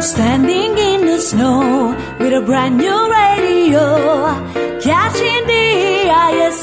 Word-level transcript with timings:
Standing 0.00 0.78
in 0.78 1.04
the 1.04 1.18
snow 1.20 1.94
with 2.18 2.32
a 2.32 2.40
brand 2.40 2.78
new 2.78 3.00
radio. 3.10 3.84
Catching 4.80 5.46
the 5.46 6.08
ISS 6.08 6.62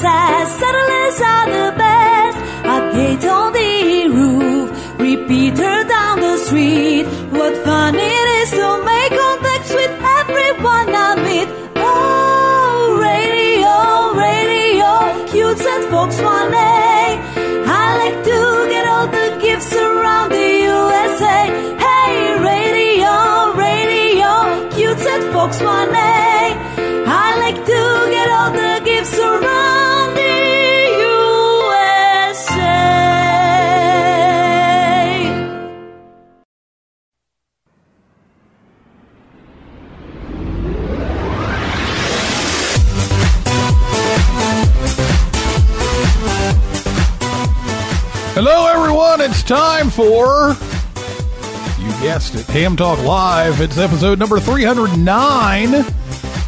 satellites 0.58 1.20
are 1.20 1.46
the 1.46 1.68
best. 1.78 2.38
Update 2.74 3.24
on 3.30 3.52
the 3.52 4.08
roof, 4.08 4.98
repeater 4.98 5.84
down 5.84 6.20
the 6.20 6.36
street. 6.38 7.06
What 7.30 7.56
fun 7.64 7.94
it 7.94 8.28
is 8.42 8.50
to 8.50 8.82
make 8.84 9.12
contacts 9.12 9.47
day. 25.56 26.54
I 27.06 27.38
like 27.38 27.56
to 27.56 28.10
get 28.10 28.28
all 28.30 28.50
the 28.52 28.80
gifts 28.84 29.18
around 29.18 30.14
the 30.14 30.98
USA. 31.00 32.58
Hello, 48.34 48.66
everyone. 48.66 49.20
It's 49.22 49.42
time 49.42 49.88
for, 49.90 50.56
you 52.02 52.08
at 52.08 52.46
Ham 52.50 52.76
Talk 52.76 53.02
Live. 53.02 53.60
It's 53.60 53.76
episode 53.76 54.18
number 54.18 54.38
309, 54.38 55.70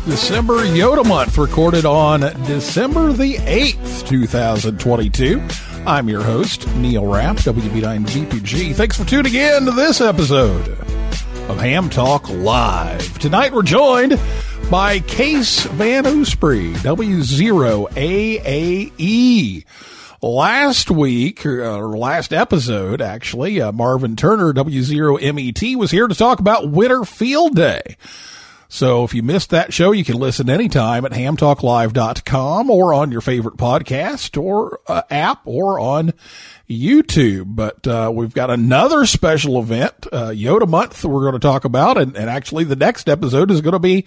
December 0.05 0.65
YOTA 0.65 1.05
month, 1.07 1.39
recorded 1.39 1.85
on 1.85 2.21
December 2.47 3.13
the 3.13 3.35
8th, 3.35 4.07
2022. 4.09 5.43
I'm 5.87 6.09
your 6.09 6.23
host, 6.23 6.69
Neil 6.77 7.05
Rapp, 7.07 7.37
WB9VPG. 7.39 8.75
Thanks 8.75 8.97
for 8.97 9.05
tuning 9.05 9.35
in 9.35 9.65
to 9.65 9.73
this 9.73 10.01
episode 10.01 10.69
of 11.49 11.59
Ham 11.59 11.91
Talk 11.91 12.29
Live. 12.31 13.19
Tonight 13.19 13.53
we're 13.53 13.63
joined 13.63 14.21
by 14.71 15.01
Case 15.01 15.65
Van 15.65 16.05
Oosprey, 16.05 16.75
W0AAE. 16.75 17.85
Last 20.23 20.91
week, 20.91 21.47
or 21.47 21.65
uh, 21.65 21.79
last 21.79 22.35
episode, 22.35 23.01
actually, 23.01 23.59
uh, 23.59 23.73
Marvin 23.73 24.17
Turner, 24.17 24.53
W0MET, 24.53 25.77
was 25.77 25.91
here 25.91 26.07
to 26.07 26.15
talk 26.15 26.41
about 26.41 26.69
Winter 26.69 27.05
Field 27.05 27.57
Day. 27.57 27.97
So 28.73 29.03
if 29.03 29.15
you 29.15 29.25
missed 29.25 29.51
that 29.51 29.73
show, 29.73 29.91
you 29.91 30.05
can 30.05 30.15
listen 30.15 30.49
anytime 30.49 31.05
at 31.05 31.11
hamtalklive.com 31.11 32.71
or 32.71 32.95
on 32.95 33.11
your 33.11 33.21
favorite 33.21 33.57
podcast 33.57 34.41
or 34.41 34.79
uh, 34.87 35.03
app 35.11 35.41
or 35.45 35.81
on 35.81 36.13
YouTube. 36.69 37.57
But 37.57 37.85
uh, 37.89 38.13
we've 38.15 38.33
got 38.33 38.49
another 38.49 39.07
special 39.07 39.59
event, 39.59 40.07
uh, 40.13 40.29
YOTA 40.29 40.69
Month, 40.69 41.05
we're 41.05 41.23
going 41.23 41.33
to 41.33 41.41
talk 41.41 41.65
about. 41.65 41.99
And, 41.99 42.17
and 42.17 42.31
actually, 42.31 42.63
the 42.63 42.77
next 42.77 43.09
episode 43.09 43.51
is 43.51 43.61
going 43.61 43.73
to 43.73 43.81
be 43.81 44.07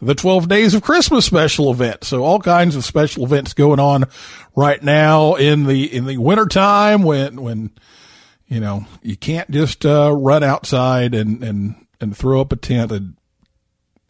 the 0.00 0.14
12 0.14 0.48
Days 0.48 0.74
of 0.74 0.82
Christmas 0.82 1.26
special 1.26 1.72
event. 1.72 2.04
So 2.04 2.22
all 2.22 2.38
kinds 2.38 2.76
of 2.76 2.84
special 2.84 3.24
events 3.24 3.52
going 3.52 3.80
on 3.80 4.04
right 4.54 4.80
now 4.80 5.34
in 5.34 5.64
the 5.64 5.92
in 5.92 6.06
the 6.06 6.18
wintertime 6.18 7.02
when 7.02 7.42
when 7.42 7.72
you 8.46 8.60
know 8.60 8.86
you 9.02 9.16
can't 9.16 9.50
just 9.50 9.84
uh, 9.84 10.14
run 10.16 10.44
outside 10.44 11.16
and 11.16 11.42
and 11.42 11.86
and 12.00 12.16
throw 12.16 12.40
up 12.40 12.52
a 12.52 12.56
tent 12.56 12.92
and 12.92 13.16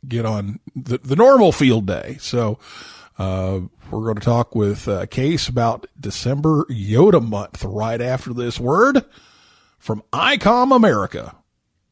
get 0.08 0.26
on 0.26 0.60
the, 0.74 0.98
the 0.98 1.16
normal 1.16 1.52
field 1.52 1.86
day. 1.86 2.16
So, 2.20 2.58
uh, 3.18 3.60
we're 3.90 4.04
going 4.04 4.16
to 4.16 4.20
talk 4.20 4.54
with 4.54 4.88
uh, 4.88 5.06
Case 5.06 5.48
about 5.48 5.86
December 5.98 6.66
YOTA 6.68 7.20
month 7.26 7.62
right 7.64 8.00
after 8.00 8.32
this 8.32 8.58
word 8.58 9.04
from 9.78 10.02
ICOM 10.12 10.74
America 10.74 11.36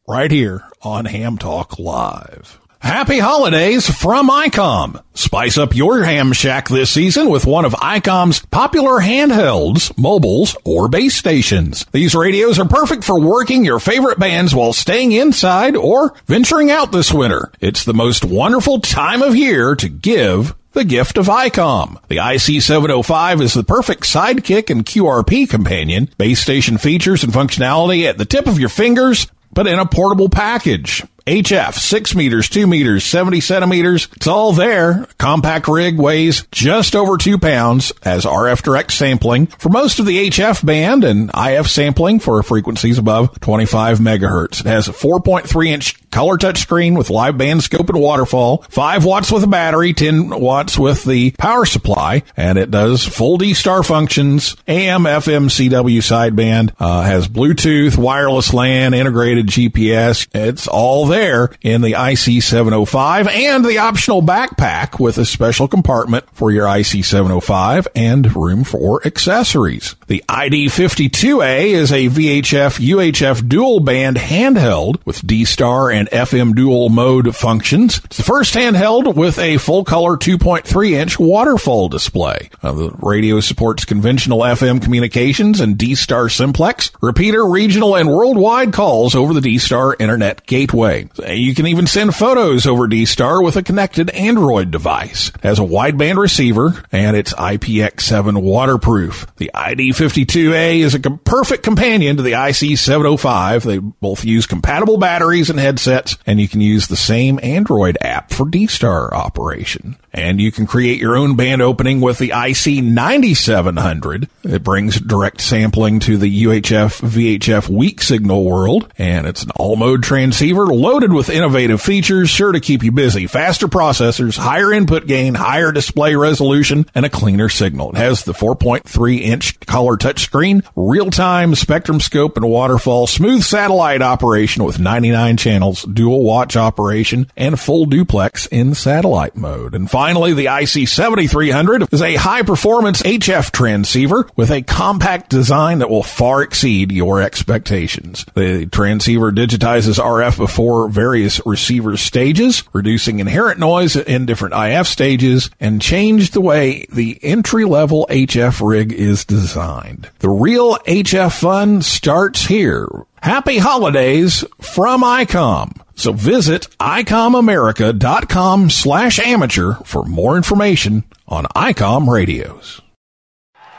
right 0.09 0.31
here 0.31 0.65
on 0.83 1.05
Ham 1.05 1.39
Talk 1.39 1.79
Live. 1.79 2.62
Happy 2.83 3.21
holidays 3.21 3.89
from 3.89 4.29
ICOM. 4.29 5.01
Spice 5.15 5.57
up 5.57 5.73
your 5.73 6.03
ham 6.03 6.33
shack 6.33 6.69
this 6.69 6.91
season 6.91 7.31
with 7.31 7.47
one 7.47 7.65
of 7.65 7.75
ICOM's 7.75 8.45
popular 8.47 9.01
handhelds, 9.01 9.97
mobiles, 9.97 10.57
or 10.65 10.89
base 10.89 11.15
stations. 11.15 11.87
These 11.93 12.17
radios 12.17 12.59
are 12.59 12.67
perfect 12.67 13.05
for 13.05 13.21
working 13.21 13.65
your 13.65 13.79
favorite 13.79 14.19
bands 14.19 14.53
while 14.53 14.73
staying 14.73 15.13
inside 15.13 15.77
or 15.77 16.15
venturing 16.27 16.73
out 16.73 16.91
this 16.91 17.13
winter. 17.13 17.53
It's 17.61 17.85
the 17.85 17.95
most 17.95 18.25
wonderful 18.25 18.81
time 18.81 19.23
of 19.23 19.37
year 19.37 19.77
to 19.77 19.89
give 19.89 20.53
the 20.73 20.85
gift 20.85 21.19
of 21.19 21.27
ICOM. 21.27 22.03
The 22.09 22.17
IC705 22.17 23.43
is 23.43 23.55
the 23.55 23.63
perfect 23.63 24.03
sidekick 24.03 24.71
and 24.71 24.85
QRP 24.85 25.49
companion. 25.49 26.11
Base 26.19 26.41
station 26.41 26.79
features 26.79 27.23
and 27.23 27.33
functionality 27.33 28.09
at 28.09 28.19
the 28.19 28.25
tip 28.25 28.49
of 28.49 28.59
your 28.59 28.71
fingers, 28.71 29.29
but 29.53 29.69
in 29.69 29.79
a 29.79 29.87
portable 29.87 30.29
package. 30.29 31.05
HF, 31.27 31.75
6 31.75 32.15
meters, 32.15 32.49
2 32.49 32.67
meters, 32.67 33.05
70 33.05 33.41
centimeters. 33.41 34.09
It's 34.17 34.27
all 34.27 34.53
there. 34.53 35.07
Compact 35.19 35.69
rig 35.69 35.99
weighs 35.99 36.47
just 36.51 36.97
over 36.97 37.17
2 37.17 37.39
pounds 37.39 37.93
as 38.05 38.25
RF 38.25 38.63
direct 38.63 38.93
sampling 38.93 39.47
for 39.47 39.69
most 39.69 39.99
of 39.99 40.07
the 40.07 40.31
HF 40.31 40.65
band 40.65 41.05
and 41.05 41.31
IF 41.35 41.69
sampling 41.69 42.19
for 42.19 42.43
frequencies 42.43 42.99
above 42.99 43.39
25 43.41 43.99
megahertz. 43.99 44.61
It 44.61 44.67
has 44.67 44.89
a 44.89 44.93
4.3 44.93 45.69
inch 45.69 46.11
color 46.11 46.37
touch 46.37 46.59
screen 46.59 46.95
with 46.95 47.11
live 47.11 47.39
band 47.39 47.63
scope 47.63 47.89
and 47.89 48.01
waterfall, 48.01 48.65
5 48.69 49.05
watts 49.05 49.33
with 49.33 49.45
a 49.45 49.49
battery, 49.49 49.93
10 49.95 50.41
watts 50.41 50.79
with 50.79 51.05
the 51.05 51.31
power 51.33 51.65
supply, 51.65 52.23
and 52.37 52.59
it 52.59 52.71
does 52.71 53.05
full 53.05 53.39
D-Star 53.39 53.83
functions, 53.83 54.57
AM, 54.69 55.05
FM, 55.05 55.47
CW 55.47 55.99
sideband, 55.99 56.73
uh, 56.79 57.03
has 57.03 57.29
Bluetooth, 57.29 57.97
wireless 57.97 58.53
LAN, 58.53 58.95
integrated 58.95 59.47
GPS. 59.47 60.27
It's 60.35 60.69
all 60.69 61.07
there 61.13 61.51
in 61.61 61.83
the 61.83 61.93
IC705 61.93 63.29
and 63.29 63.65
the 63.65 63.79
optional 63.79 64.23
backpack 64.23 64.99
with 64.99 65.19
a 65.19 65.27
special 65.27 65.69
compartment 65.69 66.25
for 66.33 66.51
your 66.51 66.67
IC705 66.67 67.87
and 67.95 68.35
room 68.35 68.65
for 68.65 69.07
accessories. 69.07 69.95
The 70.07 70.25
ID52A 70.29 71.67
is 71.67 71.93
a 71.93 72.09
VHF 72.09 72.81
UHF 72.81 73.49
dual 73.49 73.81
band 73.81 74.17
handheld 74.17 75.05
with 75.05 75.27
D-Star 75.27 75.91
and 75.91 76.09
FM 76.11 76.55
dual 76.55 76.89
mode 76.89 77.37
functions. 77.37 78.01
It's 78.05 78.17
the 78.17 78.23
first 78.23 78.55
handheld 78.55 79.15
with 79.15 79.39
a 79.39 79.59
full 79.59 79.85
color 79.85 80.17
2.3 80.17 80.93
inch 80.93 81.19
waterfall 81.19 81.89
display. 81.89 82.49
Uh, 82.63 82.73
the 82.73 82.91
radio 83.01 83.41
supports 83.41 83.85
conventional 83.85 84.41
FM 84.41 84.83
communications 84.83 85.61
and 85.61 85.77
D-Star 85.77 86.29
simplex, 86.29 86.91
repeater, 87.01 87.45
regional, 87.45 87.97
and 87.97 88.09
worldwide 88.09 88.73
calls 88.73 89.15
over 89.15 89.35
the 89.35 89.41
D-Star 89.41 89.95
internet 89.99 90.47
gateway. 90.47 91.02
You 91.29 91.55
can 91.55 91.67
even 91.67 91.87
send 91.87 92.15
photos 92.15 92.67
over 92.67 92.87
D-Star 92.87 93.43
with 93.43 93.57
a 93.57 93.63
connected 93.63 94.11
Android 94.11 94.71
device. 94.71 95.29
It 95.29 95.43
has 95.43 95.59
a 95.59 95.63
wideband 95.63 96.17
receiver 96.17 96.83
and 96.91 97.17
it's 97.17 97.33
IPX7 97.33 98.43
waterproof. 98.43 99.27
The 99.37 99.51
ID52A 99.55 100.81
is 100.81 100.95
a 100.95 101.01
com- 101.01 101.19
perfect 101.19 101.63
companion 101.63 102.17
to 102.17 102.23
the 102.23 102.33
IC705. 102.33 103.63
They 103.63 103.79
both 103.79 104.25
use 104.25 104.47
compatible 104.47 104.99
batteries 104.99 105.51
and 105.51 105.59
headsets 105.59 106.17
and 106.27 106.41
you 106.41 106.49
can 106.49 106.61
use 106.61 106.89
the 106.89 106.97
same 106.97 107.39
Android 107.43 107.99
app 108.01 108.31
for 108.31 108.49
D-Star 108.49 109.15
operation. 109.15 109.97
And 110.15 110.41
you 110.41 110.53
can 110.53 110.67
create 110.67 111.01
your 111.01 111.17
own 111.17 111.37
band 111.37 111.63
opening 111.63 112.01
with 112.03 112.19
the 112.19 112.33
IC 112.33 112.85
9700. 112.85 114.29
It 114.45 114.63
brings 114.63 115.01
direct 115.01 115.41
sampling 115.41 116.01
to 116.01 116.19
the 116.19 116.45
UHF 116.45 117.01
VHF 117.01 117.69
weak 117.69 118.03
signal 118.03 118.45
world, 118.45 118.93
and 118.99 119.27
it's 119.27 119.43
an 119.43 119.51
all 119.57 119.77
mode 119.77 120.03
transceiver 120.03 120.67
loaded 120.93 121.15
with 121.15 121.31
innovative 121.31 121.81
features 121.81 122.29
sure 122.29 122.53
to 122.53 122.61
keep 122.61 122.83
you 122.83 122.93
busy. 122.93 123.27
Faster 123.27 123.67
processors, 123.67 124.37
higher 124.37 124.71
input 124.75 125.07
gain, 125.07 125.33
higher 125.33 125.73
display 125.73 126.15
resolution, 126.15 126.85
and 126.95 127.07
a 127.07 127.09
cleaner 127.09 127.49
signal. 127.49 127.93
It 127.93 127.97
has 127.97 128.25
the 128.25 128.35
4.3 128.35 129.21
inch 129.21 129.59
color 129.61 129.97
touchscreen, 129.97 130.63
real 130.77 131.11
time 131.11 131.55
spectrum 131.55 131.99
scope 131.99 132.37
and 132.37 132.47
waterfall, 132.47 133.07
smooth 133.07 133.43
satellite 133.43 134.03
operation 134.03 134.65
with 134.65 134.79
99 134.79 135.39
channels, 135.39 135.83
dual 135.85 136.25
watch 136.25 136.59
operation, 136.59 137.27
and 137.39 137.59
full 137.59 137.87
duplex 137.87 138.45
in 138.49 138.75
satellite 138.75 139.35
mode. 139.35 139.75
And 139.75 139.91
finally, 139.91 140.35
the 140.35 140.47
IC7300 140.47 141.91
is 141.91 142.03
a 142.03 142.17
high 142.17 142.43
performance 142.43 143.01
HF 143.01 143.51
transceiver 143.51 144.29
with 144.37 144.51
a 144.51 144.61
compact 144.61 145.31
design 145.31 145.79
that 145.79 145.89
will 145.89 146.03
far 146.03 146.43
exceed 146.43 146.93
your 146.93 147.23
expectations. 147.23 148.27
The 148.35 148.67
transceiver 148.67 149.33
digitizes 149.33 149.99
RF 149.99 150.37
before 150.37 150.82
various 150.89 151.41
receiver 151.47 151.97
stages, 151.97 152.65
reducing 152.73 153.21
inherent 153.21 153.59
noise 153.59 153.97
in 153.97 154.27
different 154.27 154.55
IF 154.55 154.87
stages, 154.87 155.51
and 155.59 155.81
changed 155.81 156.33
the 156.33 156.41
way 156.41 156.87
the 156.93 157.19
entry 157.23 157.65
level 157.65 158.07
HF 158.11 158.67
rig 158.67 158.93
is 158.93 159.25
designed. 159.25 160.11
The 160.19 160.29
real 160.29 160.77
HF 160.87 161.41
fun 161.41 161.83
starts 161.83 162.47
here. 162.47 162.89
Happy 163.23 163.59
holidays 163.59 164.45
from 164.61 165.03
ICOM. 165.03 165.81
So 165.95 166.13
visit 166.13 166.69
ICOMAmerica.com 166.81 168.71
slash 168.71 169.19
amateur 169.21 169.75
for 169.85 170.05
more 170.05 170.37
information 170.37 171.05
on 171.29 171.45
ICOM 171.55 172.09
radios. 172.09 172.82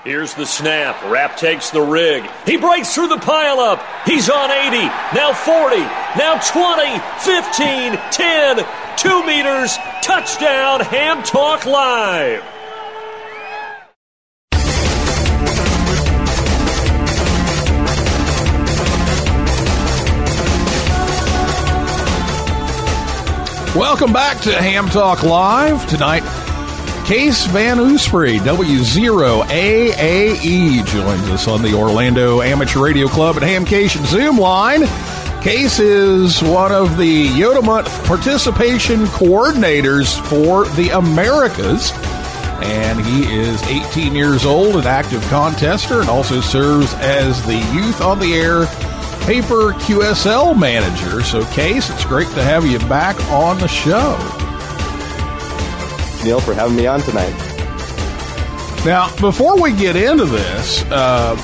Here's 0.03 0.33
the 0.33 0.45
snap. 0.45 1.01
Rapp 1.09 1.37
takes 1.37 1.69
the 1.69 1.79
rig. 1.79 2.29
He 2.45 2.57
breaks 2.57 2.93
through 2.93 3.07
the 3.07 3.15
pileup. 3.15 3.81
He's 4.03 4.29
on 4.29 4.51
80, 4.51 4.75
now 5.15 5.31
40, 5.31 5.77
now 6.17 6.41
20, 6.45 6.99
15, 7.19 7.97
10, 8.11 8.65
2 8.97 9.25
meters. 9.25 9.77
Touchdown, 10.01 10.81
Ham 10.81 11.23
Talk 11.23 11.65
Live. 11.65 12.43
Welcome 23.73 24.11
back 24.11 24.41
to 24.41 24.51
Ham 24.51 24.89
Talk 24.89 25.23
Live. 25.23 25.87
Tonight, 25.87 26.23
Case 27.05 27.45
Van 27.47 27.79
Oosprey, 27.79 28.39
W0AAE, 28.39 30.85
joins 30.85 31.29
us 31.29 31.49
on 31.49 31.61
the 31.61 31.73
Orlando 31.73 32.41
Amateur 32.41 32.81
Radio 32.81 33.09
Club 33.09 33.35
and 33.35 33.45
Hamcation 33.45 34.05
Zoom 34.05 34.37
line. 34.37 34.87
Case 35.41 35.79
is 35.79 36.41
one 36.41 36.71
of 36.71 36.97
the 36.97 37.27
YOTA 37.27 37.61
Month 37.61 37.89
participation 38.05 39.01
coordinators 39.07 40.17
for 40.27 40.63
the 40.75 40.91
Americas. 40.97 41.91
And 42.63 43.05
he 43.05 43.37
is 43.37 43.61
18 43.63 44.15
years 44.15 44.45
old, 44.45 44.77
an 44.77 44.87
active 44.87 45.21
contester, 45.23 45.99
and 45.99 46.09
also 46.09 46.39
serves 46.39 46.93
as 46.95 47.45
the 47.45 47.57
Youth 47.73 47.99
on 47.99 48.19
the 48.19 48.33
Air 48.33 48.65
Paper 49.25 49.73
QSL 49.83 50.57
manager. 50.57 51.21
So, 51.21 51.43
Case, 51.47 51.89
it's 51.89 52.05
great 52.05 52.29
to 52.29 52.41
have 52.41 52.65
you 52.65 52.79
back 52.79 53.19
on 53.29 53.59
the 53.59 53.67
show. 53.67 54.17
Neil, 56.23 56.39
for 56.39 56.53
having 56.53 56.75
me 56.75 56.87
on 56.87 57.01
tonight. 57.01 57.33
Now, 58.85 59.15
before 59.21 59.61
we 59.61 59.71
get 59.73 59.95
into 59.95 60.25
this, 60.25 60.83
uh, 60.91 61.35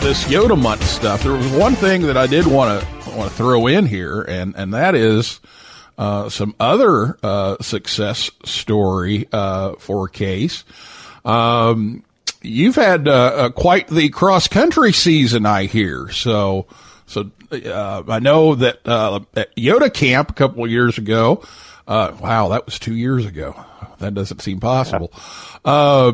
this 0.00 0.24
YOTA 0.24 0.60
month 0.60 0.82
stuff, 0.84 1.22
there 1.22 1.32
was 1.32 1.46
one 1.52 1.74
thing 1.74 2.02
that 2.02 2.16
I 2.16 2.26
did 2.26 2.46
want 2.46 2.80
to 2.80 3.10
want 3.10 3.30
to 3.30 3.36
throw 3.36 3.66
in 3.66 3.86
here, 3.86 4.22
and 4.22 4.54
and 4.56 4.72
that 4.72 4.94
is 4.94 5.40
uh, 5.98 6.28
some 6.28 6.54
other 6.58 7.18
uh, 7.22 7.56
success 7.60 8.30
story 8.44 9.26
uh, 9.32 9.74
for 9.74 10.08
Case. 10.08 10.64
Um, 11.24 12.04
you've 12.40 12.76
had 12.76 13.08
uh, 13.08 13.50
quite 13.50 13.88
the 13.88 14.08
cross 14.08 14.48
country 14.48 14.92
season, 14.92 15.44
I 15.44 15.64
hear. 15.64 16.10
So 16.10 16.66
so 17.06 17.30
uh, 17.50 18.02
I 18.08 18.18
know 18.20 18.54
that 18.54 18.86
uh, 18.86 19.20
at 19.34 19.54
YOTA 19.56 19.92
Camp 19.92 20.30
a 20.30 20.34
couple 20.34 20.64
of 20.64 20.70
years 20.70 20.98
ago. 20.98 21.42
Uh, 21.86 22.14
wow, 22.20 22.48
that 22.48 22.66
was 22.66 22.78
two 22.78 22.94
years 22.94 23.24
ago. 23.24 23.64
That 23.98 24.14
doesn't 24.14 24.42
seem 24.42 24.60
possible. 24.60 25.12
Uh, 25.64 26.12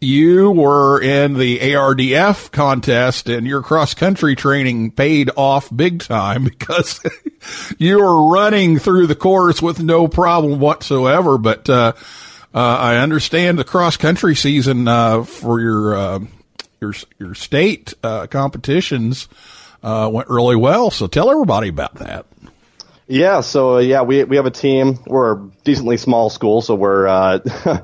you 0.00 0.52
were 0.52 1.02
in 1.02 1.34
the 1.34 1.58
ARDF 1.58 2.52
contest 2.52 3.28
and 3.28 3.46
your 3.46 3.62
cross 3.62 3.94
country 3.94 4.36
training 4.36 4.92
paid 4.92 5.30
off 5.36 5.74
big 5.74 6.02
time 6.02 6.44
because 6.44 7.00
you 7.78 7.98
were 7.98 8.30
running 8.30 8.78
through 8.78 9.08
the 9.08 9.16
course 9.16 9.60
with 9.60 9.82
no 9.82 10.06
problem 10.06 10.60
whatsoever. 10.60 11.38
But, 11.38 11.68
uh, 11.68 11.92
uh, 12.54 12.58
I 12.58 12.96
understand 12.96 13.58
the 13.58 13.64
cross 13.64 13.96
country 13.96 14.34
season, 14.34 14.88
uh, 14.88 15.24
for 15.24 15.60
your, 15.60 15.94
uh, 15.94 16.18
your, 16.80 16.94
your 17.18 17.34
state, 17.34 17.92
uh, 18.02 18.26
competitions, 18.26 19.28
uh, 19.82 20.08
went 20.12 20.28
really 20.30 20.56
well. 20.56 20.90
So 20.90 21.06
tell 21.06 21.30
everybody 21.30 21.68
about 21.68 21.96
that. 21.96 22.26
Yeah, 23.10 23.40
so 23.40 23.76
uh, 23.76 23.78
yeah, 23.78 24.02
we 24.02 24.22
we 24.24 24.36
have 24.36 24.44
a 24.44 24.50
team. 24.50 24.98
We're 25.06 25.32
a 25.32 25.50
decently 25.64 25.96
small 25.96 26.28
school, 26.28 26.60
so 26.60 26.74
we're 26.74 27.06
uh, 27.06 27.38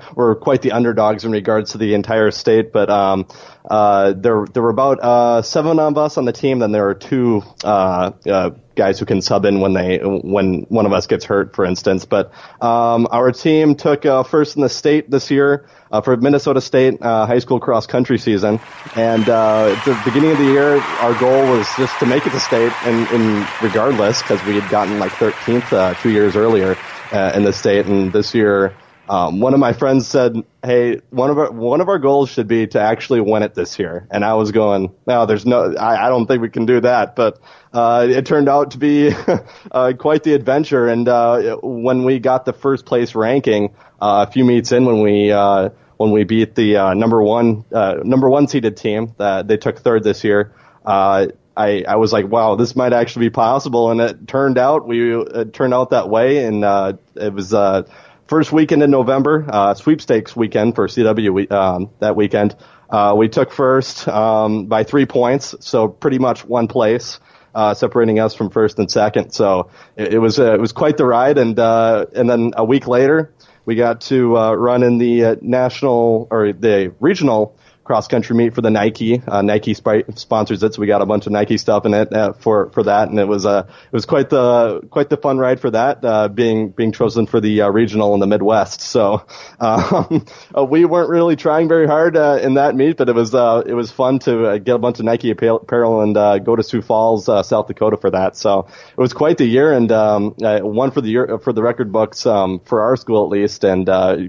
we're 0.15 0.35
quite 0.35 0.61
the 0.61 0.73
underdogs 0.73 1.25
in 1.25 1.33
regards 1.33 1.73
to 1.73 1.79
the 1.79 1.95
entire 1.95 2.31
state. 2.31 2.73
But 2.75 2.91
um, 2.91 3.27
uh, 3.65 4.13
there 4.13 4.45
there 4.53 4.63
were 4.63 4.69
about 4.69 5.01
uh, 5.01 5.41
seven 5.41 5.79
of 5.79 5.97
us 5.97 6.19
on 6.19 6.27
the 6.27 6.33
team. 6.33 6.59
Then 6.59 6.73
there 6.73 6.91
are 6.91 6.95
two 6.95 7.43
uh, 7.65 8.13
uh, 8.29 8.51
guys 8.75 8.99
who 8.99 9.07
can 9.07 9.23
sub 9.23 9.45
in 9.45 9.61
when 9.61 9.73
they 9.73 9.99
when 9.99 10.63
one 10.69 10.87
of 10.87 10.93
us 10.93 11.07
gets 11.07 11.25
hurt, 11.25 11.55
for 11.55 11.65
instance. 11.65 12.05
But 12.05 12.33
um, 12.61 13.07
our 13.11 13.33
team 13.33 13.75
took 13.75 14.05
uh, 14.07 14.23
first 14.23 14.57
in 14.57 14.63
the 14.63 14.69
state 14.69 15.11
this 15.11 15.31
year 15.31 15.67
uh, 15.91 16.01
for 16.01 16.17
Minnesota 16.17 16.61
State 16.61 17.01
uh, 17.01 17.27
high 17.27 17.39
school 17.39 17.61
cross 17.61 17.87
country 17.87 18.19
season. 18.19 18.61
And 18.97 19.29
uh, 19.29 19.75
at 19.77 19.85
the 19.85 20.01
beginning 20.05 20.33
of 20.33 20.39
the 20.39 20.45
year, 20.45 20.79
our 21.01 21.19
goal 21.19 21.43
was 21.57 21.67
just 21.77 21.99
to 22.01 22.07
make 22.07 22.27
it 22.27 22.31
to 22.31 22.41
state, 22.41 22.73
and, 22.85 23.07
and 23.09 23.49
regardless, 23.63 24.23
because 24.23 24.45
we 24.45 24.59
had 24.59 24.71
gotten 24.71 24.99
like 24.99 25.13
13th 25.13 25.73
uh, 25.73 25.95
two 25.95 26.11
years 26.11 26.37
earlier 26.37 26.77
uh, 27.13 27.33
in 27.35 27.45
the 27.45 27.53
state, 27.53 27.87
and 27.87 28.13
this 28.13 28.35
year. 28.35 28.75
Um, 29.09 29.41
one 29.41 29.53
of 29.53 29.61
my 29.61 29.73
friends 29.73 30.07
said, 30.07 30.43
"Hey, 30.63 31.01
one 31.11 31.31
of 31.31 31.39
our 31.39 31.51
one 31.51 31.81
of 31.81 31.89
our 31.89 31.99
goals 31.99 32.31
should 32.31 32.49
be 32.49 32.67
to 32.69 32.81
actually 32.81 33.21
win 33.21 33.43
it 33.43 33.55
this 33.55 33.79
year." 33.79 34.07
And 34.11 34.25
I 34.25 34.35
was 34.35 34.51
going, 34.51 34.95
"No, 35.07 35.27
there's 35.27 35.45
no. 35.45 35.75
I, 35.75 36.07
I 36.07 36.09
don't 36.09 36.27
think 36.27 36.41
we 36.41 36.49
can 36.49 36.65
do 36.65 36.81
that." 36.81 37.15
But 37.15 37.39
uh, 37.73 38.07
it 38.09 38.25
turned 38.25 38.49
out 38.49 38.71
to 38.73 38.79
be 38.79 39.13
uh, 39.71 39.93
quite 39.99 40.23
the 40.23 40.33
adventure. 40.33 40.89
And 40.89 41.07
uh, 41.09 41.57
when 41.63 42.05
we 42.05 42.19
got 42.19 42.47
the 42.47 42.55
first 42.55 42.87
place 42.87 43.15
ranking, 43.15 43.75
uh, 44.01 44.25
a 44.27 44.33
few 44.33 44.45
meets 44.45 44.73
in, 44.73 44.87
when 44.87 45.03
we 45.03 45.31
uh, 45.31 45.69
when 45.99 46.11
we 46.11 46.25
beat 46.25 46.55
the 46.55 46.77
uh, 46.77 46.95
number 46.95 47.23
one 47.23 47.65
number 47.71 48.31
one 48.31 48.49
seeded 48.49 48.77
team 48.77 49.15
that 49.19 49.49
they 49.49 49.59
took 49.59 49.79
third 49.79 50.03
this 50.03 50.25
year. 50.25 50.55
Uh, 50.85 51.27
I, 51.57 51.85
I 51.87 51.97
was 51.97 52.13
like, 52.13 52.27
wow, 52.27 52.57
this 52.57 52.75
might 52.75 52.93
actually 52.93 53.27
be 53.27 53.31
possible, 53.31 53.91
and 53.91 54.01
it 54.01 54.27
turned 54.27 54.59
out 54.59 54.89
we 54.89 55.17
it 55.17 55.53
turned 55.53 55.73
out 55.73 55.91
that 55.91 56.09
way, 56.09 56.45
and 56.45 56.65
uh, 56.65 56.95
it 57.15 57.33
was 57.33 57.55
uh, 57.55 57.83
first 58.27 58.53
weekend 58.53 58.83
in 58.83 58.91
November, 58.91 59.45
uh, 59.49 59.75
sweepstakes 59.75 60.35
weekend 60.35 60.75
for 60.75 60.87
CW 60.87 61.51
um, 61.51 61.91
that 62.01 62.17
weekend. 62.17 62.57
Uh, 62.91 63.15
we 63.17 63.29
took 63.29 63.53
first 63.53 64.07
um, 64.09 64.67
by 64.67 64.85
three 64.85 65.07
points, 65.07 65.55
so 65.61 65.89
pretty 65.89 66.19
much 66.19 66.45
one 66.45 66.69
place. 66.69 67.21
Uh, 67.55 67.73
separating 67.73 68.19
us 68.19 68.35
from 68.35 68.51
first 68.51 68.81
and 68.81 68.91
second, 68.91 69.31
so 69.31 69.71
it, 69.95 70.15
it 70.15 70.19
was 70.19 70.41
uh, 70.41 70.55
it 70.55 70.61
was 70.61 70.73
quite 70.73 70.97
the 70.97 71.05
ride. 71.05 71.39
And 71.39 71.57
uh, 71.57 72.07
and 72.13 72.29
then 72.29 72.51
a 72.57 72.65
week 72.65 72.89
later, 72.89 73.33
we 73.65 73.77
got 73.77 74.01
to 74.03 74.37
uh, 74.37 74.55
run 74.55 74.83
in 74.83 74.99
the 74.99 75.39
national 75.41 76.27
or 76.33 76.53
the 76.53 76.93
regional 76.99 77.57
cross 77.85 78.09
country 78.09 78.35
meet 78.35 78.55
for 78.55 78.63
the 78.63 78.71
Nike. 78.71 79.23
Uh, 79.27 79.43
Nike 79.43 79.75
sp- 79.77 80.09
sponsors 80.17 80.63
it, 80.63 80.75
so 80.75 80.81
we 80.81 80.87
got 80.87 81.03
a 81.03 81.07
bunch 81.07 81.27
of 81.27 81.33
Nike 81.33 81.59
stuff 81.59 81.85
in 81.85 81.95
it 81.95 82.13
uh, 82.13 82.33
for 82.33 82.71
for 82.71 82.83
that, 82.85 83.11
and 83.11 83.19
it 83.21 83.29
was 83.29 83.47
uh, 83.47 83.65
it 83.69 83.93
was 83.93 84.07
quite 84.07 84.31
the 84.31 84.81
quite 84.91 85.11
the 85.11 85.17
fun 85.19 85.39
ride 85.39 85.61
for 85.61 85.71
that. 85.71 86.05
Uh, 86.05 86.29
being 86.29 86.71
being 86.71 86.93
chosen 86.93 87.27
for 87.27 87.41
the 87.41 87.63
uh, 87.63 87.69
regional 87.69 88.15
in 88.15 88.21
the 88.21 88.27
Midwest, 88.27 88.81
so 88.81 89.25
um, 89.61 90.27
uh, 90.57 90.65
we 90.65 90.85
weren't 90.85 91.11
really 91.11 91.37
trying 91.37 91.69
very 91.69 91.87
hard 91.87 92.17
uh, 92.17 92.39
in 92.43 92.55
that 92.55 92.75
meet, 92.75 92.97
but 92.97 93.09
it 93.09 93.15
was 93.15 93.35
it 93.35 93.75
was 93.75 93.91
fun 93.91 94.19
to 94.21 94.59
get 94.59 94.75
a 94.75 94.79
bunch 94.79 94.99
of 94.99 95.05
Nike 95.05 95.31
apparel 95.31 96.01
and 96.01 96.15
go 96.45 96.57
to 96.57 96.63
Sioux 96.63 96.83
Falls, 96.83 97.27
South 97.27 97.67
Dakota 97.67 97.99
for 97.99 98.11
that. 98.11 98.37
So 98.37 98.67
it 98.91 98.99
was 99.01 99.13
quite 99.13 99.37
the 99.37 99.47
year, 99.47 99.73
and 99.73 99.93
um, 99.93 100.35
one 100.39 100.91
for 100.91 101.03
the 101.03 101.11
year 101.11 101.39
for 101.39 101.53
the 101.53 101.63
record 101.63 101.93
books 101.93 102.25
um, 102.25 102.61
for 102.61 102.81
our 102.83 102.97
school 102.97 103.25
at 103.25 103.31
least, 103.31 103.65
and 103.65 103.87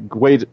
great 0.09 0.43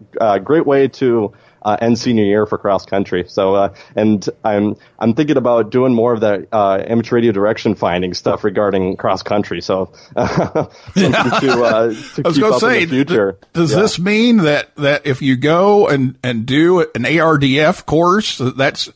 great 0.45 0.67
way 0.67 0.87
to 0.89 1.33
uh, 1.65 1.77
end 1.81 1.99
senior 1.99 2.25
year 2.25 2.47
for 2.47 2.59
cross 2.59 2.85
country. 2.87 3.25
So, 3.29 3.55
uh, 3.55 3.75
and 3.97 4.29
I'm 4.45 4.77
I'm 4.99 5.15
thinking 5.15 5.37
about 5.37 5.71
doing 5.71 5.95
more 5.95 6.13
of 6.13 6.21
that 6.21 6.49
uh, 6.53 6.83
amateur 6.87 7.17
radio 7.17 7.33
direction 7.33 7.75
finding 7.75 8.15
stuff 8.15 8.45
regarding 8.45 8.97
cross 8.97 9.23
country. 9.23 9.61
So, 9.63 9.93
uh, 10.17 10.27
to, 10.57 10.65
uh, 10.65 10.65
to 10.95 11.53
I 11.55 11.87
was 11.89 11.97
keep 12.15 12.23
going 12.23 12.35
to 12.41 12.47
up 12.55 12.61
say, 12.61 12.83
in 12.83 12.89
the 12.89 12.95
future. 12.97 13.33
d- 13.41 13.47
does 13.53 13.73
Yeah. 13.73 13.81
this 13.81 13.99
mean 13.99 14.37
that, 14.39 14.75
that 14.77 15.07
if 15.07 15.23
you 15.23 15.37
go 15.37 15.89
and, 15.89 16.19
and 16.23 16.47
do 16.47 16.81
an 16.81 17.05
ARDF 17.05 17.87
course, 17.87 18.39
that's 18.57 18.91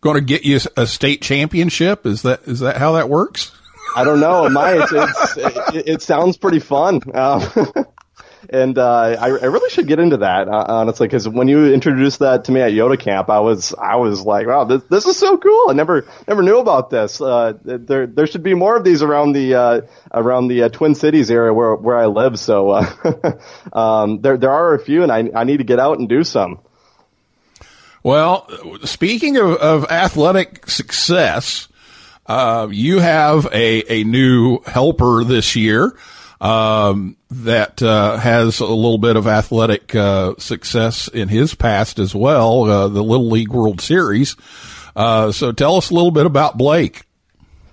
going 0.00 0.14
to 0.16 0.20
get 0.20 0.44
you 0.44 0.58
a 0.76 0.86
state 0.86 1.22
championship? 1.22 2.06
Is 2.06 2.22
that, 2.22 2.42
is 2.46 2.60
that 2.60 2.76
how 2.76 2.92
that 2.92 3.08
works? 3.08 3.52
I 3.96 4.04
don't 4.04 4.20
know. 4.20 4.44
It 4.46 4.50
might. 4.50 4.78
It's, 4.92 5.36
it's, 5.36 5.74
it, 5.74 5.88
it 5.88 6.02
sounds 6.02 6.36
pretty 6.36 6.58
fun. 6.60 7.00
Um, 7.14 7.42
and 8.50 8.78
uh, 8.78 9.16
I, 9.18 9.26
I 9.26 9.46
really 9.46 9.68
should 9.70 9.86
get 9.86 9.98
into 9.98 10.18
that 10.18 10.48
uh, 10.48 10.64
honestly, 10.68 11.06
because 11.06 11.28
when 11.28 11.48
you 11.48 11.72
introduced 11.72 12.20
that 12.20 12.44
to 12.44 12.52
me 12.52 12.60
at 12.60 12.72
YOTA 12.72 12.98
Camp, 12.98 13.28
I 13.28 13.40
was 13.40 13.74
I 13.74 13.96
was 13.96 14.22
like, 14.22 14.46
wow, 14.46 14.64
this, 14.64 14.82
this 14.84 15.06
is 15.06 15.16
so 15.16 15.36
cool. 15.36 15.66
I 15.68 15.74
never 15.74 16.06
never 16.26 16.42
knew 16.42 16.58
about 16.58 16.90
this. 16.90 17.20
Uh, 17.20 17.54
there 17.62 18.06
there 18.06 18.26
should 18.26 18.42
be 18.42 18.54
more 18.54 18.76
of 18.76 18.84
these 18.84 19.02
around 19.02 19.32
the 19.32 19.54
uh, 19.54 19.80
around 20.12 20.48
the 20.48 20.64
uh, 20.64 20.68
Twin 20.70 20.94
Cities 20.94 21.30
area 21.30 21.52
where 21.52 21.74
where 21.74 21.96
I 21.96 22.06
live. 22.06 22.38
So 22.38 22.70
uh, 22.70 23.38
um, 23.72 24.20
there 24.22 24.38
there 24.38 24.52
are 24.52 24.74
a 24.74 24.78
few, 24.78 25.02
and 25.02 25.12
I 25.12 25.30
I 25.34 25.44
need 25.44 25.58
to 25.58 25.64
get 25.64 25.78
out 25.78 25.98
and 25.98 26.08
do 26.08 26.24
some. 26.24 26.60
Well, 28.02 28.48
speaking 28.84 29.36
of, 29.36 29.56
of 29.56 29.90
athletic 29.90 30.70
success, 30.70 31.68
uh, 32.26 32.68
you 32.70 33.00
have 33.00 33.46
a, 33.52 33.92
a 33.92 34.04
new 34.04 34.60
helper 34.60 35.24
this 35.24 35.56
year 35.56 35.96
um, 36.40 37.16
that 37.30 37.82
uh, 37.82 38.16
has 38.16 38.60
a 38.60 38.66
little 38.66 38.98
bit 38.98 39.16
of 39.16 39.26
athletic 39.26 39.94
uh, 39.94 40.34
success 40.38 41.08
in 41.08 41.28
his 41.28 41.54
past 41.54 41.98
as 41.98 42.14
well, 42.14 42.64
uh, 42.64 42.88
the 42.88 43.02
Little 43.02 43.30
League 43.30 43.50
World 43.50 43.80
Series. 43.80 44.36
Uh, 44.94 45.32
so 45.32 45.52
tell 45.52 45.76
us 45.76 45.90
a 45.90 45.94
little 45.94 46.10
bit 46.10 46.26
about 46.26 46.58
Blake. 46.58 47.04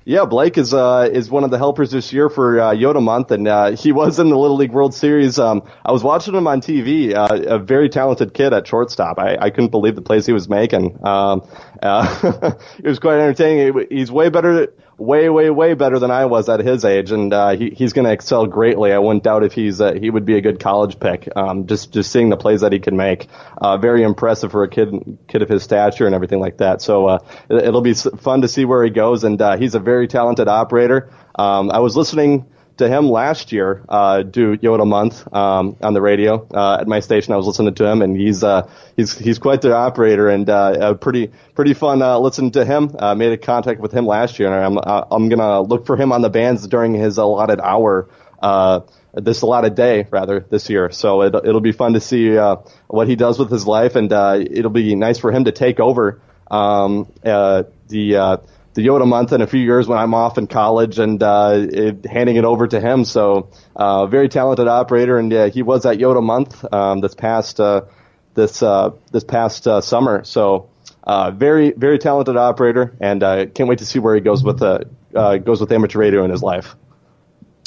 Yeah, 0.07 0.25
Blake 0.25 0.59
is 0.59 0.71
uh, 0.71 1.09
is 1.11 1.31
one 1.31 1.43
of 1.43 1.49
the 1.49 1.57
helpers 1.57 1.89
this 1.89 2.13
year 2.13 2.29
for 2.29 2.59
uh, 2.59 2.73
YOTA 2.73 3.01
Month, 3.01 3.31
and 3.31 3.47
uh, 3.47 3.71
he 3.71 3.91
was 3.91 4.19
in 4.19 4.29
the 4.29 4.37
Little 4.37 4.55
League 4.55 4.71
World 4.71 4.93
Series. 4.93 5.39
Um, 5.39 5.63
I 5.83 5.91
was 5.91 6.03
watching 6.03 6.35
him 6.35 6.45
on 6.45 6.61
TV. 6.61 7.15
Uh, 7.15 7.55
a 7.55 7.57
very 7.57 7.89
talented 7.89 8.31
kid 8.31 8.53
at 8.53 8.67
shortstop. 8.67 9.17
I, 9.17 9.35
I 9.35 9.49
couldn't 9.49 9.71
believe 9.71 9.95
the 9.95 10.03
plays 10.03 10.27
he 10.27 10.31
was 10.31 10.47
making. 10.47 11.03
Um, 11.03 11.41
uh, 11.81 12.51
it 12.77 12.87
was 12.87 12.99
quite 12.99 13.17
entertaining. 13.17 13.87
He's 13.89 14.11
way 14.11 14.29
better, 14.29 14.71
way, 14.97 15.29
way, 15.29 15.49
way 15.49 15.73
better 15.73 15.99
than 15.99 16.11
I 16.11 16.25
was 16.25 16.49
at 16.49 16.59
his 16.59 16.85
age, 16.85 17.11
and 17.11 17.33
uh, 17.33 17.55
he, 17.55 17.69
he's 17.69 17.93
going 17.93 18.05
to 18.05 18.11
excel 18.11 18.45
greatly. 18.45 18.91
I 18.93 18.99
wouldn't 18.99 19.23
doubt 19.23 19.43
if 19.43 19.53
he's 19.53 19.81
uh, 19.81 19.93
he 19.93 20.09
would 20.09 20.25
be 20.25 20.37
a 20.37 20.41
good 20.41 20.59
college 20.59 20.99
pick. 20.99 21.27
Um, 21.35 21.67
just 21.67 21.91
just 21.91 22.11
seeing 22.11 22.29
the 22.29 22.37
plays 22.37 22.61
that 22.61 22.71
he 22.71 22.79
can 22.79 22.95
make, 22.97 23.27
uh, 23.57 23.77
very 23.77 24.03
impressive 24.03 24.51
for 24.51 24.63
a 24.63 24.69
kid 24.69 25.17
kid 25.27 25.41
of 25.41 25.49
his 25.49 25.63
stature 25.63 26.05
and 26.05 26.15
everything 26.15 26.39
like 26.39 26.57
that. 26.57 26.81
So 26.81 27.07
uh, 27.07 27.19
it, 27.49 27.65
it'll 27.65 27.81
be 27.81 27.93
fun 27.93 28.41
to 28.41 28.47
see 28.47 28.65
where 28.65 28.83
he 28.83 28.89
goes, 28.89 29.23
and 29.23 29.41
uh, 29.41 29.57
he's 29.57 29.75
a 29.75 29.79
very 29.79 30.07
talented 30.07 30.47
operator. 30.47 31.09
Um, 31.35 31.71
I 31.71 31.79
was 31.79 31.95
listening 31.97 32.45
to 32.77 32.87
him 32.87 33.09
last 33.09 33.51
year 33.51 33.83
uh, 33.87 34.23
do 34.23 34.57
YOTA 34.57 34.85
Month 34.85 35.33
um, 35.33 35.77
on 35.81 35.93
the 35.93 36.01
radio 36.01 36.47
uh, 36.53 36.77
at 36.81 36.87
my 36.87 36.99
station. 36.99 37.33
I 37.33 37.37
was 37.37 37.47
listening 37.47 37.73
to 37.75 37.85
him, 37.85 38.01
and 38.01 38.15
he's 38.15 38.43
uh, 38.43 38.69
he's 38.95 39.17
he's 39.17 39.39
quite 39.39 39.61
the 39.61 39.73
operator, 39.73 40.29
and 40.29 40.49
uh, 40.49 40.93
pretty 40.95 41.31
pretty 41.53 41.73
fun 41.73 42.01
uh, 42.01 42.19
listening 42.19 42.51
to 42.51 42.65
him. 42.65 42.95
Uh, 42.97 43.15
made 43.15 43.31
a 43.31 43.37
contact 43.37 43.79
with 43.79 43.91
him 43.91 44.05
last 44.05 44.39
year, 44.39 44.53
and 44.53 44.63
I'm 44.63 44.77
uh, 44.77 45.05
I'm 45.11 45.29
gonna 45.29 45.61
look 45.61 45.85
for 45.85 45.97
him 45.97 46.11
on 46.11 46.21
the 46.21 46.29
bands 46.29 46.67
during 46.67 46.93
his 46.93 47.17
allotted 47.17 47.59
hour. 47.59 48.09
Uh, 48.41 48.81
this 49.13 49.41
allotted 49.41 49.75
day 49.75 50.05
rather 50.11 50.41
this 50.41 50.69
year, 50.69 50.91
so 50.91 51.21
it, 51.21 51.33
it'll 51.33 51.61
be 51.61 51.71
fun 51.71 51.93
to 51.93 52.01
see 52.01 52.37
uh, 52.37 52.57
what 52.87 53.07
he 53.07 53.15
does 53.15 53.39
with 53.39 53.49
his 53.49 53.65
life, 53.65 53.95
and 53.95 54.11
uh, 54.11 54.37
it'll 54.39 54.69
be 54.71 54.93
nice 54.95 55.17
for 55.17 55.31
him 55.31 55.45
to 55.45 55.53
take 55.53 55.79
over 55.79 56.21
um, 56.51 57.11
uh, 57.23 57.63
the 57.87 58.15
uh, 58.15 58.37
the 58.75 58.85
YOTA 58.85 59.07
month 59.07 59.33
in 59.33 59.41
a 59.41 59.47
few 59.47 59.59
years 59.59 59.87
when 59.87 59.97
I'm 59.97 60.13
off 60.13 60.37
in 60.37 60.47
college 60.47 60.99
and 60.99 61.21
uh, 61.23 61.53
it, 61.55 62.05
handing 62.05 62.35
it 62.35 62.45
over 62.45 62.67
to 62.67 62.79
him. 62.79 63.03
So 63.05 63.49
uh, 63.75 64.05
very 64.05 64.29
talented 64.29 64.67
operator, 64.67 65.17
and 65.17 65.31
he 65.51 65.63
was 65.63 65.85
at 65.85 65.97
YOTA 65.97 66.21
month 66.21 66.63
um, 66.73 67.01
this 67.01 67.15
past 67.15 67.59
uh, 67.59 67.81
this 68.35 68.61
uh, 68.61 68.91
this 69.11 69.23
past 69.23 69.67
uh, 69.67 69.81
summer. 69.81 70.23
So 70.23 70.69
uh, 71.03 71.31
very 71.31 71.71
very 71.71 71.97
talented 71.97 72.37
operator, 72.37 72.95
and 72.99 73.23
uh, 73.23 73.45
can't 73.47 73.67
wait 73.67 73.79
to 73.79 73.85
see 73.85 73.99
where 73.99 74.13
he 74.13 74.21
goes 74.21 74.43
with 74.43 74.61
uh, 74.61 74.79
goes 75.37 75.59
with 75.59 75.71
amateur 75.71 75.99
radio 75.99 76.23
in 76.23 76.31
his 76.31 76.43
life. 76.43 76.75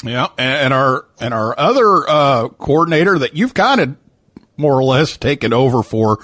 Yeah, 0.03 0.27
and, 0.37 0.65
and 0.65 0.73
our 0.73 1.05
and 1.19 1.33
our 1.33 1.59
other 1.59 2.07
uh, 2.07 2.49
coordinator 2.49 3.19
that 3.19 3.35
you've 3.35 3.53
kind 3.53 3.81
of 3.81 3.97
more 4.59 4.77
or 4.77 4.83
less 4.83 5.17
taken 5.17 5.53
over 5.53 5.81
for, 5.81 6.19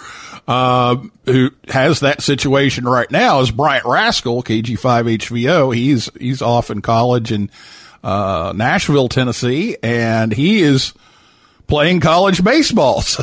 uh, 0.47 0.97
who 1.25 1.51
has 1.69 2.01
that 2.01 2.21
situation 2.21 2.85
right 2.85 3.09
now 3.09 3.39
is 3.39 3.49
Bryant 3.49 3.85
Rascal, 3.85 4.43
KG5 4.43 5.17
HVO. 5.17 5.75
He's 5.75 6.09
he's 6.19 6.41
off 6.41 6.69
in 6.69 6.81
college 6.81 7.31
in 7.31 7.49
uh, 8.03 8.53
Nashville, 8.55 9.07
Tennessee, 9.07 9.77
and 9.81 10.31
he 10.31 10.59
is 10.59 10.93
playing 11.67 11.99
college 11.99 12.43
baseball. 12.43 13.01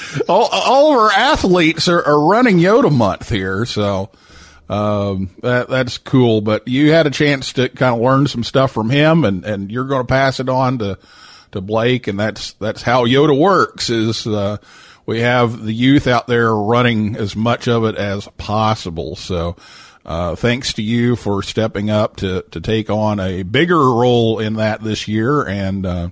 So 0.00 0.24
all, 0.28 0.48
all 0.50 0.92
of 0.92 0.98
our 0.98 1.12
athletes 1.12 1.86
are, 1.88 2.02
are 2.02 2.26
running 2.26 2.58
YOTA 2.58 2.90
month 2.90 3.28
here. 3.28 3.66
So 3.66 4.10
um, 4.68 5.30
that 5.42 5.68
that's 5.68 5.98
cool. 5.98 6.40
But 6.40 6.66
you 6.68 6.92
had 6.92 7.06
a 7.06 7.10
chance 7.10 7.52
to 7.54 7.68
kind 7.68 7.94
of 7.94 8.00
learn 8.00 8.26
some 8.28 8.44
stuff 8.44 8.72
from 8.72 8.88
him, 8.88 9.24
and 9.24 9.44
and 9.44 9.70
you're 9.70 9.84
going 9.84 10.02
to 10.02 10.06
pass 10.06 10.40
it 10.40 10.48
on 10.48 10.78
to 10.78 10.98
to 11.52 11.60
Blake, 11.60 12.08
and 12.08 12.18
that's 12.18 12.52
that's 12.54 12.82
how 12.82 13.04
YOTA 13.04 13.38
works. 13.38 13.90
Is 13.90 14.26
uh, 14.26 14.58
we 15.06 15.20
have 15.20 15.64
the 15.64 15.72
youth 15.72 16.06
out 16.06 16.26
there 16.26 16.54
running 16.54 17.16
as 17.16 17.34
much 17.34 17.68
of 17.68 17.84
it 17.84 17.96
as 17.96 18.28
possible. 18.36 19.16
So. 19.16 19.56
Uh, 20.02 20.34
thanks 20.34 20.72
to 20.72 20.82
you 20.82 21.14
for 21.14 21.42
stepping 21.42 21.90
up 21.90 22.16
to, 22.16 22.42
to 22.50 22.58
take 22.58 22.88
on 22.88 23.20
a 23.20 23.42
bigger 23.42 23.78
role 23.78 24.38
in 24.38 24.54
that 24.54 24.82
this 24.82 25.06
year 25.06 25.46
and, 25.46 25.84
uh, 25.84 26.08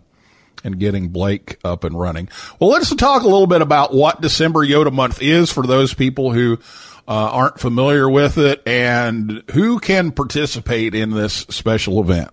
and 0.62 0.78
getting 0.78 1.08
Blake 1.08 1.58
up 1.64 1.84
and 1.84 1.98
running. 1.98 2.28
Well, 2.60 2.68
let's 2.68 2.94
talk 2.94 3.22
a 3.22 3.28
little 3.28 3.46
bit 3.46 3.62
about 3.62 3.94
what 3.94 4.20
December 4.20 4.60
YOTA 4.60 4.92
month 4.92 5.22
is 5.22 5.50
for 5.50 5.66
those 5.66 5.94
people 5.94 6.32
who 6.32 6.58
uh, 7.08 7.30
aren't 7.32 7.58
familiar 7.58 8.08
with 8.08 8.36
it 8.36 8.62
and 8.66 9.42
who 9.52 9.78
can 9.78 10.12
participate 10.12 10.94
in 10.94 11.10
this 11.10 11.32
special 11.48 12.00
event. 12.00 12.30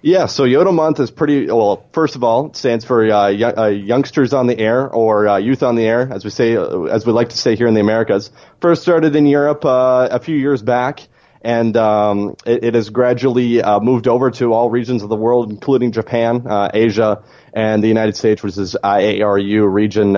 Yeah, 0.00 0.26
so 0.26 0.44
YOTA 0.44 0.72
Month 0.72 1.00
is 1.00 1.10
pretty 1.10 1.46
well. 1.46 1.84
First 1.92 2.14
of 2.14 2.22
all, 2.22 2.46
it 2.46 2.56
stands 2.56 2.84
for 2.84 3.04
uh, 3.10 3.32
uh, 3.32 3.66
youngsters 3.66 4.32
on 4.32 4.46
the 4.46 4.56
air 4.56 4.88
or 4.88 5.26
uh, 5.26 5.36
youth 5.38 5.64
on 5.64 5.74
the 5.74 5.84
air, 5.84 6.08
as 6.12 6.24
we 6.24 6.30
say, 6.30 6.54
uh, 6.56 6.82
as 6.84 7.04
we 7.04 7.12
like 7.12 7.30
to 7.30 7.36
say 7.36 7.56
here 7.56 7.66
in 7.66 7.74
the 7.74 7.80
Americas. 7.80 8.30
First 8.60 8.82
started 8.82 9.16
in 9.16 9.26
Europe 9.26 9.64
uh, 9.64 10.06
a 10.08 10.20
few 10.20 10.36
years 10.36 10.62
back, 10.62 11.00
and 11.42 11.76
um, 11.76 12.36
it, 12.46 12.62
it 12.62 12.74
has 12.74 12.90
gradually 12.90 13.60
uh, 13.60 13.80
moved 13.80 14.06
over 14.06 14.30
to 14.30 14.52
all 14.52 14.70
regions 14.70 15.02
of 15.02 15.08
the 15.08 15.16
world, 15.16 15.50
including 15.50 15.90
Japan, 15.90 16.46
uh, 16.46 16.70
Asia, 16.72 17.24
and 17.52 17.82
the 17.82 17.88
United 17.88 18.14
States, 18.14 18.40
which 18.40 18.56
is 18.56 18.76
IARU 18.84 19.72
Region 19.72 20.12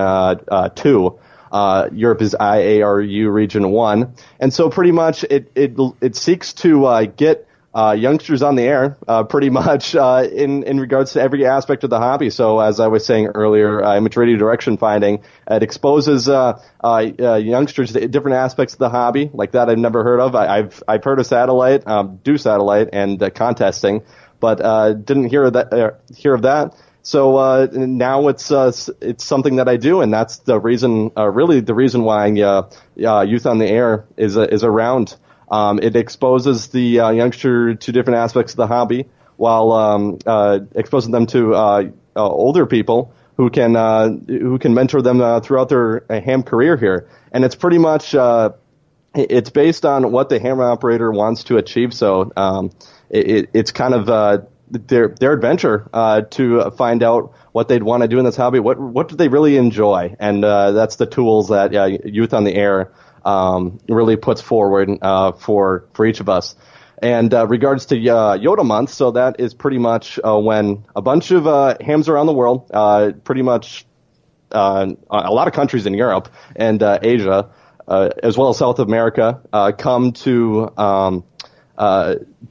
Two. 0.75 1.19
Uh, 1.51 1.89
Europe 1.93 2.21
is 2.21 2.37
IARU 2.39 3.33
Region 3.33 3.71
One, 3.71 4.15
and 4.39 4.53
so 4.53 4.69
pretty 4.69 4.93
much 4.93 5.25
it 5.25 5.51
it 5.55 5.75
it 6.03 6.17
seeks 6.17 6.53
to 6.53 6.85
uh, 6.85 7.05
get 7.07 7.49
uh, 7.73 7.95
youngsters 7.97 8.43
on 8.43 8.57
the 8.57 8.63
air, 8.63 8.97
uh, 9.07 9.23
pretty 9.23 9.49
much 9.49 9.95
uh, 9.95 10.27
in 10.31 10.65
in 10.65 10.81
regards 10.81 11.13
to 11.13 11.21
every 11.21 11.47
aspect 11.47 11.85
of 11.85 11.91
the 11.91 11.99
hobby. 11.99 12.31
So 12.31 12.59
as 12.59 12.81
I 12.81 12.89
was 12.89 13.07
saying 13.07 13.29
earlier, 13.29 13.83
uh, 13.83 14.01
maturity 14.01 14.37
direction 14.37 14.77
finding 14.77 15.23
it 15.49 15.63
exposes 15.63 16.29
uh, 16.29 16.61
uh, 16.83 16.99
youngsters 16.99 17.93
to 17.93 18.09
different 18.09 18.37
aspects 18.37 18.75
of 18.75 18.79
the 18.79 18.91
hobby, 18.91 19.31
like 19.33 19.53
that 19.53 19.69
I've 19.71 19.79
never 19.79 20.03
heard 20.03 20.21
of. 20.21 20.35
I, 20.35 20.59
I've 20.59 20.83
I've 20.89 21.05
heard 21.05 21.21
of 21.21 21.27
satellite, 21.27 21.87
um, 21.87 22.21
do 22.25 22.37
satellite 22.37 22.89
and 22.93 23.19
contesting, 23.35 24.03
but 24.41 24.57
didn't 25.05 25.29
hear 25.29 25.45
of 25.45 25.53
that 25.53 26.01
hear 26.17 26.35
of 26.35 26.43
that. 26.43 26.75
So 27.03 27.67
now 27.73 28.29
it's 28.29 28.51
it's 28.51 29.25
something 29.25 29.57
that 29.57 29.69
I 29.69 29.77
do, 29.77 30.01
and 30.01 30.13
that's 30.13 30.39
the 30.39 30.59
reason, 30.59 31.13
really 31.17 31.61
the 31.61 31.75
reason 31.75 32.03
why 32.03 32.27
Youth 32.27 33.47
on 33.47 33.59
the 33.59 33.67
Air 33.67 34.07
is 34.17 34.37
is 34.37 34.65
around. 34.65 35.17
Um, 35.51 35.81
it 35.81 35.97
exposes 35.97 36.69
the 36.69 37.01
uh, 37.01 37.11
youngster 37.11 37.75
to 37.75 37.93
different 37.93 38.19
aspects 38.19 38.53
of 38.53 38.57
the 38.59 38.67
hobby, 38.67 39.07
while 39.41 39.73
um, 39.73 40.19
uh, 40.27 40.61
exposing 40.75 41.13
them 41.13 41.27
to 41.27 41.55
uh, 41.55 41.91
uh, 42.15 42.29
older 42.29 42.67
people 42.67 43.15
who 43.39 43.49
can 43.49 43.75
uh, 43.75 44.11
who 44.11 44.59
can 44.59 44.75
mentor 44.75 45.01
them 45.01 45.23
uh, 45.23 45.41
throughout 45.41 45.71
their 45.71 46.05
ham 46.11 46.43
career 46.43 46.77
here. 46.77 47.09
And 47.33 47.43
it's 47.43 47.55
pretty 47.55 47.79
much 47.79 48.15
it's 49.15 49.51
based 49.51 49.87
on 49.87 50.13
what 50.13 50.29
the 50.29 50.39
ham 50.39 50.61
operator 50.61 51.11
wants 51.11 51.45
to 51.45 51.57
achieve. 51.57 51.95
So 51.95 52.31
um, 52.37 52.71
it, 53.09 53.31
it, 53.31 53.51
it's 53.55 53.73
kind 53.73 53.95
of 53.95 54.07
their 54.69 55.09
their 55.09 55.33
adventure 55.33 55.89
to 56.31 56.71
find 56.73 57.03
out 57.03 57.33
what 57.53 57.69
they'd 57.69 57.83
want 57.83 58.03
to 58.03 58.09
do 58.09 58.19
in 58.19 58.27
this 58.27 58.37
hobby. 58.37 58.61
What 58.61 58.79
what 58.79 59.09
do 59.09 59.17
they 59.17 59.29
really 59.29 59.57
enjoy? 59.57 60.15
And 60.21 60.45
that's 60.45 60.97
the 60.97 61.07
tools 61.07 61.49
that 61.49 61.73
Youth 62.05 62.35
on 62.35 62.45
the 62.45 62.55
Air 62.55 62.93
um, 63.25 63.79
really 63.89 64.17
puts 64.17 64.41
forward 64.41 64.89
uh, 65.03 65.33
for 65.33 65.87
for 65.93 66.07
each 66.07 66.21
of 66.21 66.29
us. 66.29 66.55
And 67.03 67.33
uh, 67.33 67.47
regards 67.47 67.87
to 67.87 67.97
uh, 67.97 68.37
YOTA 68.37 68.65
Month, 68.65 68.91
so 68.91 69.13
that 69.13 69.41
is 69.41 69.55
pretty 69.55 69.79
much 69.79 70.19
uh, 70.23 70.39
when 70.39 70.85
a 70.95 71.01
bunch 71.01 71.31
of 71.31 71.47
uh, 71.47 71.77
hams 71.81 72.11
around 72.11 72.27
the 72.27 72.35
world, 72.35 72.71
uh, 72.75 73.13
pretty 73.25 73.43
much 73.43 73.87
a 74.53 74.97
lot 75.09 75.47
of 75.47 75.55
countries 75.55 75.87
in 75.87 75.95
Europe 75.95 76.29
and 76.57 76.83
Asia, 76.83 77.51
as 77.89 78.37
well 78.37 78.51
as 78.51 78.59
South 78.59 78.81
America, 78.81 79.41
come 79.79 80.13
to 80.13 80.73
um, 80.77 81.25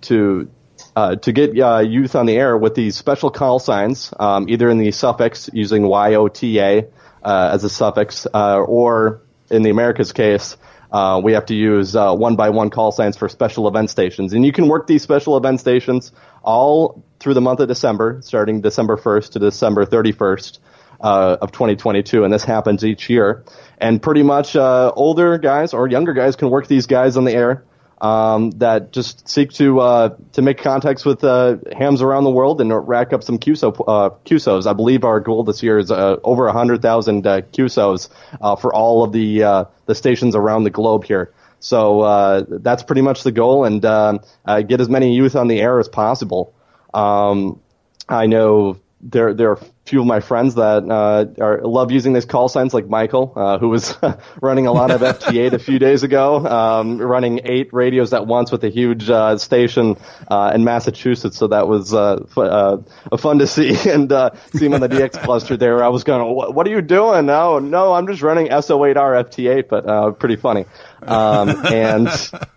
to 0.01 0.49
uh, 0.95 1.15
to 1.17 1.31
get 1.31 1.57
uh, 1.59 1.79
youth 1.79 2.15
on 2.15 2.25
the 2.25 2.35
air 2.35 2.57
with 2.57 2.73
these 2.73 2.95
special 2.95 3.29
call 3.29 3.59
signs, 3.59 4.13
um, 4.19 4.49
either 4.49 4.69
in 4.69 4.77
the 4.77 4.91
suffix 4.91 5.49
using 5.53 5.83
YOTA 5.83 6.89
uh, 7.23 7.49
as 7.53 7.63
a 7.63 7.69
suffix, 7.69 8.25
or 8.33 9.21
in 9.51 9.63
the 9.63 9.69
Americas 9.69 10.11
case, 10.11 10.57
uh, 10.91 11.21
we 11.23 11.33
have 11.33 11.45
to 11.47 11.55
use 11.55 11.93
one 11.95 12.35
by 12.35 12.49
one 12.49 12.69
call 12.69 12.91
signs 12.91 13.15
for 13.15 13.29
special 13.29 13.67
event 13.67 13.89
stations. 13.89 14.33
And 14.33 14.45
you 14.45 14.51
can 14.51 14.67
work 14.67 14.87
these 14.87 15.03
special 15.03 15.37
event 15.37 15.59
stations 15.59 16.11
all 16.43 17.03
through 17.19 17.35
the 17.35 17.41
month 17.41 17.59
of 17.59 17.67
December, 17.67 18.21
starting 18.23 18.61
December 18.61 18.97
1st 18.97 19.31
to 19.33 19.39
December 19.39 19.85
31st. 19.85 20.59
Uh, 21.01 21.37
of 21.41 21.53
2022, 21.53 22.25
and 22.25 22.33
this 22.33 22.43
happens 22.43 22.83
each 22.83 23.09
year. 23.09 23.45
And 23.77 24.01
pretty 24.01 24.21
much 24.21 24.57
uh, 24.57 24.91
older 24.97 25.37
guys 25.37 25.73
or 25.73 25.87
younger 25.87 26.11
guys 26.11 26.35
can 26.35 26.49
work 26.49 26.67
these 26.67 26.87
guys 26.87 27.15
on 27.15 27.23
the 27.23 27.31
air 27.31 27.63
um, 28.01 28.51
that 28.51 28.91
just 28.91 29.27
seek 29.27 29.51
to 29.53 29.79
uh, 29.79 30.15
to 30.33 30.41
make 30.41 30.59
contacts 30.59 31.03
with 31.03 31.23
uh, 31.23 31.57
hams 31.77 32.01
around 32.01 32.23
the 32.23 32.31
world 32.31 32.61
and 32.61 32.71
rack 32.87 33.11
up 33.13 33.23
some 33.23 33.37
QSO 33.37 33.73
uh, 33.87 34.09
QSOs. 34.25 34.67
I 34.67 34.73
believe 34.73 35.03
our 35.03 35.19
goal 35.19 35.43
this 35.43 35.61
year 35.61 35.77
is 35.77 35.91
uh, 35.91 36.17
over 36.23 36.49
hundred 36.51 36.81
thousand 36.81 37.27
uh, 37.27 37.41
QSOs 37.41 38.09
uh, 38.41 38.55
for 38.55 38.73
all 38.73 39.03
of 39.03 39.11
the 39.11 39.43
uh, 39.43 39.65
the 39.85 39.95
stations 39.95 40.35
around 40.35 40.63
the 40.63 40.69
globe 40.69 41.03
here. 41.03 41.33
So 41.59 42.01
uh, 42.01 42.45
that's 42.47 42.83
pretty 42.83 43.01
much 43.01 43.23
the 43.23 43.33
goal, 43.33 43.65
and 43.65 43.83
um, 43.83 44.21
get 44.45 44.79
as 44.79 44.87
many 44.87 45.13
youth 45.13 45.35
on 45.35 45.49
the 45.49 45.59
air 45.59 45.79
as 45.79 45.89
possible. 45.89 46.53
Um, 46.93 47.59
I 48.07 48.27
know 48.27 48.79
there 49.01 49.33
there 49.33 49.57
few 49.89 50.01
of 50.01 50.05
my 50.05 50.19
friends 50.19 50.55
that 50.55 50.83
uh, 50.89 51.25
are, 51.43 51.61
love 51.63 51.91
using 51.91 52.13
these 52.13 52.25
call 52.25 52.47
signs, 52.47 52.73
like 52.73 52.87
Michael, 52.87 53.33
uh, 53.35 53.57
who 53.57 53.69
was 53.69 53.97
running 54.41 54.67
a 54.67 54.71
lot 54.71 54.91
of 54.91 55.01
FT8 55.01 55.53
a 55.53 55.59
few 55.59 55.79
days 55.79 56.03
ago, 56.03 56.45
um, 56.45 56.99
running 56.99 57.41
eight 57.43 57.73
radios 57.73 58.13
at 58.13 58.27
once 58.27 58.51
with 58.51 58.63
a 58.63 58.69
huge 58.69 59.09
uh, 59.09 59.37
station 59.37 59.97
uh, 60.27 60.51
in 60.53 60.63
Massachusetts. 60.63 61.37
So 61.37 61.47
that 61.47 61.67
was 61.67 61.93
uh, 61.93 62.23
f- 62.29 62.37
uh, 62.37 62.77
fun 63.17 63.39
to 63.39 63.47
see 63.47 63.69
and 63.89 64.11
see 64.53 64.65
him 64.67 64.73
on 64.73 64.81
the 64.81 64.89
DX 64.89 65.23
cluster 65.23 65.57
there. 65.57 65.83
I 65.83 65.87
was 65.87 66.03
going, 66.03 66.23
what, 66.35 66.67
are 66.67 66.71
you 66.71 66.81
doing? 66.81 67.25
No, 67.25 67.57
no, 67.57 67.93
I'm 67.93 68.05
just 68.05 68.21
running 68.21 68.49
SO8R 68.49 69.25
FT8, 69.25 69.67
but 69.67 70.19
pretty 70.19 70.35
funny. 70.35 70.65
Um, 71.01 71.49
and 71.65 72.07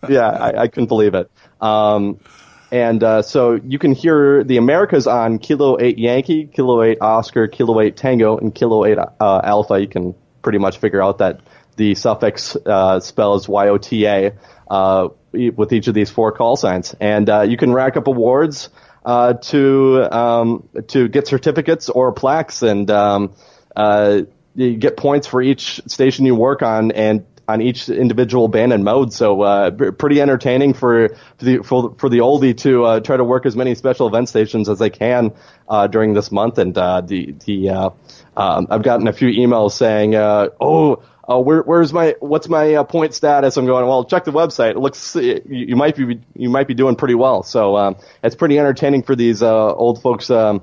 yeah, 0.09 0.29
I, 0.29 0.63
I 0.63 0.69
couldn't 0.69 0.89
believe 0.89 1.15
it. 1.15 1.31
Um, 1.61 2.19
and 2.73 3.05
uh, 3.05 3.21
so 3.21 3.53
you 3.53 3.79
can 3.79 3.93
hear 3.93 4.43
the 4.45 4.57
Americas 4.57 5.07
on 5.07 5.39
Kilo 5.39 5.79
8 5.79 5.99
Yankee, 5.99 6.47
Kilo 6.47 6.83
8 6.83 6.99
Oscar, 7.03 7.47
Kilo 7.47 7.79
8 7.79 7.95
Tango, 7.95 8.39
and 8.39 8.55
Kilo 8.55 8.87
8 8.87 8.97
uh, 8.99 9.41
Alpha. 9.45 9.79
You 9.79 9.87
can 9.87 10.15
pretty 10.41 10.57
much 10.57 10.79
figure 10.79 11.03
out 11.03 11.19
that 11.19 11.41
the 11.77 11.95
suffix 11.95 12.57
uh, 12.57 12.99
spells 13.01 13.47
YOTA 13.47 14.37
uh, 14.71 15.09
with 15.33 15.75
each 15.75 15.87
of 15.87 15.93
these 15.93 16.09
four 16.09 16.33
call 16.33 16.57
signs. 16.57 16.95
And 16.99 17.29
uh, 17.29 17.43
you 17.43 17.59
can 17.59 17.75
rack 17.75 17.99
up 17.99 18.07
awards 18.07 18.71
uh, 19.05 19.35
to 19.35 20.09
um, 20.11 20.69
to 20.89 21.09
get 21.09 21.29
certificates 21.29 21.91
or 21.91 22.13
plaques, 22.13 22.63
and 22.63 22.91
um, 22.91 23.35
you 24.55 24.77
get 24.77 24.97
points 24.97 25.27
for 25.27 25.43
each 25.43 25.83
station 25.89 26.25
you 26.25 26.35
work 26.35 26.63
on, 26.63 26.93
and 26.93 27.27
on 27.49 27.61
each 27.61 27.89
individual 27.89 28.49
band 28.49 28.73
and 28.73 28.85
mode. 28.85 29.13
So 29.13 29.43
uh, 29.43 29.71
pretty 29.71 30.21
entertaining 30.21 30.75
for, 30.75 31.09
for 31.39 31.45
the 31.45 31.59
for, 31.59 31.95
for 31.99 32.09
the 32.09 32.19
oldie 32.19 32.57
to 32.59 32.85
uh, 32.85 33.01
try 33.01 33.17
to 33.17 33.25
work 33.25 33.47
as 33.47 33.57
many 33.57 33.75
special 33.75 34.07
event 34.07 34.29
stations 34.29 34.69
as 34.69 34.79
they 34.79 34.91
can 34.91 35.33
uh, 35.69 35.87
during 35.87 36.15
this 36.15 36.31
month. 36.31 36.59
And 36.59 36.77
uh, 36.77 37.01
the 37.01 37.35
the 37.45 37.71
uh, 37.71 37.91
um, 38.37 38.67
I've 38.71 38.83
gotten 38.83 39.09
a 39.09 39.13
few 39.13 39.29
emails 39.29 39.73
saying, 39.73 40.15
uh, 40.15 40.49
"Oh, 40.61 41.03
where, 41.27 41.63
where's 41.63 41.93
my 41.93 42.15
what's 42.21 42.49
my 42.49 42.83
point 42.85 43.15
status?" 43.15 43.57
I'm 43.57 43.67
going, 43.67 43.87
"Well, 43.87 44.05
check 44.05 44.25
the 44.25 44.33
website. 44.33 44.71
It 44.71 44.79
looks 44.79 45.17
you, 45.17 45.43
you 45.47 45.77
might 45.77 45.97
be 45.97 46.21
you 46.37 46.49
might 46.49 46.69
be 46.69 46.75
doing 46.75 46.97
pretty 46.97 47.15
well." 47.15 47.43
So 47.43 47.77
um, 47.77 47.97
it's 48.23 48.37
pretty 48.37 48.59
entertaining 48.59 49.03
for 49.03 49.17
these 49.17 49.43
old 49.43 50.01
folks. 50.01 50.31
Um, 50.31 50.63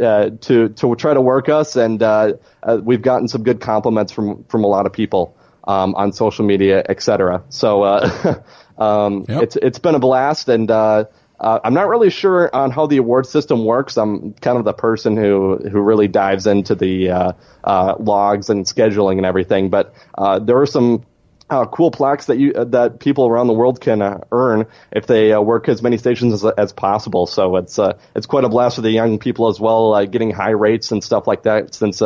uh, 0.00 0.30
to 0.40 0.70
to 0.70 0.94
try 0.94 1.12
to 1.12 1.20
work 1.20 1.50
us, 1.50 1.76
and 1.76 2.02
uh, 2.02 2.32
uh, 2.62 2.80
we've 2.82 3.02
gotten 3.02 3.28
some 3.28 3.42
good 3.42 3.60
compliments 3.60 4.10
from 4.10 4.42
from 4.44 4.64
a 4.64 4.66
lot 4.66 4.86
of 4.86 4.94
people 4.94 5.36
um, 5.64 5.94
on 5.94 6.12
social 6.12 6.44
media, 6.44 6.84
etc. 6.88 7.42
So 7.48 7.82
uh, 7.82 8.42
um, 8.78 9.24
yep. 9.28 9.42
it's 9.42 9.56
it's 9.56 9.78
been 9.78 9.94
a 9.94 9.98
blast, 9.98 10.48
and 10.48 10.70
uh, 10.70 11.04
uh, 11.38 11.58
I'm 11.64 11.74
not 11.74 11.88
really 11.88 12.10
sure 12.10 12.54
on 12.54 12.70
how 12.70 12.86
the 12.86 12.98
award 12.98 13.26
system 13.26 13.64
works. 13.64 13.96
I'm 13.96 14.34
kind 14.34 14.58
of 14.58 14.64
the 14.64 14.72
person 14.72 15.16
who 15.16 15.56
who 15.56 15.80
really 15.80 16.08
dives 16.08 16.46
into 16.46 16.74
the 16.74 17.10
uh, 17.10 17.32
uh, 17.64 17.96
logs 17.98 18.50
and 18.50 18.64
scheduling 18.64 19.16
and 19.16 19.26
everything. 19.26 19.70
But 19.70 19.94
uh, 20.16 20.38
there 20.38 20.60
are 20.60 20.66
some 20.66 21.04
uh, 21.52 21.66
cool 21.66 21.90
plaques 21.90 22.26
that 22.26 22.38
you 22.38 22.52
uh, 22.54 22.64
that 22.64 22.98
people 22.98 23.26
around 23.26 23.46
the 23.46 23.52
world 23.52 23.80
can 23.80 24.00
uh, 24.00 24.20
earn 24.32 24.66
if 24.90 25.06
they 25.06 25.32
uh, 25.32 25.40
work 25.40 25.68
as 25.68 25.82
many 25.82 25.98
stations 25.98 26.32
as, 26.32 26.52
as 26.56 26.72
possible. 26.72 27.26
So 27.26 27.56
it's 27.56 27.78
uh, 27.78 27.98
it's 28.16 28.26
quite 28.26 28.44
a 28.44 28.48
blast 28.48 28.76
for 28.76 28.82
the 28.82 28.90
young 28.90 29.18
people 29.18 29.48
as 29.48 29.60
well, 29.60 29.94
uh, 29.94 30.04
getting 30.06 30.30
high 30.30 30.50
rates 30.50 30.92
and 30.92 31.04
stuff 31.04 31.26
like 31.26 31.42
that. 31.42 31.74
Since 31.74 32.02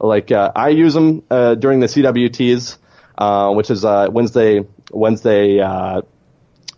like 0.00 0.32
I 0.32 0.68
use 0.68 0.92
them 0.92 1.20
during 1.30 1.80
the 1.80 1.86
CWTs, 1.86 2.76
which 3.18 3.70
is 3.70 3.84
a 3.84 4.08
Wednesday 4.10 4.64
Wednesday 4.90 5.58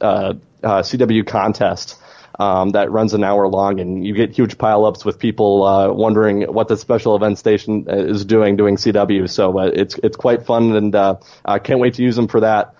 CW 0.00 1.26
contest 1.26 1.98
um, 2.38 2.70
that 2.70 2.90
runs 2.90 3.14
an 3.14 3.24
hour 3.24 3.48
long, 3.48 3.80
and 3.80 4.06
you 4.06 4.14
get 4.14 4.36
huge 4.36 4.58
pileups 4.58 5.04
with 5.04 5.18
people 5.18 5.64
uh, 5.64 5.92
wondering 5.92 6.42
what 6.42 6.68
the 6.68 6.76
special 6.76 7.16
event 7.16 7.38
station 7.38 7.86
uh, 7.88 7.96
is 7.96 8.24
doing, 8.24 8.56
doing 8.56 8.76
CW. 8.76 9.28
So 9.28 9.58
uh, 9.58 9.70
it's 9.72 9.98
it's 10.02 10.16
quite 10.16 10.44
fun, 10.44 10.76
and 10.76 10.94
uh, 10.94 11.16
I 11.44 11.58
can't 11.58 11.80
wait 11.80 11.94
to 11.94 12.02
use 12.02 12.16
them 12.16 12.28
for 12.28 12.40
that. 12.40 12.74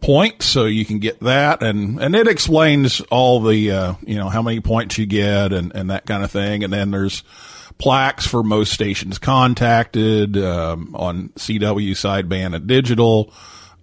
points, 0.00 0.46
so 0.46 0.66
you 0.66 0.84
can 0.84 0.98
get 0.98 1.20
that, 1.20 1.62
and 1.62 1.98
and 1.98 2.14
it 2.14 2.28
explains 2.28 3.00
all 3.02 3.40
the 3.40 3.70
uh, 3.70 3.94
you 4.06 4.16
know 4.16 4.28
how 4.28 4.42
many 4.42 4.60
points 4.60 4.98
you 4.98 5.06
get 5.06 5.52
and 5.52 5.74
and 5.74 5.90
that 5.90 6.04
kind 6.04 6.22
of 6.22 6.30
thing, 6.30 6.62
and 6.62 6.72
then 6.72 6.90
there's 6.90 7.22
plaques 7.78 8.26
for 8.26 8.42
most 8.42 8.72
stations 8.72 9.18
contacted 9.18 10.36
um, 10.36 10.94
on 10.94 11.30
CW 11.30 11.92
sideband 11.92 12.54
and 12.54 12.66
digital 12.66 13.32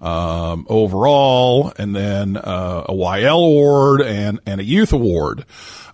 um, 0.01 0.65
overall, 0.69 1.73
and 1.77 1.95
then 1.95 2.38
uh, 2.38 2.85
a 2.89 2.93
YL 2.93 3.45
award 3.45 4.01
and 4.01 4.39
and 4.45 4.62
a 4.62 4.63
youth 4.63 4.93
award. 4.93 5.45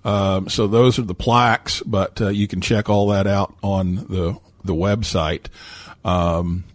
Um, 0.04 0.50
so 0.50 0.68
those 0.68 1.00
are 1.00 1.04
the 1.04 1.16
plaques, 1.16 1.82
but 1.82 2.22
uh, 2.22 2.30
you 2.30 2.48
can 2.48 2.62
check 2.62 2.90
all 2.90 3.08
that 3.10 3.26
out 3.28 3.56
on 3.64 3.96
the 3.96 4.38
the 4.64 4.76
website. 4.76 5.48
Um, 6.04 6.66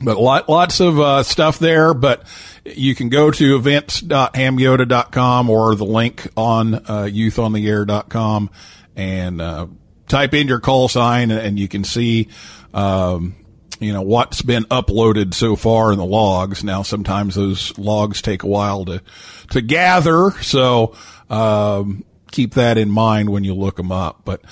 but 0.00 0.16
lot, 0.16 0.48
lots 0.48 0.78
of 0.80 1.00
uh, 1.00 1.22
stuff 1.24 1.58
there. 1.58 1.92
But 1.94 2.22
you 2.64 2.94
can 2.94 3.08
go 3.08 3.30
to 3.32 3.56
events.hamyota.com 3.56 5.50
or 5.50 5.74
the 5.74 5.84
link 5.84 6.28
on 6.36 6.74
uh, 6.74 7.08
youthontheair.com 7.10 8.50
and 8.94 9.40
uh, 9.40 9.66
type 10.06 10.34
in 10.34 10.46
your 10.46 10.60
call 10.60 10.88
sign, 10.88 11.30
and 11.30 11.58
you 11.58 11.68
can 11.68 11.84
see. 11.84 12.28
Um, 12.72 13.34
you 13.80 13.92
know 13.92 14.02
what's 14.02 14.42
been 14.42 14.64
uploaded 14.64 15.34
so 15.34 15.56
far 15.56 15.92
in 15.92 15.98
the 15.98 16.04
logs. 16.04 16.64
Now, 16.64 16.82
sometimes 16.82 17.34
those 17.34 17.76
logs 17.78 18.22
take 18.22 18.42
a 18.42 18.48
while 18.48 18.84
to 18.86 19.02
to 19.50 19.60
gather, 19.60 20.30
so 20.42 20.94
um, 21.30 22.04
keep 22.30 22.54
that 22.54 22.78
in 22.78 22.90
mind 22.90 23.30
when 23.30 23.44
you 23.44 23.54
look 23.54 23.76
them 23.76 23.92
up. 23.92 24.22
But 24.24 24.42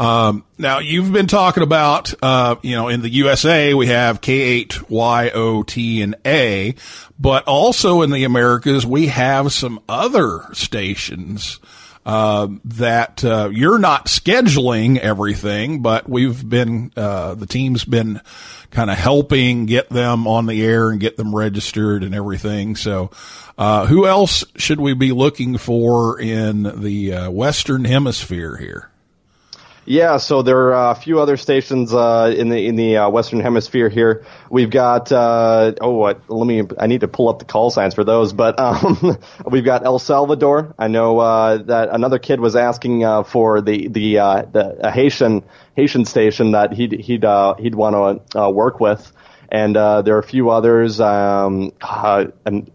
um, 0.00 0.44
now 0.56 0.78
you've 0.78 1.12
been 1.12 1.26
talking 1.26 1.62
about, 1.62 2.14
uh, 2.22 2.56
you 2.62 2.74
know, 2.74 2.88
in 2.88 3.02
the 3.02 3.10
USA 3.10 3.74
we 3.74 3.88
have 3.88 4.22
K8, 4.22 4.88
Y, 4.88 5.30
O, 5.34 5.62
T, 5.62 6.00
and 6.00 6.16
A, 6.24 6.74
but 7.18 7.44
also 7.44 8.00
in 8.00 8.10
the 8.10 8.24
Americas 8.24 8.86
we 8.86 9.08
have 9.08 9.52
some 9.52 9.78
other 9.88 10.40
stations, 10.54 11.60
uh, 12.06 12.48
that 12.64 13.24
uh, 13.24 13.50
you're 13.52 13.78
not 13.78 14.06
scheduling 14.06 14.98
everything, 14.98 15.82
but 15.82 16.08
we've 16.08 16.48
been 16.48 16.92
uh, 16.96 17.34
the 17.34 17.46
team's 17.46 17.84
been 17.84 18.20
kind 18.70 18.90
of 18.90 18.96
helping 18.96 19.66
get 19.66 19.88
them 19.90 20.26
on 20.26 20.46
the 20.46 20.62
air 20.62 20.90
and 20.90 21.00
get 21.00 21.16
them 21.16 21.34
registered 21.34 22.02
and 22.02 22.14
everything. 22.14 22.76
So, 22.76 23.10
uh, 23.58 23.86
who 23.86 24.06
else 24.06 24.44
should 24.56 24.80
we 24.80 24.94
be 24.94 25.12
looking 25.12 25.58
for 25.58 26.18
in 26.18 26.62
the 26.62 27.12
uh, 27.12 27.30
Western 27.30 27.84
Hemisphere 27.84 28.56
here? 28.56 28.90
Yeah, 29.90 30.18
so 30.18 30.42
there 30.42 30.72
are 30.72 30.92
a 30.92 30.94
few 30.94 31.18
other 31.18 31.36
stations 31.36 31.92
uh, 31.92 32.32
in 32.38 32.48
the 32.48 32.64
in 32.64 32.76
the 32.76 32.98
uh, 32.98 33.10
Western 33.10 33.40
Hemisphere 33.40 33.88
here. 33.88 34.24
We've 34.48 34.70
got 34.70 35.10
uh, 35.10 35.72
oh, 35.80 35.90
what? 35.90 36.30
Let 36.30 36.46
me. 36.46 36.62
I 36.78 36.86
need 36.86 37.00
to 37.00 37.08
pull 37.08 37.28
up 37.28 37.40
the 37.40 37.44
call 37.44 37.70
signs 37.70 37.94
for 37.94 38.04
those, 38.04 38.32
but 38.32 38.56
um, 38.60 39.18
we've 39.50 39.64
got 39.64 39.84
El 39.84 39.98
Salvador. 39.98 40.76
I 40.78 40.86
know 40.86 41.18
uh, 41.18 41.56
that 41.64 41.88
another 41.88 42.20
kid 42.20 42.38
was 42.38 42.54
asking 42.54 43.02
uh, 43.02 43.24
for 43.24 43.60
the 43.60 43.88
the 43.88 44.20
uh, 44.20 44.42
the 44.42 44.92
Haitian 44.94 45.42
Haitian 45.74 46.04
station 46.04 46.52
that 46.52 46.72
he'd 46.72 46.92
he'd 46.92 47.24
he'd 47.58 47.74
want 47.74 48.30
to 48.30 48.48
work 48.48 48.78
with, 48.78 49.10
and 49.48 49.74
there 49.74 50.14
are 50.14 50.20
a 50.20 50.22
few 50.22 50.50
others. 50.50 51.00
Um, 51.00 51.72
and 52.46 52.70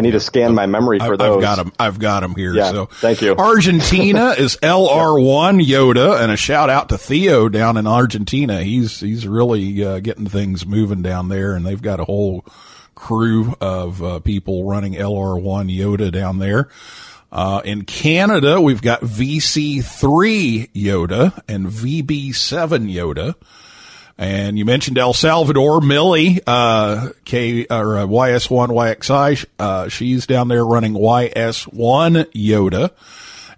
I 0.00 0.02
need 0.02 0.12
to 0.12 0.20
scan 0.20 0.54
my 0.54 0.64
memory 0.64 0.98
for 0.98 1.18
those. 1.18 1.36
I've 1.36 1.42
got 1.42 1.56
them. 1.56 1.72
I've 1.78 1.98
got 1.98 2.20
them 2.20 2.34
here. 2.34 2.54
Yeah, 2.54 2.70
so 2.70 2.86
thank 2.86 3.20
you. 3.20 3.36
Argentina 3.36 4.30
is 4.38 4.56
LR1 4.62 5.62
YOTA, 5.62 6.22
and 6.22 6.32
a 6.32 6.38
shout 6.38 6.70
out 6.70 6.88
to 6.88 6.96
Theo 6.96 7.50
down 7.50 7.76
in 7.76 7.86
Argentina. 7.86 8.62
He's 8.62 9.00
he's 9.00 9.26
really 9.26 9.84
uh, 9.84 10.00
getting 10.00 10.26
things 10.26 10.64
moving 10.64 11.02
down 11.02 11.28
there, 11.28 11.52
and 11.52 11.66
they've 11.66 11.82
got 11.82 12.00
a 12.00 12.04
whole 12.04 12.46
crew 12.94 13.54
of 13.60 14.02
uh, 14.02 14.20
people 14.20 14.64
running 14.64 14.94
LR1 14.94 15.70
YOTA 15.70 16.10
down 16.10 16.38
there. 16.38 16.70
Uh, 17.30 17.60
in 17.62 17.84
Canada, 17.84 18.58
we've 18.58 18.82
got 18.82 19.02
VC3 19.02 20.70
YOTA 20.72 21.42
and 21.46 21.66
VB7 21.66 22.90
YOTA. 22.90 23.34
And 24.20 24.58
you 24.58 24.66
mentioned 24.66 24.98
El 24.98 25.14
Salvador, 25.14 25.80
Millie, 25.80 26.40
uh, 26.46 27.08
K, 27.24 27.64
or 27.70 27.96
uh, 27.96 28.06
YS1 28.06 28.68
YXI, 28.68 29.46
uh, 29.58 29.88
she's 29.88 30.26
down 30.26 30.48
there 30.48 30.62
running 30.62 30.92
YS1 30.92 32.30
YOTA. 32.34 32.90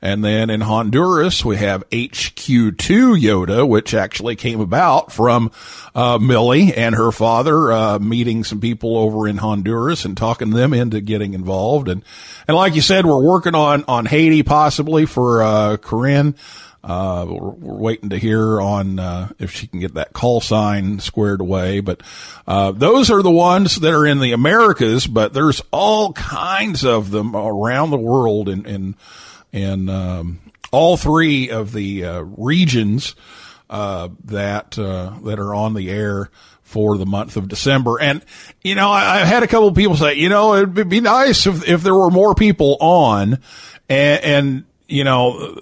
And 0.01 0.25
then 0.25 0.51
in 0.51 0.61
Honduras, 0.61 1.45
we 1.45 1.57
have 1.57 1.89
HQ2 1.91 3.21
YOTA, 3.21 3.69
which 3.69 3.93
actually 3.93 4.37
came 4.37 4.61
about 4.61 5.11
from, 5.11 5.51
uh, 5.97 6.19
Millie 6.19 6.73
and 6.73 6.95
her 6.95 7.11
father, 7.11 7.73
uh, 7.73 7.99
meeting 7.99 8.45
some 8.45 8.61
people 8.61 8.97
over 8.97 9.27
in 9.27 9.39
Honduras 9.39 10.05
and 10.05 10.17
talking 10.17 10.51
them 10.51 10.73
into 10.73 11.01
getting 11.01 11.35
involved. 11.35 11.89
And, 11.89 12.05
and 12.47 12.57
like 12.57 12.77
you 12.77 12.83
said, 12.83 13.05
we're 13.05 13.21
working 13.21 13.57
on, 13.57 13.83
on 13.89 14.07
Haiti 14.07 14.45
possibly 14.45 15.07
for, 15.07 15.43
uh, 15.43 15.77
Corinne. 15.79 16.37
Uh, 16.85 17.27
we're, 17.29 17.51
we're, 17.51 17.77
waiting 17.77 18.11
to 18.11 18.19
hear 18.19 18.61
on 18.61 18.99
uh, 18.99 19.29
if 19.39 19.53
she 19.53 19.69
can 19.69 19.79
get 19.79 19.95
that 19.95 20.13
call 20.13 20.41
sign 20.41 20.99
squared 20.99 21.41
away. 21.41 21.81
But 21.81 22.03
uh, 22.47 22.73
those 22.73 23.11
are 23.11 23.23
the 23.23 23.31
ones 23.31 23.77
that 23.77 23.93
are 23.93 24.05
in 24.05 24.19
the 24.19 24.33
Americas. 24.33 25.07
But 25.07 25.33
there's 25.33 25.63
all 25.71 26.13
kinds 26.13 26.85
of 26.85 27.11
them 27.11 27.37
around 27.37 27.91
the 27.91 27.99
world 27.99 28.49
in 28.49 28.67
in, 28.67 28.97
in 29.53 29.89
um, 29.89 30.41
all 30.73 30.97
three 30.97 31.51
of 31.51 31.73
the 31.73 32.05
uh, 32.05 32.21
regions 32.23 33.15
uh, 33.71 34.09
that 34.25 34.77
uh, 34.77 35.19
that 35.25 35.39
are 35.39 35.55
on 35.55 35.75
the 35.75 35.89
air 35.89 36.31
for 36.63 36.97
the 36.97 37.07
month 37.07 37.37
of 37.37 37.49
December. 37.49 38.01
And, 38.01 38.25
you 38.63 38.75
know, 38.75 38.91
I, 38.91 39.21
I 39.21 39.25
had 39.25 39.43
a 39.43 39.47
couple 39.47 39.69
of 39.69 39.75
people 39.75 39.95
say, 39.95 40.15
you 40.15 40.31
know, 40.31 40.55
it'd 40.55 40.89
be 40.89 41.01
nice 41.01 41.47
if, 41.47 41.69
if 41.69 41.83
there 41.83 41.95
were 41.95 42.11
more 42.11 42.35
people 42.35 42.79
on 42.81 43.41
and, 43.91 44.25
and 44.25 44.65
you 44.89 45.05
know, 45.05 45.61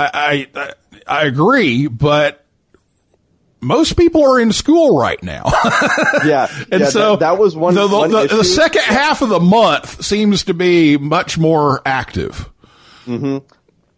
I, 0.00 0.48
I, 0.54 0.72
I 1.06 1.24
agree, 1.26 1.86
but 1.86 2.44
most 3.60 3.96
people 3.96 4.24
are 4.24 4.40
in 4.40 4.52
school 4.52 4.98
right 4.98 5.22
now. 5.22 5.44
yeah, 6.24 6.48
and 6.70 6.82
yeah, 6.82 6.88
so 6.88 7.10
that, 7.10 7.20
that 7.20 7.38
was 7.38 7.54
one. 7.54 7.74
The, 7.74 7.86
the, 7.86 7.96
one 7.96 8.10
the, 8.10 8.26
the, 8.26 8.44
second 8.44 8.82
half 8.82 9.22
of 9.22 9.28
the 9.28 9.40
month 9.40 10.04
seems 10.04 10.44
to 10.44 10.54
be 10.54 10.96
much 10.96 11.38
more 11.38 11.82
active. 11.84 12.48
Mm-hmm. 13.06 13.38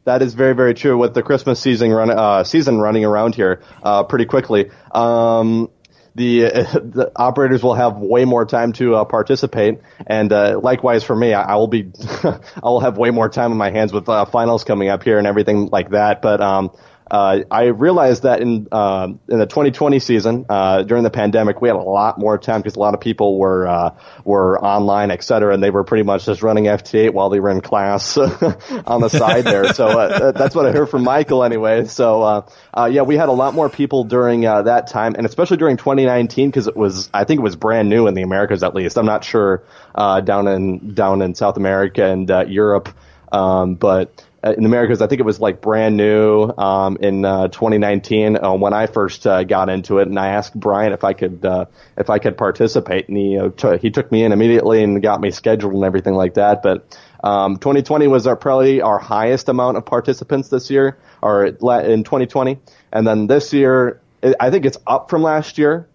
That 0.04 0.22
is 0.22 0.34
very, 0.34 0.54
very 0.54 0.74
true. 0.74 0.98
With 0.98 1.14
the 1.14 1.22
Christmas 1.22 1.60
season 1.60 1.92
run, 1.92 2.10
uh, 2.10 2.42
season 2.44 2.80
running 2.80 3.04
around 3.04 3.34
here 3.34 3.62
uh, 3.82 4.02
pretty 4.02 4.24
quickly, 4.24 4.70
um, 4.90 5.70
the, 6.14 6.46
uh, 6.46 6.50
the 6.74 7.12
operators 7.16 7.62
will 7.62 7.74
have 7.74 7.96
way 7.96 8.24
more 8.24 8.44
time 8.44 8.72
to 8.74 8.96
uh, 8.96 9.04
participate, 9.04 9.80
and 10.06 10.32
uh, 10.32 10.58
likewise 10.62 11.04
for 11.04 11.16
me, 11.16 11.32
I, 11.34 11.42
I 11.42 11.56
will 11.56 11.68
be, 11.68 11.90
I 12.24 12.38
will 12.62 12.80
have 12.80 12.98
way 12.98 13.10
more 13.10 13.28
time 13.28 13.52
on 13.52 13.58
my 13.58 13.70
hands 13.70 13.92
with 13.92 14.08
uh, 14.08 14.24
finals 14.24 14.64
coming 14.64 14.88
up 14.88 15.02
here 15.02 15.18
and 15.18 15.26
everything 15.26 15.68
like 15.68 15.90
that. 15.90 16.22
But 16.22 16.40
um, 16.40 16.70
uh, 17.12 17.44
I 17.50 17.64
realized 17.64 18.22
that 18.22 18.40
in 18.40 18.68
uh, 18.72 19.08
in 19.28 19.38
the 19.38 19.44
2020 19.44 19.98
season 19.98 20.46
uh, 20.48 20.82
during 20.82 21.04
the 21.04 21.10
pandemic, 21.10 21.60
we 21.60 21.68
had 21.68 21.76
a 21.76 21.78
lot 21.78 22.18
more 22.18 22.38
time 22.38 22.62
because 22.62 22.76
a 22.76 22.78
lot 22.78 22.94
of 22.94 23.00
people 23.00 23.38
were 23.38 23.68
uh, 23.68 23.94
were 24.24 24.58
online, 24.58 25.10
et 25.10 25.22
cetera, 25.22 25.52
and 25.52 25.62
they 25.62 25.68
were 25.68 25.84
pretty 25.84 26.04
much 26.04 26.24
just 26.24 26.42
running 26.42 26.64
FT8 26.64 27.12
while 27.12 27.28
they 27.28 27.38
were 27.38 27.50
in 27.50 27.60
class 27.60 28.16
on 28.86 29.02
the 29.02 29.10
side 29.10 29.44
there. 29.44 29.74
So 29.74 29.88
uh, 29.88 30.32
that's 30.32 30.54
what 30.54 30.64
I 30.64 30.72
heard 30.72 30.88
from 30.88 31.04
Michael 31.04 31.44
anyway. 31.44 31.84
So 31.84 32.22
uh, 32.22 32.46
uh, 32.72 32.88
yeah, 32.90 33.02
we 33.02 33.18
had 33.18 33.28
a 33.28 33.32
lot 33.32 33.52
more 33.52 33.68
people 33.68 34.04
during 34.04 34.46
uh, 34.46 34.62
that 34.62 34.86
time, 34.86 35.14
and 35.14 35.26
especially 35.26 35.58
during 35.58 35.76
2019 35.76 36.48
because 36.48 36.66
it 36.66 36.76
was 36.76 37.10
I 37.12 37.24
think 37.24 37.40
it 37.40 37.44
was 37.44 37.56
brand 37.56 37.90
new 37.90 38.06
in 38.06 38.14
the 38.14 38.22
Americas 38.22 38.62
at 38.62 38.74
least. 38.74 38.96
I'm 38.96 39.04
not 39.04 39.22
sure 39.22 39.64
uh, 39.94 40.22
down 40.22 40.48
in 40.48 40.94
down 40.94 41.20
in 41.20 41.34
South 41.34 41.58
America 41.58 42.06
and 42.06 42.30
uh, 42.30 42.46
Europe, 42.48 42.88
um, 43.30 43.74
but 43.74 44.24
in 44.44 44.62
the 44.62 44.66
Americas, 44.66 45.00
I 45.00 45.06
think 45.06 45.20
it 45.20 45.24
was 45.24 45.38
like 45.38 45.60
brand 45.60 45.96
new 45.96 46.52
um, 46.58 46.96
in 47.00 47.24
uh, 47.24 47.48
2019 47.48 48.36
uh, 48.36 48.54
when 48.54 48.72
I 48.72 48.86
first 48.86 49.26
uh, 49.26 49.44
got 49.44 49.68
into 49.68 49.98
it, 49.98 50.08
and 50.08 50.18
I 50.18 50.28
asked 50.28 50.58
Brian 50.58 50.92
if 50.92 51.04
I 51.04 51.12
could 51.12 51.44
uh, 51.44 51.66
if 51.96 52.10
I 52.10 52.18
could 52.18 52.36
participate, 52.36 53.08
and 53.08 53.16
he 53.16 53.38
uh, 53.38 53.50
t- 53.50 53.78
he 53.78 53.90
took 53.90 54.10
me 54.10 54.24
in 54.24 54.32
immediately 54.32 54.82
and 54.82 55.00
got 55.00 55.20
me 55.20 55.30
scheduled 55.30 55.74
and 55.74 55.84
everything 55.84 56.14
like 56.14 56.34
that. 56.34 56.62
But 56.62 56.98
um, 57.22 57.56
2020 57.58 58.08
was 58.08 58.26
our 58.26 58.36
probably 58.36 58.80
our 58.80 58.98
highest 58.98 59.48
amount 59.48 59.76
of 59.76 59.86
participants 59.86 60.48
this 60.48 60.70
year, 60.70 60.98
or 61.22 61.46
in 61.46 62.02
2020, 62.02 62.58
and 62.92 63.06
then 63.06 63.28
this 63.28 63.52
year 63.52 64.00
I 64.40 64.50
think 64.50 64.64
it's 64.66 64.78
up 64.86 65.08
from 65.08 65.22
last 65.22 65.58
year. 65.58 65.88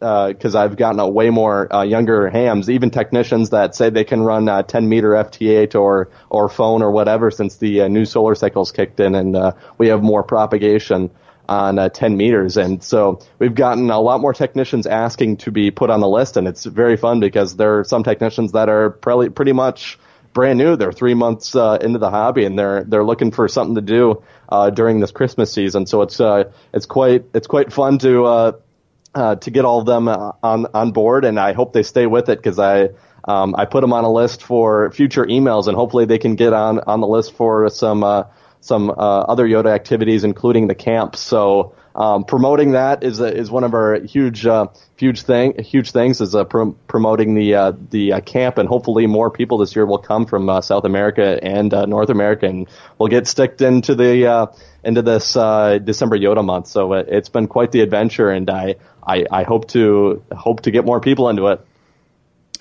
Uh, 0.00 0.28
because 0.28 0.54
uh, 0.54 0.60
I've 0.60 0.76
gotten 0.78 0.98
a 0.98 1.06
way 1.06 1.28
more 1.28 1.70
uh, 1.74 1.82
younger 1.82 2.30
hams, 2.30 2.70
even 2.70 2.90
technicians 2.90 3.50
that 3.50 3.74
say 3.74 3.90
they 3.90 4.04
can 4.04 4.22
run 4.22 4.48
uh, 4.48 4.62
10 4.62 4.88
meter 4.88 5.10
FT8 5.10 5.78
or 5.78 6.08
or 6.30 6.48
phone 6.48 6.80
or 6.80 6.90
whatever 6.90 7.30
since 7.30 7.56
the 7.56 7.82
uh, 7.82 7.88
new 7.88 8.06
solar 8.06 8.34
cycles 8.34 8.72
kicked 8.72 8.98
in, 8.98 9.14
and 9.14 9.36
uh, 9.36 9.52
we 9.76 9.88
have 9.88 10.02
more 10.02 10.22
propagation 10.22 11.10
on 11.50 11.78
uh, 11.78 11.90
10 11.90 12.16
meters, 12.16 12.56
and 12.56 12.82
so 12.82 13.20
we've 13.38 13.54
gotten 13.54 13.90
a 13.90 14.00
lot 14.00 14.22
more 14.22 14.32
technicians 14.32 14.86
asking 14.86 15.36
to 15.36 15.50
be 15.50 15.70
put 15.70 15.90
on 15.90 16.00
the 16.00 16.08
list, 16.08 16.38
and 16.38 16.48
it's 16.48 16.64
very 16.64 16.96
fun 16.96 17.20
because 17.20 17.56
there 17.56 17.80
are 17.80 17.84
some 17.84 18.02
technicians 18.02 18.52
that 18.52 18.70
are 18.70 18.88
pretty 18.88 19.28
pretty 19.28 19.52
much 19.52 19.98
brand 20.32 20.58
new. 20.58 20.76
They're 20.76 20.92
three 20.92 21.12
months 21.12 21.54
into 21.54 21.98
the 21.98 22.08
hobby, 22.08 22.46
and 22.46 22.58
they're 22.58 22.84
they're 22.84 23.04
looking 23.04 23.32
for 23.32 23.48
something 23.48 23.74
to 23.74 23.82
do 23.82 24.22
during 24.72 25.00
this 25.00 25.10
Christmas 25.10 25.52
season. 25.52 25.84
So 25.84 26.00
it's 26.00 26.18
uh 26.20 26.44
it's 26.72 26.86
quite 26.86 27.26
it's 27.34 27.48
quite 27.48 27.70
fun 27.70 27.98
to 27.98 28.54
uh, 29.14 29.36
to 29.36 29.50
get 29.50 29.64
all 29.64 29.80
of 29.80 29.86
them 29.86 30.08
uh, 30.08 30.32
on 30.42 30.66
on 30.74 30.92
board, 30.92 31.24
and 31.24 31.38
I 31.38 31.52
hope 31.52 31.72
they 31.72 31.82
stay 31.82 32.06
with 32.06 32.28
it 32.28 32.38
because 32.38 32.58
I 32.58 32.90
um, 33.24 33.54
I 33.56 33.64
put 33.66 33.82
them 33.82 33.92
on 33.92 34.04
a 34.04 34.12
list 34.12 34.42
for 34.42 34.90
future 34.90 35.24
emails, 35.24 35.66
and 35.66 35.76
hopefully 35.76 36.06
they 36.06 36.18
can 36.18 36.36
get 36.36 36.52
on 36.52 36.80
on 36.80 37.00
the 37.00 37.06
list 37.06 37.34
for 37.34 37.68
some 37.68 38.02
uh, 38.02 38.24
some 38.60 38.90
uh, 38.90 38.92
other 38.94 39.46
YOTA 39.46 39.72
activities, 39.74 40.24
including 40.24 40.66
the 40.66 40.74
camp. 40.74 41.16
So 41.16 41.74
um, 41.94 42.24
promoting 42.24 42.72
that 42.72 43.02
is 43.02 43.20
is 43.20 43.50
one 43.50 43.64
of 43.64 43.74
our 43.74 44.00
huge 44.00 44.46
uh, 44.46 44.68
huge 44.96 45.22
thing 45.22 45.62
huge 45.62 45.90
things 45.90 46.20
is 46.20 46.34
uh, 46.34 46.44
pr- 46.44 46.70
promoting 46.86 47.34
the 47.34 47.54
uh, 47.54 47.72
the 47.90 48.22
camp, 48.24 48.58
and 48.58 48.68
hopefully 48.68 49.06
more 49.06 49.30
people 49.30 49.58
this 49.58 49.74
year 49.76 49.84
will 49.84 49.98
come 49.98 50.26
from 50.26 50.62
South 50.62 50.84
America 50.84 51.38
and 51.42 51.72
North 51.72 52.10
America, 52.10 52.46
and 52.46 52.68
we'll 52.98 53.08
get 53.08 53.26
sticked 53.26 53.60
into 53.60 53.94
the 53.94 54.50
into 54.82 55.02
this 55.02 55.32
December 55.32 56.16
YOTA 56.16 56.44
month. 56.44 56.68
So 56.68 56.92
it's 56.94 57.28
been 57.28 57.48
quite 57.48 57.72
the 57.72 57.80
adventure, 57.80 58.30
and 58.30 58.48
I 58.48 58.76
I, 59.06 59.24
I 59.30 59.42
hope 59.42 59.68
to 59.68 60.22
hope 60.32 60.62
to 60.62 60.70
get 60.70 60.84
more 60.84 61.00
people 61.00 61.28
into 61.28 61.48
it. 61.48 61.64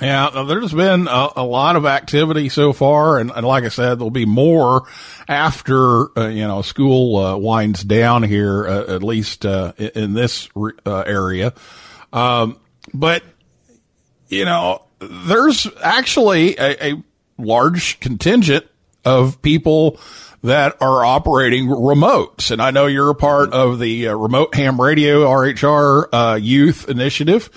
Yeah, 0.01 0.45
there's 0.47 0.73
been 0.73 1.07
a, 1.07 1.29
a, 1.35 1.43
lot 1.43 1.75
of 1.75 1.85
activity 1.85 2.47
so 2.47 2.71
far, 2.71 3.17
and, 3.17 3.31
and, 3.31 3.45
like 3.45 3.65
I 3.65 3.67
said, 3.67 3.99
there'll 3.99 4.09
be 4.09 4.25
more 4.25 4.83
after 5.27 6.17
uh, 6.17 6.27
you 6.27 6.47
know 6.47 6.61
school 6.61 7.17
uh, 7.17 7.37
winds 7.37 7.83
down 7.83 8.23
here, 8.23 8.65
uh, 8.65 8.95
at 8.95 9.03
least 9.03 9.45
uh, 9.45 9.73
in 9.77 10.13
this 10.13 10.47
uh, 10.55 11.01
area. 11.01 11.53
Um, 12.13 12.59
but 12.93 13.23
you 14.29 14.45
know, 14.45 14.83
there's 14.99 15.67
actually 15.83 16.55
a, 16.57 16.91
a 16.91 17.03
large 17.37 17.99
contingent 17.99 18.68
of 19.05 19.41
people 19.41 19.99
that 20.43 20.77
are 20.81 21.03
operating 21.03 21.67
remotes. 21.67 22.51
And 22.51 22.61
I 22.61 22.71
know 22.71 22.85
you're 22.85 23.09
a 23.09 23.15
part 23.15 23.51
of 23.51 23.79
the 23.79 24.07
uh, 24.09 24.13
remote 24.13 24.55
ham 24.55 24.79
radio 24.79 25.25
RHR 25.25 26.05
uh, 26.11 26.35
youth 26.41 26.87
initiative. 26.87 27.49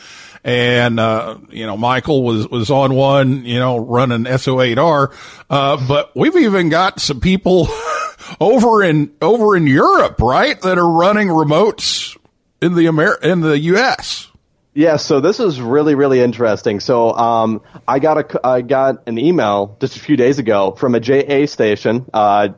and 0.44 0.98
uh, 0.98 1.38
you 1.50 1.66
know 1.66 1.76
Michael 1.76 2.24
was 2.24 2.48
was 2.48 2.70
on 2.70 2.94
one, 2.94 3.44
you 3.44 3.60
know, 3.60 3.78
running 3.78 4.24
SO8R. 4.24 5.14
Uh, 5.48 5.86
but 5.86 6.10
we've 6.16 6.36
even 6.36 6.68
got 6.68 7.00
some 7.00 7.20
people 7.20 7.68
over 8.40 8.82
in 8.82 9.12
over 9.20 9.56
in 9.56 9.68
Europe, 9.68 10.20
right, 10.20 10.60
that 10.62 10.78
are 10.78 10.88
running 10.90 11.28
remotes 11.28 12.16
in 12.60 12.74
the 12.74 12.88
Amer- 12.88 13.20
in 13.22 13.40
the 13.40 13.58
U.S. 13.58 14.31
Yeah, 14.74 14.96
so 14.96 15.20
this 15.20 15.38
is 15.38 15.60
really, 15.60 15.94
really 15.94 16.20
interesting. 16.20 16.80
So 16.80 17.12
um, 17.12 17.60
I 17.86 17.98
got 17.98 18.16
a 18.34 18.46
I 18.46 18.62
got 18.62 19.06
an 19.06 19.18
email 19.18 19.76
just 19.80 19.96
a 19.96 20.00
few 20.00 20.16
days 20.16 20.38
ago 20.38 20.70
from 20.70 20.94
a 20.94 21.00
JA 21.00 21.44
station. 21.44 22.08
Uh, 22.12 22.48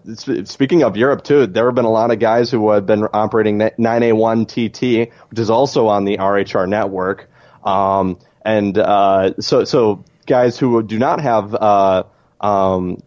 speaking 0.45 0.85
of 0.85 0.97
Europe 0.97 1.25
too, 1.25 1.47
there 1.49 1.67
have 1.67 1.75
been 1.75 1.85
a 1.85 1.91
lot 1.91 2.13
of 2.13 2.21
guys 2.21 2.53
who 2.53 2.71
have 2.71 2.87
been 2.87 3.09
operating 3.13 3.59
9A1 3.59 4.47
TT, 4.47 5.13
which 5.31 5.41
is 5.41 5.51
also 5.51 5.89
on 5.89 6.05
the 6.05 6.19
RHR 6.19 6.69
network. 6.69 7.29
Um, 7.65 8.21
and 8.45 8.79
uh, 8.79 9.35
so 9.41 9.65
so 9.65 10.05
guys 10.27 10.57
who 10.57 10.85
do 10.85 11.01
not 11.01 11.21
have 11.21 11.53
uh, 11.53 12.05
um, 12.41 13.03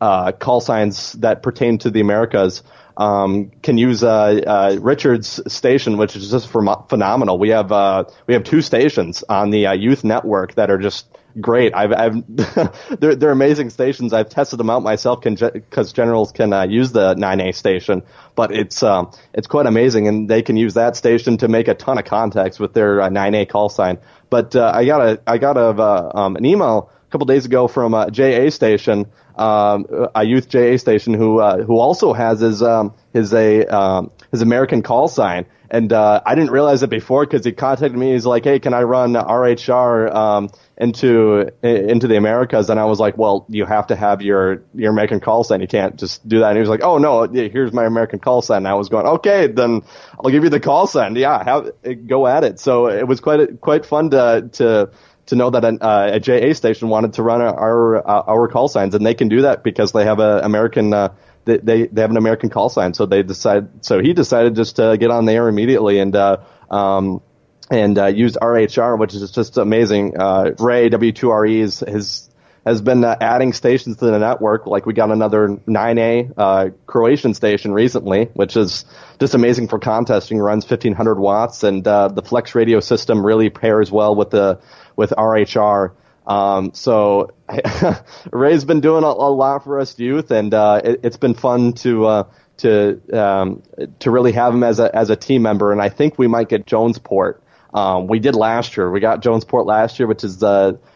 uh, 0.00 0.30
call 0.30 0.60
signs 0.60 1.14
that 1.14 1.42
pertain 1.42 1.78
to 1.78 1.90
the 1.90 2.00
Americas 2.00 2.62
um, 2.96 3.50
can 3.62 3.78
use 3.78 4.02
uh, 4.02 4.08
uh, 4.46 4.78
Richard's 4.80 5.40
station, 5.52 5.96
which 5.98 6.16
is 6.16 6.30
just 6.30 6.48
phenomenal. 6.48 7.38
We 7.38 7.50
have 7.50 7.70
uh, 7.72 8.04
we 8.26 8.34
have 8.34 8.44
two 8.44 8.62
stations 8.62 9.22
on 9.28 9.50
the 9.50 9.74
youth 9.76 10.04
network 10.04 10.54
that 10.54 10.70
are 10.70 10.78
just 10.78 11.06
great. 11.40 11.74
I've, 11.74 11.92
I've 11.92 12.24
they're, 13.00 13.14
they're 13.14 13.30
amazing 13.30 13.70
stations. 13.70 14.12
I've 14.12 14.28
tested 14.28 14.58
them 14.58 14.70
out 14.70 14.82
myself 14.82 15.20
because 15.22 15.92
generals 15.92 16.32
can 16.32 16.52
uh, 16.52 16.66
use 16.66 16.92
the 16.92 17.14
9A 17.14 17.54
station, 17.54 18.02
but 18.34 18.52
it's 18.52 18.82
um, 18.82 19.12
it's 19.32 19.46
quite 19.46 19.66
amazing, 19.66 20.08
and 20.08 20.28
they 20.28 20.42
can 20.42 20.56
use 20.56 20.74
that 20.74 20.96
station 20.96 21.38
to 21.38 21.48
make 21.48 21.68
a 21.68 21.74
ton 21.74 21.98
of 21.98 22.04
contacts 22.04 22.58
with 22.58 22.72
their 22.72 23.02
uh, 23.02 23.08
9A 23.08 23.48
call 23.48 23.68
sign. 23.68 23.98
But 24.30 24.56
uh, 24.56 24.72
I 24.74 24.84
got 24.84 25.00
a 25.00 25.20
I 25.26 25.38
got 25.38 25.56
a 25.56 26.16
um, 26.16 26.36
an 26.36 26.44
email 26.44 26.90
a 27.06 27.10
couple 27.10 27.26
days 27.26 27.44
ago 27.44 27.68
from 27.68 27.94
a 27.94 28.10
JA 28.10 28.50
station 28.50 29.06
um, 29.36 29.86
a 30.14 30.24
youth 30.24 30.48
JA 30.48 30.76
station 30.76 31.14
who 31.14 31.40
uh, 31.40 31.62
who 31.62 31.78
also 31.78 32.12
has 32.12 32.40
his 32.40 32.62
um, 32.62 32.94
his 33.12 33.32
a 33.32 33.64
um, 33.66 34.10
his 34.30 34.42
American 34.42 34.82
call 34.82 35.08
sign. 35.08 35.46
And 35.68 35.92
uh, 35.92 36.22
I 36.24 36.36
didn't 36.36 36.52
realize 36.52 36.84
it 36.84 36.90
before 36.90 37.26
because 37.26 37.44
he 37.44 37.50
contacted 37.50 37.98
me. 37.98 38.12
He's 38.12 38.24
like, 38.24 38.44
"Hey, 38.44 38.60
can 38.60 38.72
I 38.72 38.82
run 38.82 39.14
RHR 39.14 40.14
um, 40.14 40.50
into 40.76 41.50
into 41.62 42.06
the 42.06 42.16
Americas?" 42.16 42.70
And 42.70 42.78
I 42.78 42.84
was 42.84 43.00
like, 43.00 43.18
"Well, 43.18 43.46
you 43.48 43.64
have 43.64 43.88
to 43.88 43.96
have 43.96 44.22
your 44.22 44.62
your 44.74 44.92
American 44.92 45.18
call 45.18 45.42
sign. 45.42 45.60
You 45.60 45.66
can't 45.66 45.96
just 45.96 46.26
do 46.26 46.38
that." 46.38 46.50
And 46.50 46.56
he 46.56 46.60
was 46.60 46.68
like, 46.68 46.84
"Oh 46.84 46.98
no, 46.98 47.24
here's 47.24 47.72
my 47.72 47.84
American 47.84 48.20
call 48.20 48.42
sign." 48.42 48.58
And 48.58 48.68
I 48.68 48.74
was 48.74 48.88
going, 48.88 49.06
"Okay, 49.06 49.48
then 49.48 49.82
I'll 50.22 50.30
give 50.30 50.44
you 50.44 50.50
the 50.50 50.60
call 50.60 50.86
sign. 50.86 51.16
Yeah, 51.16 51.42
have 51.42 51.72
go 52.06 52.28
at 52.28 52.44
it." 52.44 52.60
So 52.60 52.88
it 52.88 53.08
was 53.08 53.18
quite 53.20 53.60
quite 53.60 53.84
fun 53.84 54.10
to 54.10 54.48
to 54.52 54.90
to 55.26 55.36
know 55.36 55.50
that 55.50 55.64
an, 55.64 55.78
uh, 55.80 56.10
a 56.12 56.20
JA 56.20 56.52
station 56.54 56.88
wanted 56.88 57.14
to 57.14 57.22
run 57.22 57.40
our 57.40 57.96
uh, 57.96 58.22
our 58.26 58.48
call 58.48 58.68
signs, 58.68 58.94
and 58.94 59.04
they 59.04 59.14
can 59.14 59.28
do 59.28 59.42
that 59.42 59.62
because 59.62 59.92
they 59.92 60.04
have 60.04 60.20
an 60.20 60.44
American 60.44 60.92
uh, 60.92 61.14
they, 61.44 61.58
they 61.58 62.00
have 62.00 62.10
an 62.10 62.16
American 62.16 62.50
call 62.50 62.68
sign. 62.68 62.94
So 62.94 63.06
they 63.06 63.22
decide. 63.22 63.84
So 63.84 64.00
he 64.00 64.12
decided 64.12 64.54
just 64.54 64.76
to 64.76 64.96
get 64.98 65.10
on 65.10 65.24
the 65.24 65.32
air 65.32 65.48
immediately 65.48 65.98
and 65.98 66.14
uh, 66.14 66.38
um 66.70 67.22
and 67.70 67.98
uh, 67.98 68.12
RHR, 68.12 68.98
which 68.98 69.14
is 69.14 69.30
just 69.32 69.56
amazing. 69.56 70.16
Uh, 70.18 70.52
Ray 70.58 70.88
W2RE 70.88 71.60
has 71.90 72.28
has 72.66 72.82
been 72.82 73.04
uh, 73.04 73.16
adding 73.20 73.52
stations 73.52 73.96
to 73.98 74.06
the 74.06 74.18
network. 74.18 74.66
Like 74.66 74.86
we 74.86 74.92
got 74.92 75.12
another 75.12 75.48
9A 75.48 76.32
uh, 76.36 76.70
Croatian 76.86 77.32
station 77.32 77.72
recently, 77.72 78.24
which 78.34 78.56
is 78.56 78.84
just 79.20 79.34
amazing 79.34 79.68
for 79.68 79.78
contesting. 79.78 80.38
Runs 80.38 80.64
1500 80.64 81.18
watts, 81.18 81.62
and 81.62 81.86
uh, 81.86 82.08
the 82.08 82.22
Flex 82.22 82.56
radio 82.56 82.80
system 82.80 83.24
really 83.24 83.50
pairs 83.50 83.90
well 83.92 84.16
with 84.16 84.30
the 84.30 84.60
with 84.96 85.10
RHR. 85.10 85.92
Um, 86.26 86.72
so 86.74 87.30
Ray's 88.32 88.64
been 88.64 88.80
doing 88.80 89.04
a, 89.04 89.06
a, 89.06 89.30
lot 89.30 89.62
for 89.62 89.78
us 89.78 89.96
youth, 89.98 90.30
and 90.32 90.52
uh, 90.52 90.80
it, 90.82 91.04
has 91.04 91.16
been 91.16 91.34
fun 91.34 91.74
to 91.74 92.06
uh, 92.06 92.24
to 92.58 93.00
um, 93.12 93.62
to 94.00 94.10
really 94.10 94.32
have 94.32 94.52
him 94.52 94.64
as 94.64 94.80
a 94.80 94.94
as 94.94 95.10
a 95.10 95.16
team 95.16 95.42
member. 95.42 95.70
And 95.70 95.80
I 95.80 95.88
think 95.88 96.18
we 96.18 96.26
might 96.26 96.48
get 96.48 96.66
Jonesport. 96.66 97.40
Um, 97.72 98.08
we 98.08 98.18
did 98.18 98.34
last 98.34 98.76
year. 98.76 98.90
We 98.90 99.00
got 99.00 99.22
Jonesport 99.22 99.66
last 99.66 99.98
year, 100.00 100.08
which 100.08 100.24
is 100.24 100.42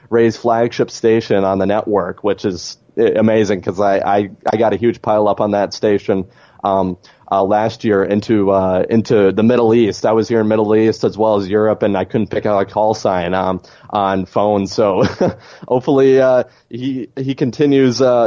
Ray's 0.09 0.37
flagship 0.37 0.91
station 0.91 1.45
on 1.45 1.59
the 1.59 1.67
network, 1.67 2.25
which 2.25 2.45
is 2.45 2.79
amazing 2.97 3.61
because 3.61 3.79
I, 3.79 3.99
I 3.99 4.31
I 4.53 4.57
got 4.57 4.73
a 4.73 4.77
huge 4.77 5.01
pile 5.01 5.29
up 5.29 5.41
on 5.41 5.53
that 5.53 5.73
station. 5.75 6.29
Um, 6.65 6.99
uh, 7.31 7.45
last 7.45 7.85
year 7.85 8.03
into 8.03 8.51
uh, 8.51 8.85
into 8.91 9.33
the 9.33 9.43
Middle 9.43 9.75
East. 9.75 10.05
I 10.05 10.13
was 10.13 10.29
here 10.29 10.41
in 10.41 10.49
Middle 10.49 10.75
East 10.75 11.05
as 11.05 11.17
well 11.17 11.37
as 11.37 11.49
Europe, 11.49 11.83
and 11.83 11.97
I 11.97 12.05
couldn't 12.05 12.29
pick 12.29 12.47
out 12.47 12.61
a 12.61 12.65
call 12.65 12.95
sign 12.95 13.35
um, 13.35 13.63
on 13.89 14.27
phone. 14.27 14.67
So 14.67 15.05
hopefully 15.69 16.21
uh, 16.21 16.45
he 16.69 17.09
he 17.17 17.35
continues 17.35 18.01
uh, 18.01 18.23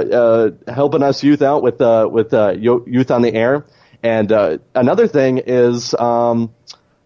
uh, 0.68 0.72
helping 0.72 1.04
us 1.04 1.24
youth 1.24 1.42
out 1.42 1.64
with 1.64 1.82
uh, 1.82 2.08
with 2.10 2.34
youth 2.34 3.12
on 3.12 3.22
the 3.22 3.34
air. 3.34 3.66
And 4.02 4.32
another 4.76 5.08
thing 5.08 5.40
is. 5.40 5.94
Um, 5.94 6.54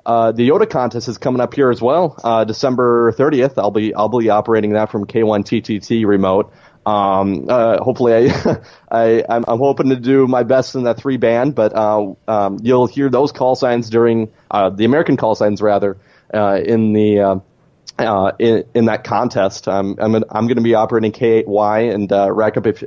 uh, 0.08 0.32
the 0.32 0.48
YOTA 0.48 0.70
contest 0.70 1.10
is 1.10 1.18
coming 1.18 1.42
up 1.42 1.54
here 1.54 1.70
as 1.70 1.82
well, 1.82 2.18
uh, 2.24 2.46
December 2.46 3.12
30th. 3.12 3.56
I'll 3.58 3.72
be 3.72 3.94
I'll 3.94 4.08
be 4.08 4.30
operating 4.30 4.72
that 4.72 4.90
from 4.90 5.06
K1 5.06 5.44
TTT 5.44 6.06
remote. 6.06 6.50
Um, 6.88 7.48
uh, 7.50 7.84
hopefully, 7.84 8.14
I, 8.32 8.58
I 8.92 9.24
I'm, 9.28 9.44
I'm, 9.46 9.58
hoping 9.60 9.90
to 9.90 9.98
do 9.98 10.26
my 10.26 10.44
best 10.44 10.74
in 10.74 10.84
that 10.84 10.96
three 10.96 11.18
band, 11.18 11.54
but 11.54 11.76
uh, 11.76 12.14
um, 12.30 12.60
you'll 12.64 12.88
hear 12.88 13.10
those 13.10 13.34
call 13.34 13.56
signs 13.56 13.90
during 13.90 14.32
uh, 14.50 14.70
the 14.70 14.86
American 14.86 15.18
call 15.18 15.36
signs 15.36 15.62
rather 15.62 15.98
uh, 16.34 16.62
in 16.64 16.94
the 16.94 17.20
uh, 17.20 17.40
uh, 18.00 18.32
in, 18.40 18.64
in 18.74 18.86
that 18.86 19.04
contest. 19.04 19.68
I'm 19.68 20.00
I'm, 20.00 20.16
I'm 20.16 20.48
going 20.48 20.56
to 20.56 20.62
be 20.62 20.76
operating 20.76 21.12
K8Y 21.12 21.94
and 21.94 22.10
rack 22.34 22.56
up 22.56 22.66
if 22.66 22.82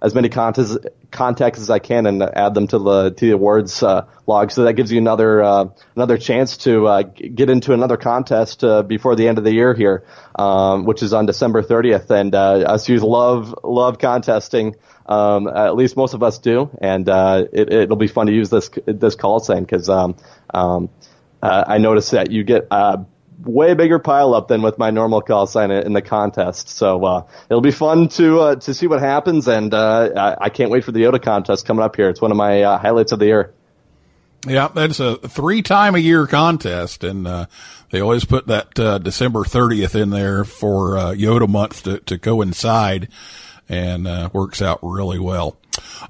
as 0.00 0.14
many 0.14 0.28
contacts 0.28 0.76
contacts 1.10 1.60
as 1.60 1.70
I 1.70 1.78
can 1.78 2.06
and 2.06 2.22
add 2.22 2.54
them 2.54 2.66
to 2.68 2.78
the 2.78 3.10
to 3.10 3.26
the 3.26 3.32
awards 3.32 3.82
uh, 3.82 4.06
log. 4.26 4.50
So 4.50 4.64
that 4.64 4.74
gives 4.74 4.92
you 4.92 4.98
another 4.98 5.42
uh, 5.42 5.66
another 5.96 6.18
chance 6.18 6.58
to 6.58 6.86
uh, 6.86 7.02
get 7.02 7.50
into 7.50 7.72
another 7.72 7.96
contest 7.96 8.62
uh, 8.64 8.82
before 8.82 9.16
the 9.16 9.28
end 9.28 9.38
of 9.38 9.44
the 9.44 9.52
year 9.52 9.74
here, 9.74 10.04
um, 10.38 10.84
which 10.84 11.02
is 11.02 11.12
on 11.12 11.26
December 11.26 11.62
30th. 11.62 12.10
And 12.10 12.34
uh, 12.34 12.58
us 12.66 12.88
youth 12.88 13.02
love 13.02 13.54
love 13.64 13.98
contesting. 13.98 14.76
Um, 15.06 15.48
at 15.48 15.74
least 15.74 15.96
most 15.96 16.12
of 16.12 16.22
us 16.22 16.38
do, 16.38 16.68
and 16.82 17.08
uh, 17.08 17.44
it, 17.50 17.88
will 17.88 17.96
be 17.96 18.08
fun 18.08 18.26
to 18.26 18.32
use 18.32 18.50
this 18.50 18.68
this 18.84 19.14
call 19.14 19.40
sign 19.40 19.62
because 19.62 19.88
um, 19.88 20.16
um, 20.52 20.90
I 21.42 21.78
noticed 21.78 22.10
that 22.10 22.30
you 22.30 22.44
get 22.44 22.68
way 23.44 23.74
bigger 23.74 23.98
pile 23.98 24.34
up 24.34 24.48
than 24.48 24.62
with 24.62 24.78
my 24.78 24.90
normal 24.90 25.20
call 25.20 25.46
sign 25.46 25.70
in 25.70 25.92
the 25.92 26.02
contest. 26.02 26.68
So 26.68 27.04
uh, 27.04 27.26
it'll 27.48 27.60
be 27.60 27.70
fun 27.70 28.08
to 28.10 28.40
uh, 28.40 28.56
to 28.56 28.74
see 28.74 28.86
what 28.86 29.00
happens, 29.00 29.48
and 29.48 29.72
uh, 29.72 30.36
I, 30.40 30.48
can't 30.48 30.70
wait 30.70 30.84
for 30.84 30.92
the 30.92 31.02
YOTA 31.02 31.22
contest 31.22 31.66
coming 31.66 31.84
up 31.84 31.96
here. 31.96 32.08
It's 32.08 32.20
one 32.20 32.30
of 32.30 32.36
my 32.36 32.62
uh, 32.62 32.78
highlights 32.78 33.12
of 33.12 33.18
the 33.18 33.26
year. 33.26 33.54
Yeah, 34.46 34.68
that's 34.68 35.00
a 35.00 35.16
three 35.16 35.62
time 35.62 35.94
a 35.94 35.98
year 35.98 36.26
contest, 36.26 37.04
and 37.04 37.26
uh, 37.26 37.46
they 37.90 38.00
always 38.00 38.24
put 38.24 38.46
that 38.46 38.78
uh, 38.78 38.98
December 38.98 39.40
30th 39.40 40.00
in 40.00 40.10
there 40.10 40.44
for 40.44 40.92
YOTA 41.14 41.48
month 41.48 41.82
to, 41.84 41.98
to 42.00 42.18
coincide, 42.18 43.08
and 43.68 44.32
works 44.32 44.62
out 44.62 44.78
really 44.82 45.18
well. 45.18 45.56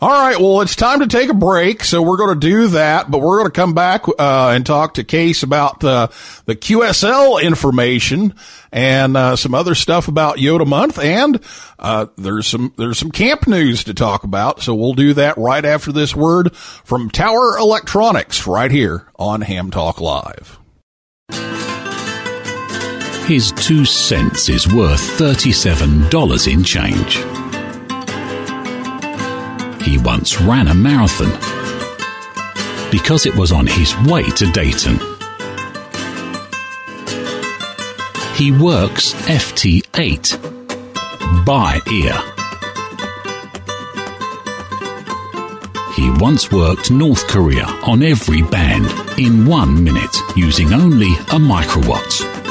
All 0.00 0.10
right. 0.10 0.38
Well, 0.38 0.60
it's 0.60 0.76
time 0.76 1.00
to 1.00 1.06
take 1.06 1.28
a 1.28 1.34
break. 1.34 1.84
So 1.84 2.02
we're 2.02 2.16
going 2.16 2.38
to 2.38 2.46
do 2.46 2.68
that, 2.68 3.10
but 3.10 3.20
we're 3.20 3.38
going 3.38 3.50
to 3.50 3.60
come 3.60 3.74
back, 3.74 4.06
uh, 4.08 4.52
and 4.54 4.64
talk 4.64 4.94
to 4.94 5.04
Case 5.04 5.42
about, 5.42 5.80
the 5.80 6.08
QSL 6.46 7.42
information 7.42 8.34
and, 8.72 9.16
uh, 9.16 9.36
some 9.36 9.54
other 9.54 9.74
stuff 9.74 10.08
about 10.08 10.36
YOTA 10.36 10.66
month. 10.66 10.98
And, 10.98 11.40
uh, 11.78 12.06
there's 12.16 12.46
some, 12.46 12.72
there's 12.76 12.98
some 12.98 13.10
camp 13.10 13.46
news 13.46 13.84
to 13.84 13.94
talk 13.94 14.24
about. 14.24 14.62
So 14.62 14.74
we'll 14.74 14.94
do 14.94 15.14
that 15.14 15.38
right 15.38 15.64
after 15.64 15.92
this 15.92 16.14
word 16.14 16.54
from 16.56 17.10
Tower 17.10 17.56
Electronics 17.58 18.46
right 18.46 18.70
here 18.70 19.06
on 19.16 19.40
Ham 19.42 19.70
Talk 19.70 20.00
Live. 20.00 20.58
His 23.28 23.52
two 23.52 23.84
cents 23.84 24.48
is 24.48 24.66
worth 24.72 25.02
$37 25.18 26.50
in 26.50 26.64
change. 26.64 27.37
Once 30.04 30.40
ran 30.40 30.68
a 30.68 30.74
marathon 30.74 31.30
because 32.90 33.26
it 33.26 33.34
was 33.36 33.52
on 33.52 33.66
his 33.66 33.94
way 34.06 34.22
to 34.22 34.46
Dayton. 34.52 34.98
He 38.34 38.52
works 38.52 39.14
FT8 39.26 40.36
by 41.44 41.80
ear. 41.90 42.16
He 45.96 46.10
once 46.22 46.52
worked 46.52 46.90
North 46.90 47.26
Korea 47.26 47.66
on 47.82 48.02
every 48.02 48.42
band 48.42 48.86
in 49.18 49.44
one 49.44 49.82
minute 49.82 50.16
using 50.36 50.72
only 50.72 51.12
a 51.12 51.38
microwatt. 51.38 52.47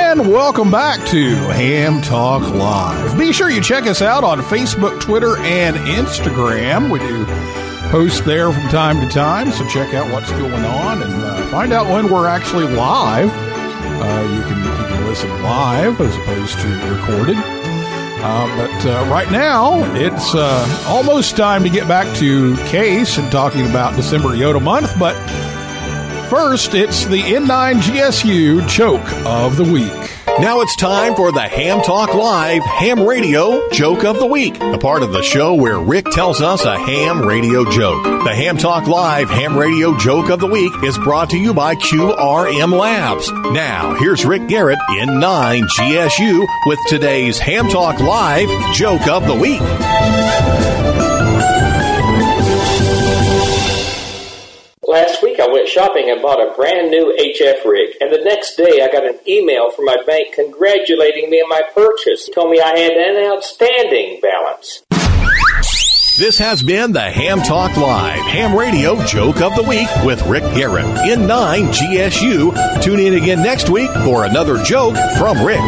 And 0.10 0.32
welcome 0.32 0.72
back 0.72 1.06
to 1.08 1.36
Ham 1.36 2.02
Talk 2.02 2.42
Live. 2.54 3.20
Be 3.20 3.34
sure 3.34 3.50
you 3.50 3.60
check 3.60 3.86
us 3.88 4.02
out 4.02 4.24
on 4.24 4.40
Facebook, 4.40 5.02
Twitter, 5.02 5.38
and 5.40 5.76
Instagram. 5.76 6.90
We 6.90 7.00
do 7.00 7.26
post 7.92 8.24
there 8.24 8.50
from 8.54 8.70
time 8.70 9.02
to 9.02 9.14
time, 9.14 9.52
so 9.52 9.68
check 9.68 9.94
out 9.94 10.10
what's 10.14 10.32
going 10.32 10.64
on 10.64 11.04
and 11.04 11.14
uh, 11.14 11.46
find 11.48 11.74
out 11.74 11.88
when 11.88 12.10
we're 12.10 12.26
actually 12.26 12.74
live. 12.74 13.30
Uh, 13.30 14.34
you, 14.34 14.42
can, 14.44 14.58
you 14.58 14.96
can 14.96 15.06
listen 15.08 15.30
live 15.44 16.00
as 16.00 16.16
opposed 16.16 16.58
to 16.60 16.68
recorded. 16.90 17.36
Uh, 17.38 18.56
but 18.56 18.86
uh, 18.86 19.06
right 19.12 19.30
now, 19.30 19.84
it's 19.94 20.34
uh, 20.34 20.86
almost 20.88 21.36
time 21.36 21.64
to 21.64 21.70
get 21.70 21.86
back 21.86 22.16
to 22.16 22.56
Case 22.68 23.18
and 23.18 23.30
talking 23.30 23.70
about 23.70 23.98
December 23.98 24.30
YOTA 24.30 24.64
month. 24.64 24.98
But 24.98 25.18
first, 26.30 26.74
it's 26.74 27.06
the 27.06 27.22
N9 27.22 27.76
GSU 27.76 28.68
Joke 28.68 29.12
of 29.26 29.56
the 29.56 29.64
Week. 29.64 30.12
Now 30.40 30.62
it's 30.62 30.76
time 30.76 31.16
for 31.16 31.32
the 31.32 31.42
Ham 31.42 31.82
Talk 31.82 32.14
Live 32.14 32.64
Ham 32.64 33.02
Radio 33.02 33.68
Joke 33.72 34.04
of 34.04 34.20
the 34.20 34.26
Week, 34.26 34.60
a 34.60 34.78
part 34.78 35.02
of 35.02 35.12
the 35.12 35.24
show 35.24 35.56
where 35.56 35.80
Rick 35.80 36.06
tells 36.12 36.42
us 36.42 36.64
a 36.64 36.78
ham 36.78 37.22
radio 37.22 37.70
joke. 37.72 38.04
The 38.24 38.36
Ham 38.36 38.58
Talk 38.58 38.88
Live 38.88 39.30
Ham 39.30 39.58
Radio 39.58 39.98
Joke 39.98 40.30
of 40.30 40.40
the 40.40 40.48
Week 40.48 40.72
is 40.84 40.98
brought 41.00 41.32
to 41.32 41.38
you 41.38 41.54
by 41.54 41.76
QRM 41.76 42.78
Labs. 42.78 43.32
Now, 43.54 43.96
here's 43.96 44.26
Rick 44.26 44.48
Garrett 44.48 44.80
N9 44.90 45.64
GSU 45.80 46.46
with 46.68 46.80
today's 46.88 47.40
Ham 47.40 47.68
Talk 47.70 48.00
Live 48.00 48.50
Joke 48.76 49.08
of 49.08 49.26
the 49.26 49.36
Week. 49.36 51.17
Last 54.88 55.22
week 55.22 55.38
I 55.38 55.48
went 55.50 55.68
shopping 55.68 56.10
and 56.10 56.22
bought 56.22 56.40
a 56.40 56.56
brand 56.56 56.90
new 56.90 57.14
HF 57.20 57.66
rig, 57.66 57.98
and 58.00 58.10
the 58.10 58.24
next 58.24 58.56
day 58.56 58.82
I 58.82 58.90
got 58.90 59.04
an 59.04 59.20
email 59.28 59.70
from 59.70 59.84
my 59.84 59.98
bank 60.08 60.34
congratulating 60.34 61.30
me 61.30 61.42
on 61.42 61.50
my 61.50 61.62
purchase. 61.76 62.30
Told 62.34 62.52
me 62.52 62.62
I 62.62 62.80
had 62.80 62.94
an 62.94 63.30
outstanding 63.30 64.22
balance. 64.22 64.84
This 66.18 66.40
has 66.40 66.64
been 66.64 66.94
the 66.94 67.02
Ham 67.02 67.42
Talk 67.42 67.76
Live 67.76 68.22
Ham 68.28 68.58
Radio 68.58 69.04
Joke 69.04 69.42
of 69.42 69.58
the 69.58 69.64
Week 69.64 69.90
with 70.06 70.26
Rick 70.26 70.44
Garrett 70.56 70.86
N9 70.86 71.68
GSU. 71.74 72.82
Tune 72.82 73.00
in 73.02 73.16
again 73.16 73.44
next 73.44 73.70
week 73.70 73.92
for 74.06 74.24
another 74.24 74.64
joke 74.64 74.96
from 75.18 75.46
Rick. 75.46 75.60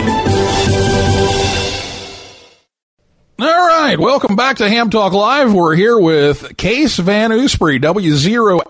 Right, 3.89 3.99
welcome 3.99 4.35
back 4.35 4.57
to 4.57 4.69
Ham 4.69 4.91
Talk 4.91 5.13
Live. 5.13 5.51
We're 5.51 5.73
here 5.73 5.97
with 5.97 6.55
Case 6.57 6.97
Van 6.97 7.31
Oosprey, 7.31 7.81
W0AAE. 7.81 8.61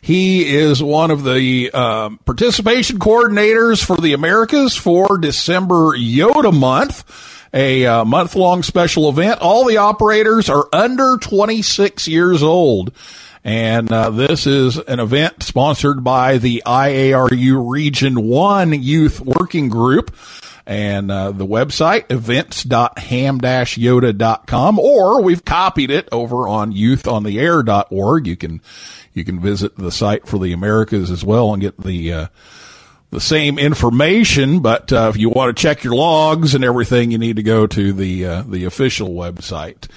He 0.00 0.54
is 0.54 0.80
one 0.80 1.10
of 1.10 1.24
the 1.24 1.72
um, 1.72 2.18
participation 2.18 3.00
coordinators 3.00 3.84
for 3.84 3.96
the 3.96 4.12
Americas 4.12 4.76
for 4.76 5.18
December 5.18 5.96
YOTA 5.96 6.56
Month, 6.56 7.50
a 7.52 7.84
uh, 7.84 8.04
month 8.04 8.36
long 8.36 8.62
special 8.62 9.08
event. 9.08 9.40
All 9.40 9.64
the 9.64 9.78
operators 9.78 10.48
are 10.48 10.68
under 10.72 11.16
26 11.16 12.06
years 12.06 12.40
old. 12.40 12.92
And 13.42 13.92
uh, 13.92 14.10
this 14.10 14.46
is 14.46 14.78
an 14.78 15.00
event 15.00 15.42
sponsored 15.42 16.04
by 16.04 16.38
the 16.38 16.62
IARU 16.64 17.68
Region 17.68 18.28
1 18.28 18.80
Youth 18.80 19.18
Working 19.20 19.70
Group 19.70 20.14
and 20.66 21.10
uh, 21.10 21.30
the 21.30 21.46
website 21.46 22.10
events.ham-yota.com 22.10 24.78
or 24.78 25.22
we've 25.22 25.44
copied 25.44 25.90
it 25.90 26.08
over 26.10 26.48
on 26.48 26.72
youthontheair.org 26.72 28.26
you 28.26 28.36
can 28.36 28.62
you 29.12 29.24
can 29.24 29.40
visit 29.40 29.76
the 29.76 29.92
site 29.92 30.26
for 30.26 30.38
the 30.38 30.52
americas 30.52 31.10
as 31.10 31.24
well 31.24 31.52
and 31.52 31.62
get 31.62 31.78
the 31.80 32.12
uh, 32.12 32.26
the 33.14 33.20
same 33.20 33.58
information. 33.58 34.60
But 34.60 34.92
uh, 34.92 35.10
if 35.14 35.16
you 35.16 35.30
want 35.30 35.56
to 35.56 35.62
check 35.62 35.84
your 35.84 35.94
logs 35.94 36.54
and 36.54 36.64
everything 36.64 37.12
you 37.12 37.18
need 37.18 37.36
to 37.36 37.42
go 37.42 37.66
to 37.66 37.92
the 37.92 38.26
uh, 38.26 38.42
the 38.42 38.64
official 38.64 39.10
website 39.10 39.88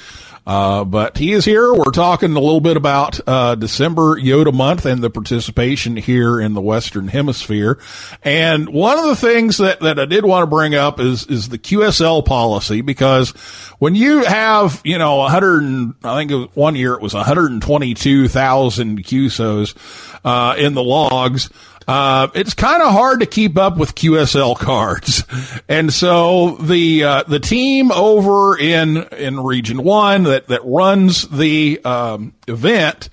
uh, 0.47 0.85
but 0.85 1.17
he 1.17 1.33
is 1.33 1.43
here. 1.43 1.73
We're 1.73 1.91
talking 1.91 2.31
a 2.31 2.39
little 2.39 2.61
bit 2.61 2.77
about 2.77 3.19
uh, 3.27 3.55
December 3.55 4.17
YOTA 4.17 4.53
month 4.53 4.85
and 4.85 5.03
the 5.03 5.09
participation 5.09 5.97
here 5.97 6.39
in 6.39 6.53
the 6.53 6.61
Western 6.61 7.09
Hemisphere. 7.09 7.77
And 8.23 8.69
one 8.69 8.97
of 8.97 9.03
the 9.07 9.17
things 9.17 9.57
that, 9.57 9.81
that 9.81 9.99
I 9.99 10.05
did 10.05 10.23
want 10.23 10.43
to 10.43 10.47
bring 10.47 10.73
up 10.73 11.01
is 11.01 11.27
is 11.27 11.49
the 11.49 11.57
QSL 11.57 12.25
policy 12.25 12.79
because 12.79 13.31
when 13.79 13.93
you 13.93 14.23
have 14.23 14.81
you 14.85 14.97
know 14.97 15.17
100, 15.17 15.95
I 16.05 16.25
think 16.25 16.55
one 16.55 16.77
year 16.77 16.93
it 16.93 17.01
was 17.01 17.13
122,000 17.13 19.03
QSOs 19.03 20.19
uh, 20.23 20.55
in 20.57 20.75
the 20.75 20.83
logs. 20.83 21.49
Uh, 21.87 22.27
it's 22.35 22.53
kind 22.53 22.83
of 22.83 22.91
hard 22.91 23.21
to 23.21 23.25
keep 23.25 23.57
up 23.57 23.77
with 23.77 23.95
QSL 23.95 24.57
cards, 24.57 25.23
and 25.69 25.93
so 25.93 26.57
the 26.57 27.03
uh, 27.03 27.23
the 27.23 27.39
team 27.39 27.91
over 27.93 28.57
in 28.57 28.97
in 29.13 29.39
Region 29.39 29.81
One 29.83 30.23
that 30.23 30.47
that 30.47 30.61
runs 30.65 31.27
the 31.29 31.79
um, 31.85 32.33
event 32.45 33.09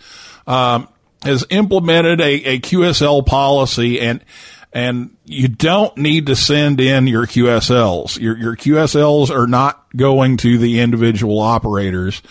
um, 0.49 0.89
has 1.23 1.47
implemented 1.51 2.21
a, 2.21 2.33
a 2.45 2.59
QSL 2.59 3.25
policy, 3.25 4.01
and 4.01 4.25
and 4.73 5.17
you 5.25 5.47
don't 5.47 5.97
need 5.97 6.27
to 6.27 6.35
send 6.35 6.81
in 6.81 7.07
your 7.07 7.27
QSLs. 7.27 8.19
Your 8.21 8.37
your 8.37 8.57
QSLs 8.57 9.31
are 9.31 9.47
not 9.47 9.85
going 9.95 10.37
to 10.39 10.59
the 10.59 10.81
individual 10.81 11.39
operators. 11.39 12.23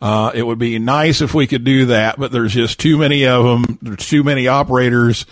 Uh, 0.00 0.30
it 0.32 0.44
would 0.44 0.60
be 0.60 0.78
nice 0.78 1.22
if 1.22 1.34
we 1.34 1.48
could 1.48 1.64
do 1.64 1.86
that, 1.86 2.20
but 2.20 2.30
there's 2.30 2.54
just 2.54 2.78
too 2.78 2.98
many 2.98 3.26
of 3.26 3.42
them. 3.42 3.78
There's 3.82 4.08
too 4.08 4.22
many 4.22 4.46
operators 4.46 5.26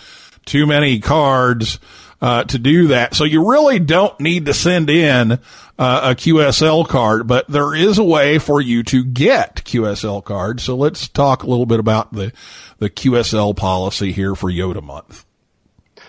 too 0.46 0.66
many 0.66 1.00
cards 1.00 1.78
uh, 2.20 2.44
to 2.44 2.58
do 2.58 2.88
that. 2.88 3.14
So 3.14 3.24
you 3.24 3.48
really 3.48 3.78
don't 3.78 4.18
need 4.18 4.46
to 4.46 4.54
send 4.54 4.88
in 4.88 5.32
uh, 5.32 5.36
a 5.78 6.14
QSL 6.14 6.88
card, 6.88 7.26
but 7.26 7.46
there 7.48 7.74
is 7.74 7.98
a 7.98 8.04
way 8.04 8.38
for 8.38 8.60
you 8.60 8.82
to 8.84 9.04
get 9.04 9.56
QSL 9.64 10.24
cards. 10.24 10.62
So 10.62 10.76
let's 10.76 11.08
talk 11.08 11.42
a 11.42 11.46
little 11.46 11.66
bit 11.66 11.80
about 11.80 12.12
the 12.12 12.32
the 12.78 12.90
QSL 12.90 13.56
policy 13.56 14.12
here 14.12 14.34
for 14.34 14.50
YOTA 14.50 14.82
month. 14.82 15.24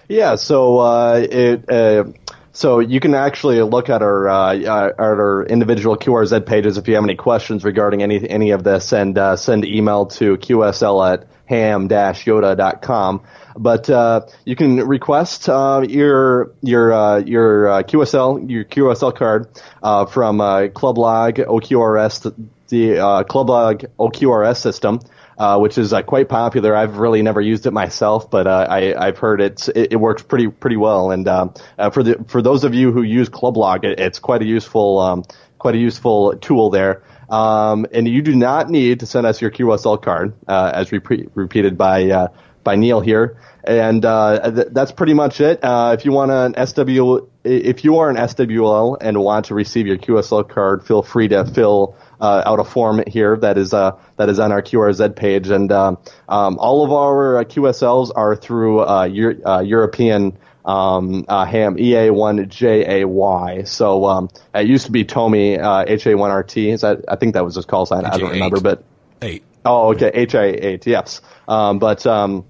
Yeah, 0.08 0.36
so 0.36 0.80
uh, 0.80 1.26
it. 1.30 1.70
Uh, 1.70 2.06
so 2.54 2.80
you 2.80 3.00
can 3.00 3.14
actually 3.14 3.62
look 3.62 3.90
at 3.90 4.02
our 4.02 4.28
uh, 4.28 4.56
at 4.56 5.00
our 5.00 5.46
individual 5.46 5.98
QRZ 5.98 6.46
pages 6.46 6.78
if 6.78 6.88
you 6.88 6.96
have 6.96 7.04
any 7.04 7.16
questions 7.16 7.64
regarding 7.64 8.02
any 8.02 8.28
any 8.28 8.52
of 8.52 8.64
this, 8.64 8.94
and 8.94 9.18
uh, 9.18 9.36
send 9.36 9.66
email 9.66 10.06
to 10.08 10.38
qsl 10.38 11.14
at 11.14 11.28
ham-yota.com. 11.46 13.22
But 13.58 13.90
uh, 13.90 14.28
you 14.46 14.56
can 14.56 14.78
request 14.88 15.50
uh, 15.50 15.84
your 15.88 16.54
your 16.62 16.94
uh, 16.94 17.18
your 17.20 17.70
uh, 17.70 17.84
QSL 17.84 18.50
your 18.50 18.64
QSL 18.66 19.16
card 19.16 19.48
uh, 19.82 20.06
from 20.06 20.40
uh, 20.42 20.68
Club 20.70 20.98
Log 20.98 21.36
OQRS 21.36 22.34
the 22.70 23.00
uh, 23.00 23.24
Clublog 23.24 23.86
OQRS 24.00 24.58
system, 24.58 25.00
uh, 25.38 25.58
which 25.60 25.78
is 25.78 25.94
uh, 25.94 26.02
quite 26.02 26.30
popular. 26.30 26.76
I've 26.76 26.98
really 26.98 27.22
never 27.22 27.42
used 27.42 27.66
it 27.66 27.72
myself, 27.72 28.30
but 28.30 28.48
uh, 28.48 28.68
I, 28.70 29.06
have 29.06 29.18
heard 29.18 29.42
it, 29.42 29.68
it 29.76 30.00
works 30.00 30.22
pretty 30.22 30.48
pretty 30.48 30.78
well. 30.78 31.12
And 31.12 31.28
uh, 31.28 31.50
uh, 31.78 31.90
for 31.90 32.04
the 32.04 32.24
for 32.28 32.42
those 32.42 32.64
of 32.64 32.74
you 32.74 32.92
who 32.92 33.02
use 33.02 33.30
Clublog, 33.30 33.84
it, 33.84 34.00
it's 34.00 34.20
quite 34.20 34.42
a 34.42 34.46
useful 34.46 35.00
um, 35.00 35.24
quite 35.58 35.76
a 35.76 35.80
useful 35.80 36.36
tool 36.38 36.70
there. 36.70 37.04
Um, 37.30 37.86
and 37.92 38.08
you 38.08 38.22
do 38.22 38.34
not 38.34 38.70
need 38.70 39.02
to 39.02 39.06
send 39.06 39.28
us 39.28 39.42
your 39.42 39.52
QSL 39.52 40.02
card, 40.02 40.34
uh, 40.48 40.72
as 40.74 40.94
re- 40.94 41.28
repeated 41.34 41.78
by 41.78 42.30
by 42.68 42.76
Neil 42.76 43.02
here. 43.02 43.38
And 43.64 44.02
th- 44.02 44.68
that's 44.72 44.92
pretty 44.92 45.14
much 45.14 45.42
it. 45.42 45.60
if 45.64 46.06
you 46.06 46.12
want 46.12 46.32
an 46.32 46.68
SW, 46.68 47.28
if 47.44 47.84
you 47.84 47.98
are 47.98 48.10
an 48.10 48.16
SWL 48.18 48.98
and 49.00 49.18
want 49.18 49.46
to 49.48 49.56
receive 49.56 49.88
your 49.88 49.98
QSL 49.98 50.48
card, 50.48 50.86
feel 50.86 51.02
free 51.02 51.28
to 51.30 51.46
fill 51.46 51.96
uh, 52.20 52.44
out 52.46 52.60
a 52.60 52.64
form 52.64 53.04
here 53.08 53.38
that 53.38 53.58
is 53.58 53.74
uh, 53.74 53.98
that 54.18 54.30
is 54.30 54.40
on 54.40 54.52
our 54.52 54.62
QRZ 54.62 55.16
page, 55.16 55.50
and 55.50 55.72
um, 55.72 55.98
um, 56.28 56.58
all 56.60 56.84
of 56.84 56.92
our 56.92 57.40
uh, 57.40 57.44
QSLs 57.44 58.12
are 58.16 58.36
through 58.36 58.82
uh, 58.82 59.06
Euro- 59.06 59.46
uh, 59.46 59.62
European 59.62 60.38
um, 60.66 61.26
uh, 61.28 61.46
ham 61.46 61.78
EA1JAY. 61.78 63.68
So 63.68 64.06
um, 64.06 64.30
it 64.54 64.68
used 64.68 64.86
to 64.88 64.92
be 64.92 65.06
Tomy 65.06 65.58
HA1RT. 65.58 66.74
Is 66.74 66.82
that, 66.82 67.06
I 67.08 67.16
think 67.16 67.36
that 67.36 67.46
was 67.46 67.56
his 67.56 67.66
call 67.66 67.86
sign. 67.86 68.06
I 68.06 68.18
don't 68.18 68.32
remember, 68.32 68.60
but 68.60 68.84
eight. 69.22 69.44
Oh, 69.66 69.94
okay, 69.94 70.12
HA8. 70.26 70.86
Yes, 70.86 71.22
um, 71.48 71.80
but. 71.80 72.06
Um, 72.06 72.46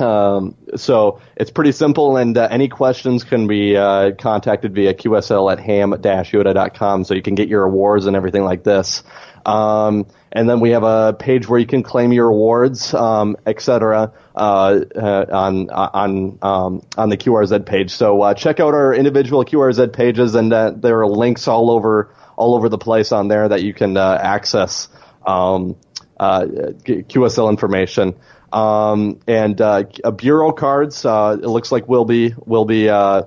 um, 0.00 0.56
so 0.76 1.20
it's 1.36 1.50
pretty 1.50 1.72
simple, 1.72 2.16
and 2.16 2.36
uh, 2.36 2.48
any 2.50 2.68
questions 2.68 3.24
can 3.24 3.46
be 3.46 3.76
uh, 3.76 4.12
contacted 4.18 4.74
via 4.74 4.94
QSL 4.94 5.50
at 5.52 5.60
ham-yota.com, 5.60 7.04
so 7.04 7.14
you 7.14 7.22
can 7.22 7.34
get 7.34 7.48
your 7.48 7.64
awards 7.64 8.06
and 8.06 8.16
everything 8.16 8.44
like 8.44 8.64
this. 8.64 9.02
Um, 9.44 10.06
and 10.32 10.50
then 10.50 10.60
we 10.60 10.70
have 10.70 10.82
a 10.82 11.14
page 11.18 11.48
where 11.48 11.58
you 11.58 11.66
can 11.66 11.82
claim 11.82 12.12
your 12.12 12.28
awards, 12.28 12.92
um, 12.92 13.36
etc. 13.46 14.12
Uh, 14.34 14.80
uh, 14.94 15.26
on 15.32 15.70
on 15.70 16.38
um, 16.42 16.82
on 16.96 17.08
the 17.08 17.16
QRZ 17.16 17.64
page. 17.64 17.92
So 17.92 18.20
uh, 18.22 18.34
check 18.34 18.60
out 18.60 18.74
our 18.74 18.92
individual 18.92 19.44
QRZ 19.44 19.92
pages, 19.92 20.34
and 20.34 20.52
uh, 20.52 20.72
there 20.76 21.00
are 21.00 21.06
links 21.06 21.46
all 21.46 21.70
over 21.70 22.12
all 22.36 22.54
over 22.54 22.68
the 22.68 22.78
place 22.78 23.12
on 23.12 23.28
there 23.28 23.48
that 23.48 23.62
you 23.62 23.72
can 23.72 23.96
access 23.96 24.88
um, 25.26 25.76
uh, 26.18 26.44
QSL 26.84 27.48
information. 27.48 28.16
Um, 28.52 29.20
and 29.26 29.60
uh, 29.60 29.84
bureau 30.16 30.52
cards, 30.52 31.04
uh, 31.04 31.36
it 31.40 31.46
looks 31.46 31.72
like 31.72 31.88
will 31.88 32.04
be 32.04 32.34
will 32.44 32.64
be 32.64 32.88
uh, 32.88 33.22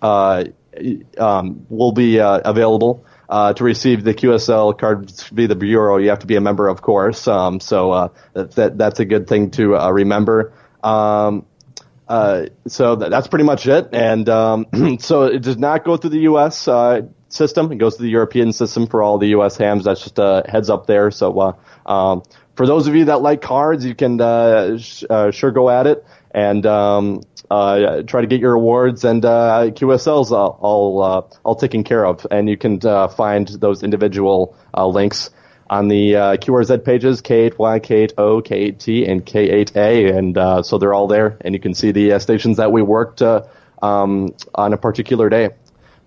uh 0.00 0.44
um, 1.18 1.66
will 1.68 1.92
be 1.92 2.18
uh, 2.18 2.40
available 2.44 3.04
uh, 3.28 3.52
to 3.52 3.62
receive 3.62 4.02
the 4.02 4.14
QSL 4.14 4.76
card 4.76 5.10
via 5.32 5.46
the 5.46 5.54
bureau. 5.54 5.98
You 5.98 6.08
have 6.08 6.20
to 6.20 6.26
be 6.26 6.36
a 6.36 6.40
member, 6.40 6.66
of 6.66 6.82
course. 6.82 7.28
Um, 7.28 7.60
so 7.60 8.12
that 8.32 8.76
that's 8.76 9.00
a 9.00 9.04
good 9.04 9.28
thing 9.28 9.50
to 9.52 9.74
remember. 9.92 10.52
Um, 10.82 11.46
so 12.66 12.96
that's 12.96 13.28
pretty 13.28 13.44
much 13.44 13.66
it. 13.66 13.90
And 13.92 14.28
um, 14.28 14.66
so 14.98 15.24
it 15.24 15.42
does 15.42 15.58
not 15.58 15.84
go 15.84 15.96
through 15.96 16.10
the 16.10 16.20
U.S. 16.20 16.68
system. 17.28 17.70
It 17.70 17.76
goes 17.76 17.96
to 17.96 18.02
the 18.02 18.10
European 18.10 18.52
system 18.52 18.88
for 18.88 19.02
all 19.02 19.18
the 19.18 19.28
U.S. 19.28 19.56
hams. 19.56 19.84
That's 19.84 20.02
just 20.02 20.18
a 20.18 20.44
heads 20.48 20.70
up 20.70 20.86
there. 20.86 21.12
So 21.12 21.56
um, 21.86 22.22
for 22.56 22.66
those 22.66 22.86
of 22.86 22.94
you 22.94 23.06
that 23.06 23.20
like 23.20 23.42
cards, 23.42 23.84
you 23.84 23.94
can 23.94 24.20
uh, 24.20 24.78
sh- 24.78 25.04
uh, 25.08 25.30
sure 25.30 25.50
go 25.50 25.70
at 25.70 25.86
it 25.86 26.04
and 26.30 26.64
um, 26.66 27.22
uh, 27.50 28.02
try 28.02 28.20
to 28.20 28.26
get 28.26 28.40
your 28.40 28.54
awards 28.54 29.04
and 29.04 29.24
uh, 29.24 29.70
QSLs 29.70 30.30
all 30.30 30.58
all, 30.60 31.02
uh, 31.02 31.22
all, 31.42 31.56
taken 31.56 31.84
care 31.84 32.04
of. 32.06 32.26
And 32.30 32.48
you 32.48 32.56
can 32.56 32.84
uh, 32.84 33.08
find 33.08 33.48
those 33.48 33.82
individual 33.82 34.56
links 34.76 35.30
on 35.68 35.88
the 35.88 36.12
QRZ 36.12 36.84
pages 36.84 37.22
K8Y, 37.22 37.56
K8O, 37.56 38.42
K8T, 38.42 39.10
and 39.10 39.24
K8A, 39.24 40.16
and 40.16 40.66
so 40.66 40.78
they're 40.78 40.94
all 40.94 41.08
there. 41.08 41.38
And 41.40 41.54
you 41.54 41.60
can 41.60 41.74
see 41.74 41.90
the 41.90 42.18
stations 42.20 42.58
that 42.58 42.70
we 42.70 42.82
worked 42.82 43.22
um, 43.22 44.34
on 44.54 44.72
a 44.72 44.76
particular 44.76 45.28
day. 45.28 45.50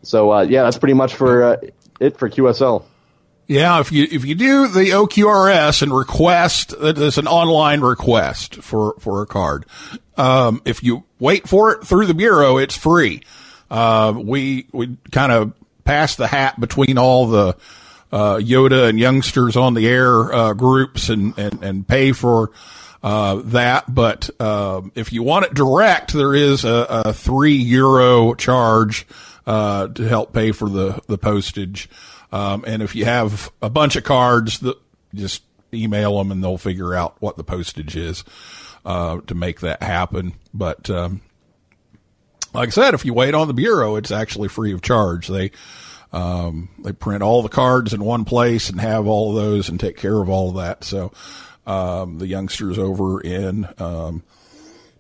So 0.04 0.42
yeah, 0.42 0.64
that's 0.64 0.78
pretty 0.78 0.94
much 0.94 1.16
for 1.16 1.60
it 2.00 2.18
for 2.18 2.30
QSL. 2.30 2.86
Yeah, 3.48 3.80
if 3.80 3.94
you 3.94 4.06
if 4.12 4.26
you 4.26 4.36
do 4.36 4.68
the 4.68 4.90
OQRS 4.90 5.82
and 5.82 5.96
request, 5.96 6.76
there's 6.78 7.18
an 7.18 7.28
online 7.28 7.80
request 7.80 8.56
for 8.56 8.96
for 9.00 9.22
a 9.22 9.26
card. 9.26 9.66
Um, 10.18 10.62
if 10.66 10.84
you 10.84 11.06
wait 11.18 11.48
for 11.48 11.72
it 11.72 11.86
through 11.86 12.08
the 12.08 12.14
bureau, 12.14 12.58
it's 12.58 12.76
free. 12.76 13.24
Uh, 13.72 14.14
we 14.18 14.68
we 14.74 14.98
kind 15.12 15.32
of 15.32 15.54
pass 15.86 16.18
the 16.18 16.28
hat 16.28 16.60
between 16.60 16.98
all 16.98 17.28
the 17.28 17.56
uh, 18.12 18.36
YOTA 18.36 18.90
and 18.90 19.00
youngsters 19.00 19.56
on 19.56 19.76
the 19.76 19.88
air 19.88 20.34
uh, 20.34 20.54
groups 20.54 21.08
and, 21.08 21.38
and 21.38 21.64
and 21.64 21.88
pay 21.88 22.12
for 22.12 22.52
uh, 23.02 23.36
that. 23.46 23.86
But 23.94 24.30
um, 24.42 24.92
if 24.94 25.14
you 25.14 25.24
want 25.24 25.46
it 25.46 25.54
direct, 25.54 26.12
there 26.12 26.36
is 26.36 26.66
a, 26.66 26.86
a 27.06 27.14
three 27.14 27.56
euro 27.56 28.34
charge 28.34 29.08
uh, 29.46 29.88
to 29.88 30.04
help 30.04 30.34
pay 30.34 30.52
for 30.52 30.68
the 30.68 31.02
the 31.08 31.18
postage. 31.18 31.90
Um, 32.32 32.64
and 32.68 32.82
if 32.82 32.96
you 32.96 33.06
have 33.06 33.52
a 33.62 33.70
bunch 33.70 33.96
of 33.96 34.04
cards, 34.04 34.60
the, 34.60 34.78
just 35.14 35.44
email 35.74 36.18
them 36.18 36.32
and 36.32 36.44
they'll 36.44 36.58
figure 36.58 36.94
out 36.94 37.16
what 37.20 37.38
the 37.38 37.44
postage 37.44 37.96
is 37.96 38.24
uh, 38.86 39.20
to 39.28 39.36
make 39.36 39.62
that 39.62 39.84
happen. 39.84 40.34
But 40.54 40.90
um, 40.90 41.22
like 42.54 42.70
I 42.70 42.72
said, 42.72 42.94
if 42.94 43.06
you 43.06 43.14
wait 43.14 43.34
on 43.34 43.48
the 43.48 43.54
bureau, 43.54 43.96
it's 43.96 44.12
actually 44.12 44.48
free 44.48 44.74
of 44.74 44.82
charge. 44.82 45.28
They 45.28 45.52
um, 46.14 46.70
they 46.84 46.94
print 46.94 47.22
all 47.22 47.42
the 47.42 47.50
cards 47.50 47.94
in 47.94 48.04
one 48.04 48.24
place 48.24 48.70
and 48.70 48.80
have 48.80 49.08
all 49.08 49.34
those 49.34 49.68
and 49.68 49.80
take 49.80 49.98
care 49.98 50.22
of 50.22 50.30
all 50.30 50.50
of 50.50 50.56
that. 50.56 50.84
So 50.84 51.12
um, 51.66 52.18
the 52.20 52.28
youngsters 52.28 52.78
over 52.78 53.20
in 53.20 53.68
um, 53.78 54.24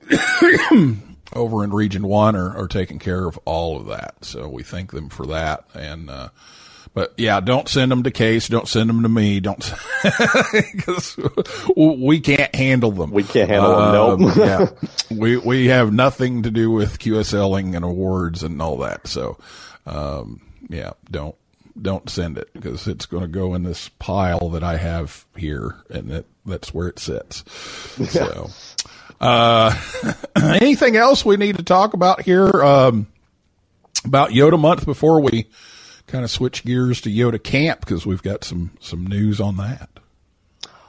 over 1.33 1.63
in 1.63 1.71
Region 1.71 2.07
One 2.07 2.35
are, 2.35 2.57
are 2.57 2.67
taking 2.67 2.99
care 2.99 3.25
of 3.25 3.39
all 3.45 3.77
of 3.77 3.87
that. 3.87 4.25
So 4.25 4.49
we 4.49 4.63
thank 4.63 4.91
them 4.91 5.09
for 5.09 5.25
that 5.27 5.65
and. 5.73 6.09
Uh, 6.09 6.29
but 6.97 7.13
yeah, 7.15 7.41
don't 7.41 7.69
send 7.69 7.91
them 7.91 8.01
to 8.01 8.09
Case. 8.09 8.47
Don't 8.47 8.67
send 8.67 8.89
them 8.89 9.03
to 9.03 9.09
me. 9.09 9.39
Don't 9.39 9.71
because 10.73 11.15
we 11.77 12.19
can't 12.19 12.55
handle 12.55 12.89
them. 12.89 13.11
We 13.11 13.21
can't 13.21 13.51
handle 13.51 14.17
them. 14.17 14.21
Nope. 14.21 14.35
yeah, 14.35 14.67
we 15.15 15.37
we 15.37 15.67
have 15.67 15.93
nothing 15.93 16.41
to 16.41 16.49
do 16.49 16.71
with 16.71 16.97
QSLing 16.97 17.75
and 17.75 17.85
awards 17.85 18.41
and 18.41 18.59
all 18.59 18.77
that. 18.77 19.05
So, 19.05 19.37
um, 19.85 20.41
yeah, 20.69 20.93
don't 21.11 21.35
don't 21.79 22.09
send 22.09 22.39
it 22.39 22.51
because 22.53 22.87
it's 22.87 23.05
going 23.05 23.21
to 23.21 23.27
go 23.27 23.53
in 23.53 23.61
this 23.61 23.89
pile 23.99 24.49
that 24.49 24.63
I 24.63 24.77
have 24.77 25.27
here, 25.35 25.75
and 25.91 26.09
that 26.09 26.25
that's 26.47 26.73
where 26.73 26.87
it 26.87 26.97
sits. 26.97 27.43
So, 28.09 28.49
uh, 29.21 29.79
anything 30.35 30.95
else 30.95 31.23
we 31.23 31.37
need 31.37 31.57
to 31.57 31.63
talk 31.63 31.93
about 31.93 32.23
here 32.23 32.49
um, 32.63 33.05
about 34.03 34.31
YOTA 34.31 34.59
Month 34.59 34.87
before 34.87 35.21
we? 35.21 35.47
Kind 36.07 36.23
of 36.23 36.31
switch 36.31 36.63
gears 36.63 37.01
to 37.01 37.09
YOTA 37.09 37.43
Camp 37.43 37.81
because 37.81 38.05
we've 38.05 38.23
got 38.23 38.45
some 38.45 38.71
some 38.79 39.05
news 39.05 39.41
on 39.41 39.57
that. 39.57 39.89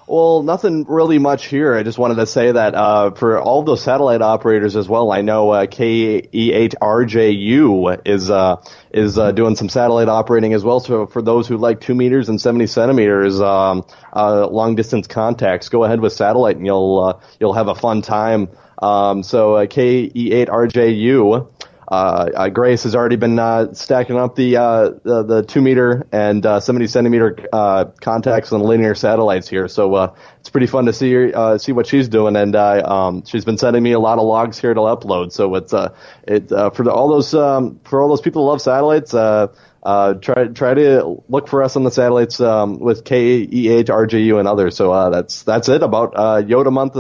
Well, 0.09 0.43
nothing 0.43 0.85
really 0.89 1.19
much 1.19 1.47
here. 1.47 1.75
I 1.75 1.83
just 1.83 1.99
wanted 1.99 2.15
to 2.15 2.25
say 2.25 2.53
that 2.53 2.75
uh, 2.75 3.11
for 3.11 3.39
all 3.39 3.63
those 3.63 3.83
satellite 3.83 4.23
operators 4.23 4.75
as 4.75 4.89
well, 4.89 5.13
I 5.13 5.21
know 5.21 5.51
uh, 5.51 5.67
KE8RJU 5.67 8.01
is 8.07 8.31
uh, 8.31 8.57
is 8.91 9.19
uh, 9.19 9.33
doing 9.33 9.55
some 9.55 9.69
satellite 9.69 10.09
operating 10.09 10.55
as 10.55 10.65
well. 10.65 10.81
So 10.81 11.05
for 11.07 11.21
those 11.21 11.47
who 11.47 11.59
like 11.59 11.83
two 11.83 11.95
meters 11.95 12.31
and 12.31 12.41
seventy 12.41 12.67
centimeters 12.67 13.39
um, 13.41 13.85
uh, 14.15 14.47
long 14.47 14.77
distance 14.77 15.09
contacts, 15.09 15.69
go 15.69 15.85
ahead 15.85 16.01
with 16.01 16.15
satellite 16.15 16.57
and 16.57 16.65
you'll 16.65 17.01
uh, 17.01 17.21
you'll 17.39 17.55
have 17.55 17.69
a 17.69 17.75
fun 17.75 18.01
time. 18.01 18.49
Um, 18.81 19.23
so 19.23 19.57
KE8RJU 19.67 21.51
uh, 21.91 22.31
uh, 22.35 22.49
Grace 22.51 22.83
has 22.83 22.95
already 22.95 23.17
been 23.17 23.39
uh, 23.39 23.73
stacking 23.73 24.19
up 24.19 24.37
the, 24.37 24.59
uh, 24.59 24.91
the, 25.05 25.23
the 25.23 25.43
two 25.43 25.63
meter 25.63 26.07
and 26.13 26.45
uh, 26.45 26.61
70 26.61 26.87
centimeter 26.87 27.49
uh, 27.51 27.87
contacts 28.03 28.53
on 28.53 28.61
linear 28.61 28.95
satellites 28.95 29.49
here. 29.49 29.69
So 29.69 29.95
uh 29.95 30.15
it's 30.41 30.51
pretty 30.51 30.67
fun 30.67 30.87
to 30.87 30.93
see 30.93 31.13
her, 31.13 31.59
see 31.59 31.73
what 31.73 31.87
she's 31.87 32.09
doing, 32.09 32.37
and 32.37 32.55
uh 32.55 32.83
um, 32.85 33.25
she's 33.25 33.45
been 33.45 33.59
sending 33.59 33.83
me 33.83 33.93
a 33.93 33.99
lot 33.99 34.19
of 34.19 34.25
logs 34.25 34.59
here 34.59 34.73
to 34.73 34.81
upload. 34.81 35.33
So 35.33 35.55
it's 35.55 35.73
uh 35.73 35.95
it 36.27 36.49
for 36.49 36.85
the, 36.85 36.93
all 36.93 37.09
those 37.09 37.35
um, 37.35 37.81
for 37.85 38.01
all 38.03 38.09
those 38.09 38.21
people 38.21 38.43
who 38.43 38.49
love 38.49 38.61
satellites. 38.61 39.15
Uh, 39.15 39.49
uh 39.83 40.15
try 40.15 40.47
try 40.49 40.75
to 40.75 41.23
look 41.29 41.49
for 41.49 41.63
us 41.63 41.77
on 41.77 41.85
the 41.85 41.91
satellites 41.91 42.41
um, 42.41 42.79
with 42.79 43.05
KEH, 43.05 43.89
RJU, 43.89 44.39
and 44.39 44.47
others. 44.47 44.77
So 44.77 44.93
uh, 44.93 45.11
that's 45.11 45.43
that's 45.43 45.69
it 45.69 45.83
about 45.83 46.15
uh, 46.15 46.43
YOTA 46.43 46.73
month. 46.73 46.97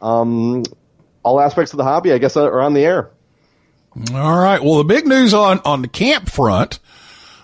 Um, 0.00 0.62
all 1.22 1.40
aspects 1.40 1.72
of 1.72 1.78
the 1.78 1.84
hobby, 1.84 2.12
I 2.12 2.18
guess, 2.18 2.36
are 2.36 2.60
on 2.60 2.74
the 2.74 2.84
air. 2.84 3.10
All 4.14 4.38
right. 4.38 4.62
Well, 4.62 4.78
the 4.78 4.84
big 4.84 5.06
news 5.06 5.34
on, 5.34 5.60
on 5.64 5.82
the 5.82 5.88
camp 5.88 6.30
front, 6.30 6.78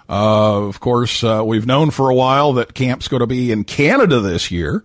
uh, 0.08 0.66
of 0.66 0.78
course, 0.78 1.24
uh, 1.24 1.42
we've 1.44 1.66
known 1.66 1.90
for 1.90 2.10
a 2.10 2.14
while 2.14 2.52
that 2.54 2.74
camp's 2.74 3.08
going 3.08 3.20
to 3.20 3.26
be 3.26 3.50
in 3.50 3.64
Canada 3.64 4.20
this 4.20 4.50
year. 4.50 4.84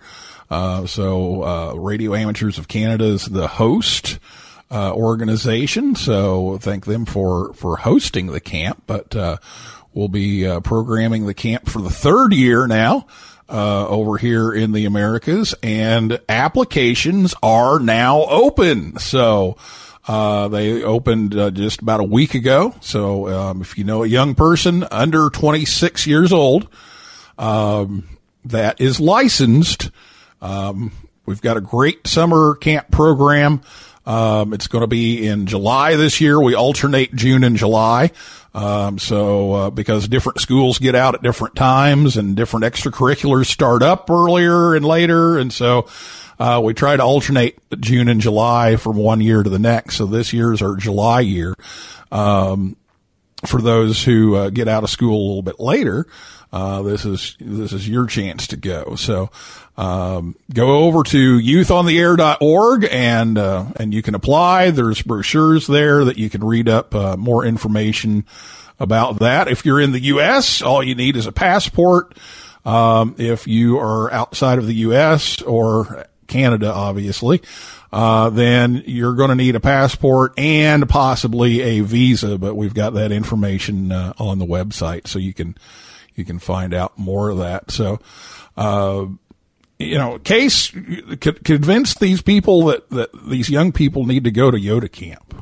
Uh, 0.50 0.88
so, 0.88 1.44
uh, 1.44 1.74
Radio 1.76 2.16
Amateurs 2.16 2.58
of 2.58 2.68
Canada 2.68 3.06
is 3.06 3.26
the 3.26 3.48
host, 3.48 4.18
uh, 4.72 4.94
organization. 4.94 5.96
So 5.96 6.58
thank 6.60 6.86
them 6.86 7.06
for, 7.06 7.54
for 7.54 7.78
hosting 7.78 8.28
the 8.28 8.40
camp, 8.40 8.84
but, 8.88 9.16
uh, 9.16 9.38
we'll 9.94 10.08
be, 10.08 10.48
programming 10.64 11.28
the 11.28 11.36
camp 11.36 11.70
for 11.70 11.82
the 11.82 11.92
third 11.92 12.34
year 12.34 12.66
now. 12.66 13.06
uh, 13.50 13.88
over 13.88 14.18
here 14.18 14.54
in 14.54 14.72
the 14.72 14.86
Americas, 14.86 15.56
and 15.64 16.20
applications 16.30 17.34
are 17.42 17.80
now 17.80 18.26
open. 18.26 18.98
So. 18.98 19.58
Uh, 20.10 20.48
they 20.48 20.82
opened 20.82 21.36
uh, 21.36 21.52
just 21.52 21.84
about 21.84 22.00
a 22.00 22.04
week 22.04 22.34
ago. 22.34 22.74
So, 22.82 23.28
um, 23.28 23.62
if 23.62 23.78
you 23.78 23.84
know 23.84 24.04
a 24.04 24.08
young 24.08 24.34
person 24.34 24.84
under 24.90 25.30
26 25.30 26.08
years 26.08 26.34
old, 26.34 26.68
um, 27.38 28.10
that 28.44 28.82
is 28.82 29.00
licensed, 29.00 29.92
um, 30.42 30.92
we've 31.28 31.44
got 31.44 31.58
a 31.58 31.62
great 31.62 32.08
summer 32.08 32.56
camp 32.56 32.90
program. 32.90 33.62
Um, 34.10 34.54
it's 34.54 34.66
going 34.66 34.82
to 34.82 34.88
be 34.88 35.28
in 35.28 35.46
July 35.46 35.96
this 35.96 36.20
year. 36.20 36.42
We 36.42 36.56
alternate 36.56 37.14
June 37.14 37.44
and 37.44 37.56
July. 37.56 38.10
Um, 38.56 38.98
so, 38.98 39.54
uh, 39.54 39.70
because 39.70 40.08
different 40.08 40.40
schools 40.40 40.80
get 40.80 40.96
out 40.96 41.14
at 41.14 41.22
different 41.22 41.56
times 41.56 42.18
and 42.18 42.36
different 42.36 42.66
extracurriculars 42.66 43.46
start 43.46 43.84
up 43.84 44.10
earlier 44.10 44.74
and 44.74 44.84
later. 44.84 45.38
And 45.38 45.54
so, 45.54 45.88
uh, 46.40 46.60
we 46.64 46.74
try 46.74 46.98
to 46.98 47.04
alternate 47.04 47.60
June 47.80 48.08
and 48.08 48.20
July 48.20 48.78
from 48.78 48.98
one 48.98 49.22
year 49.22 49.44
to 49.44 49.50
the 49.50 49.60
next. 49.60 49.98
So 49.98 50.08
this 50.08 50.34
year's 50.34 50.64
our 50.64 50.76
July 50.76 51.20
year. 51.20 51.54
Um, 52.12 52.78
for 53.46 53.62
those 53.62 54.04
who 54.04 54.36
uh, 54.36 54.50
get 54.50 54.68
out 54.68 54.84
of 54.84 54.90
school 54.90 55.16
a 55.16 55.28
little 55.28 55.42
bit 55.42 55.60
later, 55.60 56.08
uh, 56.52 56.82
this 56.82 57.06
is 57.06 57.38
this 57.40 57.74
is 57.74 57.88
your 57.88 58.06
chance 58.08 58.48
to 58.48 58.58
go. 58.58 58.96
So 58.96 59.30
um, 59.78 60.36
go 60.54 60.86
over 60.86 61.04
to 61.04 61.38
youthontheair.org 61.38 62.88
and 62.92 63.38
uh, 63.38 63.66
and 63.76 63.94
you 63.94 64.02
can 64.02 64.16
apply. 64.16 64.72
There's 64.72 65.02
brochures 65.02 65.68
there 65.68 66.06
that 66.06 66.18
you 66.18 66.30
can 66.30 66.44
read 66.44 66.68
up 66.68 66.96
uh, 66.96 67.18
more 67.18 67.46
information 67.46 68.26
about 68.80 69.20
that. 69.20 69.48
If 69.48 69.66
you're 69.66 69.80
in 69.80 69.92
the 69.92 70.00
U.S., 70.00 70.62
all 70.62 70.84
you 70.84 70.96
need 70.96 71.16
is 71.18 71.28
a 71.28 71.32
passport. 71.32 72.18
Um, 72.66 73.16
if 73.18 73.48
you 73.48 73.80
are 73.80 74.12
outside 74.12 74.58
of 74.58 74.68
the 74.68 74.76
U.S. 74.76 75.42
or 75.42 76.08
Canada, 76.28 76.74
obviously, 76.74 77.42
uh, 77.92 78.30
then 78.30 78.84
you're 78.86 79.16
going 79.16 79.30
to 79.30 79.36
need 79.36 79.56
a 79.56 79.60
passport 79.60 80.34
and 80.38 80.88
possibly 80.88 81.62
a 81.62 81.82
visa. 81.82 82.38
But 82.38 82.56
we've 82.56 82.74
got 82.74 82.94
that 82.94 83.12
information 83.12 83.92
uh, 83.92 84.14
on 84.18 84.40
the 84.40 84.46
website, 84.46 85.08
so 85.08 85.20
you 85.20 85.34
can 85.34 85.56
you 86.16 86.26
can 86.26 86.40
find 86.40 86.74
out 86.74 86.98
more 86.98 87.30
of 87.30 87.38
that. 87.40 87.72
So, 87.72 88.00
uh, 88.58 89.06
you 89.80 89.98
know, 89.98 90.20
Case 90.20 90.72
convince 91.44 91.96
these 91.96 92.22
people 92.22 92.66
that 92.66 92.90
that 92.92 93.10
these 93.28 93.50
young 93.50 93.72
people 93.72 94.06
need 94.06 94.26
to 94.26 94.32
go 94.32 94.52
to 94.52 94.58
YOTA 94.58 94.92
camp. 94.92 95.34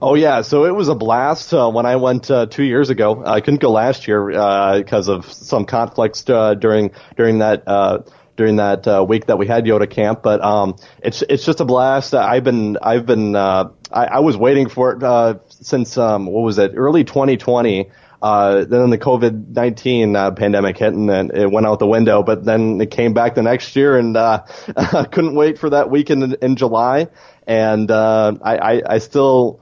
Oh 0.00 0.14
yeah, 0.14 0.42
so 0.42 0.64
it 0.64 0.74
was 0.74 0.88
a 0.88 0.94
blast 0.94 1.52
uh, 1.52 1.68
when 1.70 1.86
I 1.86 1.96
went 1.96 2.30
uh, 2.30 2.46
two 2.46 2.62
years 2.62 2.90
ago. 2.90 3.22
I 3.24 3.40
couldn't 3.40 3.60
go 3.60 3.70
last 3.70 4.06
year 4.06 4.26
because 4.26 5.08
uh, 5.08 5.16
of 5.16 5.32
some 5.32 5.64
conflicts 5.64 6.28
uh, 6.28 6.54
during 6.54 6.92
during 7.16 7.38
that 7.38 7.62
uh, 7.66 7.98
during 8.36 8.56
that 8.56 8.86
uh, 8.86 9.04
week 9.06 9.26
that 9.26 9.38
we 9.38 9.46
had 9.46 9.64
YOTA 9.64 9.90
Camp. 9.90 10.22
But 10.22 10.42
um, 10.42 10.76
it's 11.02 11.22
it's 11.22 11.44
just 11.44 11.60
a 11.60 11.64
blast. 11.64 12.14
I've 12.14 12.44
been 12.44 12.76
I've 12.80 13.06
been 13.06 13.34
uh, 13.34 13.70
I, 13.90 14.06
I 14.06 14.18
was 14.20 14.36
waiting 14.36 14.68
for 14.68 14.92
it 14.92 15.02
uh, 15.02 15.38
since 15.48 15.96
um, 15.96 16.26
what 16.26 16.42
was 16.42 16.58
it 16.58 16.72
early 16.76 17.04
2020. 17.04 17.90
Uh, 18.22 18.64
then 18.64 18.90
the 18.90 18.98
COVID 18.98 19.54
nineteen 19.54 20.16
uh, 20.16 20.30
pandemic 20.30 20.78
hit 20.78 20.94
and 20.94 21.08
then 21.08 21.30
it 21.34 21.50
went 21.50 21.66
out 21.66 21.78
the 21.78 21.86
window. 21.86 22.22
But 22.22 22.44
then 22.44 22.80
it 22.80 22.90
came 22.90 23.12
back 23.12 23.34
the 23.34 23.42
next 23.42 23.76
year, 23.76 23.96
and 23.98 24.16
uh, 24.16 24.44
couldn't 25.10 25.34
wait 25.34 25.58
for 25.58 25.70
that 25.70 25.90
weekend 25.90 26.22
in, 26.22 26.36
in 26.40 26.56
July. 26.56 27.08
And 27.46 27.90
I, 27.90 28.32
I, 28.42 28.82
I 28.94 28.98
still 28.98 29.60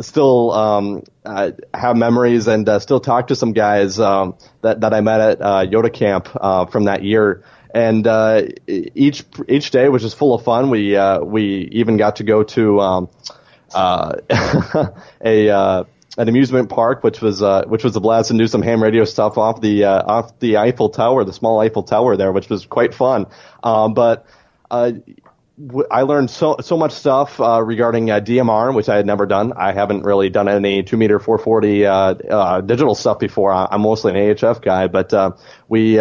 still 0.00 0.50
um, 0.50 1.04
have 1.24 1.96
memories 1.96 2.48
and 2.48 2.68
uh, 2.68 2.80
still 2.80 2.98
talk 2.98 3.28
to 3.28 3.36
some 3.36 3.52
guys 3.52 4.00
um, 4.00 4.36
that 4.62 4.80
that 4.80 4.92
I 4.92 5.00
met 5.00 5.20
at 5.20 5.40
uh, 5.40 5.64
YOTA 5.64 5.92
Camp 5.92 6.28
from 6.70 6.84
that 6.84 7.04
year 7.04 7.44
and 7.74 8.06
uh, 8.06 8.42
each 8.66 9.24
each 9.48 9.70
day 9.70 9.88
was 9.88 10.02
just 10.02 10.16
full 10.16 10.34
of 10.34 10.44
fun. 10.44 10.70
We 10.70 10.96
uh, 10.96 11.20
we 11.20 11.68
even 11.72 11.96
got 11.96 12.16
to 12.16 12.24
go 12.24 12.42
to 12.42 12.80
um, 12.80 13.10
uh, 13.74 14.16
a 15.24 15.50
uh, 15.50 15.84
an 16.18 16.28
amusement 16.28 16.68
park, 16.68 17.02
which 17.02 17.20
was 17.20 17.42
uh, 17.42 17.64
which 17.66 17.84
was 17.84 17.96
a 17.96 18.00
blast, 18.00 18.30
and 18.30 18.38
do 18.38 18.46
some 18.46 18.62
ham 18.62 18.82
radio 18.82 19.04
stuff 19.04 19.38
off 19.38 19.60
the 19.60 19.84
uh, 19.84 20.02
off 20.06 20.38
the 20.38 20.58
Eiffel 20.58 20.90
Tower, 20.90 21.24
the 21.24 21.32
small 21.32 21.60
Eiffel 21.60 21.82
Tower 21.82 22.16
there, 22.16 22.32
which 22.32 22.48
was 22.48 22.66
quite 22.66 22.94
fun. 22.94 23.26
Um, 23.62 23.94
but 23.94 24.26
I 24.70 26.02
learned 26.02 26.30
so 26.30 26.56
so 26.60 26.76
much 26.76 26.92
stuff 26.92 27.40
uh, 27.40 27.62
regarding 27.62 28.10
uh, 28.10 28.20
DMR, 28.20 28.74
which 28.74 28.88
I 28.88 28.96
had 28.96 29.06
never 29.06 29.26
done. 29.26 29.52
I 29.54 29.72
haven't 29.72 30.02
really 30.02 30.28
done 30.28 30.48
any 30.48 30.82
two 30.82 30.96
meter 30.96 31.18
440 31.18 31.86
uh, 31.86 32.60
digital 32.60 32.94
stuff 32.94 33.18
before. 33.18 33.52
I'm 33.52 33.80
mostly 33.80 34.12
an 34.12 34.18
AHF 34.18 34.60
guy, 34.60 34.88
but 34.88 35.38
we 35.68 35.98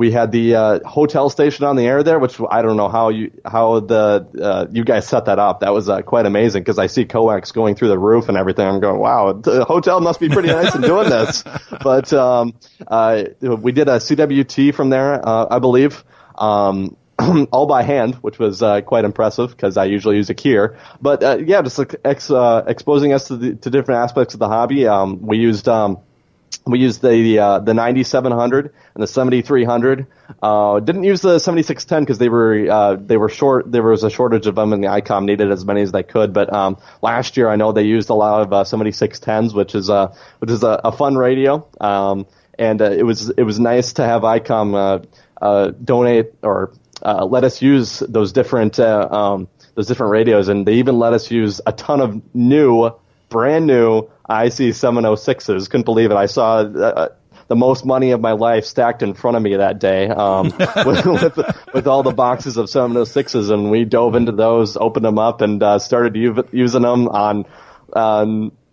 we 0.00 0.10
had 0.10 0.32
the 0.32 0.54
uh, 0.54 0.80
hotel 0.88 1.28
station 1.28 1.66
on 1.66 1.76
the 1.76 1.86
air 1.86 2.02
there, 2.02 2.18
which 2.18 2.40
I 2.50 2.62
don't 2.62 2.78
know 2.78 2.88
how 2.88 3.10
you 3.10 3.32
how 3.44 3.80
the 3.80 4.26
uh, 4.40 4.66
you 4.72 4.82
guys 4.82 5.06
set 5.06 5.26
that 5.26 5.38
up. 5.38 5.60
That 5.60 5.74
was 5.74 5.90
uh, 5.90 6.00
quite 6.00 6.24
amazing 6.24 6.62
because 6.62 6.78
I 6.78 6.86
see 6.86 7.04
coax 7.04 7.52
going 7.52 7.74
through 7.74 7.88
the 7.88 7.98
roof 7.98 8.30
and 8.30 8.38
everything. 8.38 8.66
I'm 8.66 8.80
going, 8.80 8.98
wow, 8.98 9.34
the 9.34 9.66
hotel 9.66 10.00
must 10.00 10.18
be 10.18 10.30
pretty 10.30 10.48
nice 10.48 10.74
in 10.74 10.80
doing 10.80 11.10
this. 11.10 11.44
But 11.82 12.12
um, 12.14 12.54
uh, 12.86 13.24
we 13.40 13.72
did 13.72 13.88
a 13.88 13.96
CWT 13.96 14.74
from 14.74 14.88
there, 14.88 15.20
uh, 15.26 15.46
I 15.50 15.58
believe. 15.58 16.02
Um, 16.34 16.96
all 17.52 17.66
by 17.66 17.82
hand, 17.82 18.14
which 18.16 18.38
was 18.38 18.62
uh, 18.62 18.80
quite 18.80 19.04
impressive 19.04 19.50
because 19.50 19.76
I 19.76 19.84
usually 19.84 20.16
use 20.16 20.30
a 20.30 20.34
keyer. 20.34 20.78
But 21.00 21.22
uh, 21.22 21.38
yeah, 21.44 21.60
just 21.60 21.78
ex, 22.04 22.30
uh, 22.30 22.64
exposing 22.66 23.12
us 23.12 23.28
to, 23.28 23.36
the, 23.36 23.54
to 23.56 23.70
different 23.70 23.98
aspects 23.98 24.34
of 24.34 24.40
the 24.40 24.48
hobby. 24.48 24.86
Um, 24.86 25.20
we 25.20 25.36
used 25.38 25.68
um, 25.68 25.98
we 26.66 26.78
used 26.78 27.02
the 27.02 27.38
uh, 27.38 27.58
the 27.60 27.74
9700 27.74 28.74
and 28.94 29.02
the 29.02 29.06
7300. 29.06 30.06
Uh, 30.42 30.80
didn't 30.80 31.04
use 31.04 31.20
the 31.20 31.38
7610 31.38 32.02
because 32.02 32.18
they 32.18 32.28
were 32.28 32.68
uh, 32.70 32.96
they 32.96 33.16
were 33.16 33.28
short. 33.28 33.70
There 33.70 33.82
was 33.82 34.04
a 34.04 34.10
shortage 34.10 34.46
of 34.46 34.54
them, 34.54 34.72
and 34.72 34.82
the 34.82 34.88
ICOM 34.88 35.24
needed 35.24 35.50
as 35.50 35.64
many 35.64 35.82
as 35.82 35.92
they 35.92 36.02
could. 36.02 36.32
But 36.32 36.52
um, 36.52 36.78
last 37.02 37.36
year, 37.36 37.48
I 37.48 37.56
know 37.56 37.72
they 37.72 37.84
used 37.84 38.10
a 38.10 38.14
lot 38.14 38.42
of 38.42 38.52
uh, 38.52 38.64
7610s, 38.64 39.54
which 39.54 39.74
is 39.74 39.88
a 39.88 40.14
which 40.38 40.50
is 40.50 40.62
a, 40.62 40.80
a 40.84 40.92
fun 40.92 41.16
radio. 41.16 41.66
Um, 41.80 42.26
and 42.58 42.82
uh, 42.82 42.90
it 42.90 43.04
was 43.04 43.30
it 43.30 43.42
was 43.42 43.58
nice 43.58 43.94
to 43.94 44.04
have 44.04 44.22
ICOM 44.22 44.74
uh, 44.74 45.44
uh, 45.44 45.72
donate 45.82 46.34
or 46.42 46.72
uh, 47.02 47.24
let 47.24 47.44
us 47.44 47.62
use 47.62 48.00
those 48.00 48.32
different 48.32 48.78
um, 48.78 49.48
those 49.74 49.86
different 49.86 50.12
radios, 50.12 50.48
and 50.48 50.66
they 50.66 50.74
even 50.74 50.98
let 50.98 51.14
us 51.14 51.30
use 51.30 51.60
a 51.66 51.72
ton 51.72 52.00
of 52.00 52.22
new, 52.34 52.90
brand 53.30 53.66
new 53.66 54.10
IC 54.30 54.72
706s. 54.72 55.68
Couldn't 55.68 55.84
believe 55.84 56.10
it. 56.10 56.16
I 56.16 56.26
saw 56.26 56.58
uh, 56.58 57.08
the 57.48 57.56
most 57.56 57.84
money 57.84 58.12
of 58.12 58.20
my 58.20 58.32
life 58.32 58.64
stacked 58.64 59.02
in 59.02 59.12
front 59.12 59.36
of 59.36 59.42
me 59.42 59.56
that 59.56 59.80
day 59.80 60.08
um, 60.08 60.46
with, 60.86 61.04
with, 61.04 61.74
with, 61.74 61.86
all 61.88 62.04
the 62.04 62.12
boxes 62.12 62.56
of 62.56 62.66
706s, 62.66 63.50
and 63.50 63.72
we 63.72 63.84
dove 63.84 64.14
into 64.14 64.30
those, 64.30 64.76
opened 64.76 65.04
them 65.04 65.18
up, 65.18 65.40
and 65.40 65.60
uh, 65.60 65.80
started 65.80 66.14
u- 66.14 66.48
using 66.52 66.82
them 66.82 67.08
on. 67.08 67.44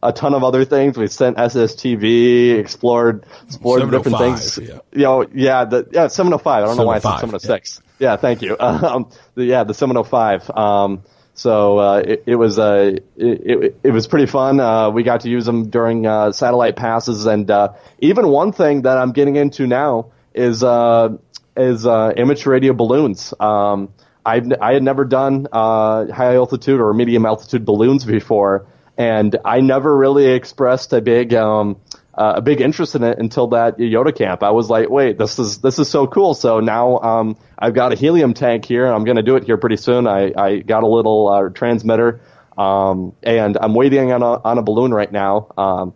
a 0.03 0.13
ton 0.13 0.35
of 0.35 0.43
other 0.43 0.63
things. 0.63 0.95
We 0.95 1.07
sent 1.07 1.37
SSTV, 1.37 2.59
explored, 2.59 3.25
explored 3.47 3.89
different 3.89 4.19
things. 4.19 4.59
Yeah. 4.59 4.79
You 4.91 5.01
know, 5.01 5.25
yeah, 5.33 5.65
the, 5.65 5.87
yeah, 5.91 6.07
705. 6.07 6.63
I 6.63 6.67
don't 6.67 6.77
know 6.77 6.83
why 6.83 6.97
I 6.97 6.99
said 6.99 7.15
706. 7.15 7.81
Yeah, 7.97 8.11
yeah 8.11 8.17
thank 8.17 8.43
you. 8.43 8.55
Um, 8.67 9.09
the, 9.33 9.43
yeah, 9.43 9.63
the 9.63 9.73
705. 9.73 10.51
Um, 10.51 11.03
so 11.37 11.77
uh, 11.77 11.97
it, 11.99 12.23
it, 12.25 12.35
was 12.35 12.57
uh, 12.57 12.97
it, 13.15 13.41
it, 13.45 13.79
it, 13.83 13.91
was 13.91 14.07
pretty 14.07 14.25
fun. 14.25 14.59
Uh, 14.59 14.89
we 14.89 15.03
got 15.03 15.21
to 15.21 15.29
use 15.29 15.45
them 15.45 15.69
during 15.69 16.07
uh, 16.07 16.31
satellite 16.31 16.75
passes, 16.75 17.27
and 17.27 17.49
uh, 17.51 17.73
even 17.99 18.27
one 18.29 18.51
thing 18.51 18.81
that 18.81 18.97
I'm 18.97 19.11
getting 19.11 19.35
into 19.35 19.67
now 19.67 20.11
is 20.33 20.63
uh, 20.63 21.15
is 21.55 21.85
amateur 21.85 22.49
radio 22.49 22.73
balloons. 22.73 23.35
Um, 23.39 23.93
i 24.25 24.41
I 24.59 24.73
had 24.73 24.81
never 24.81 25.05
done 25.05 25.47
high 25.53 26.35
altitude 26.35 26.81
or 26.81 26.91
medium 26.95 27.27
altitude 27.27 27.65
balloons 27.65 28.03
before, 28.03 28.65
and 28.97 29.37
I 29.45 29.61
never 29.61 29.95
really 29.95 30.31
expressed 30.31 30.91
a 30.91 31.01
big 31.01 31.35
um, 31.35 31.77
uh, 32.17 32.33
a 32.37 32.41
big 32.41 32.61
interest 32.61 32.95
in 32.95 33.03
it 33.03 33.19
until 33.19 33.47
that 33.47 33.77
YOTA 33.77 34.15
camp. 34.15 34.41
I 34.41 34.49
was 34.49 34.69
like, 34.69 34.89
wait, 34.89 35.17
this 35.17 35.37
is 35.37 35.59
this 35.59 35.77
is 35.77 35.87
so 35.89 36.07
cool. 36.07 36.33
So 36.33 36.59
now 36.59 36.97
um, 36.99 37.37
I've 37.57 37.75
got 37.75 37.93
a 37.93 37.95
helium 37.95 38.33
tank 38.33 38.65
here, 38.65 38.85
and 38.85 38.95
I'm 38.95 39.03
going 39.03 39.17
to 39.17 39.23
do 39.23 39.35
it 39.35 39.43
here 39.43 39.57
pretty 39.57 39.77
soon. 39.77 40.07
I, 40.07 40.33
I 40.35 40.57
got 40.59 40.83
a 40.83 40.87
little 40.87 41.27
uh, 41.27 41.49
transmitter, 41.49 42.21
um, 42.57 43.13
and 43.21 43.57
I'm 43.61 43.75
waiting 43.75 44.11
on 44.11 44.23
a 44.23 44.41
on 44.41 44.57
a 44.57 44.63
balloon 44.63 44.93
right 44.93 45.11
now. 45.11 45.51
Um, 45.57 45.93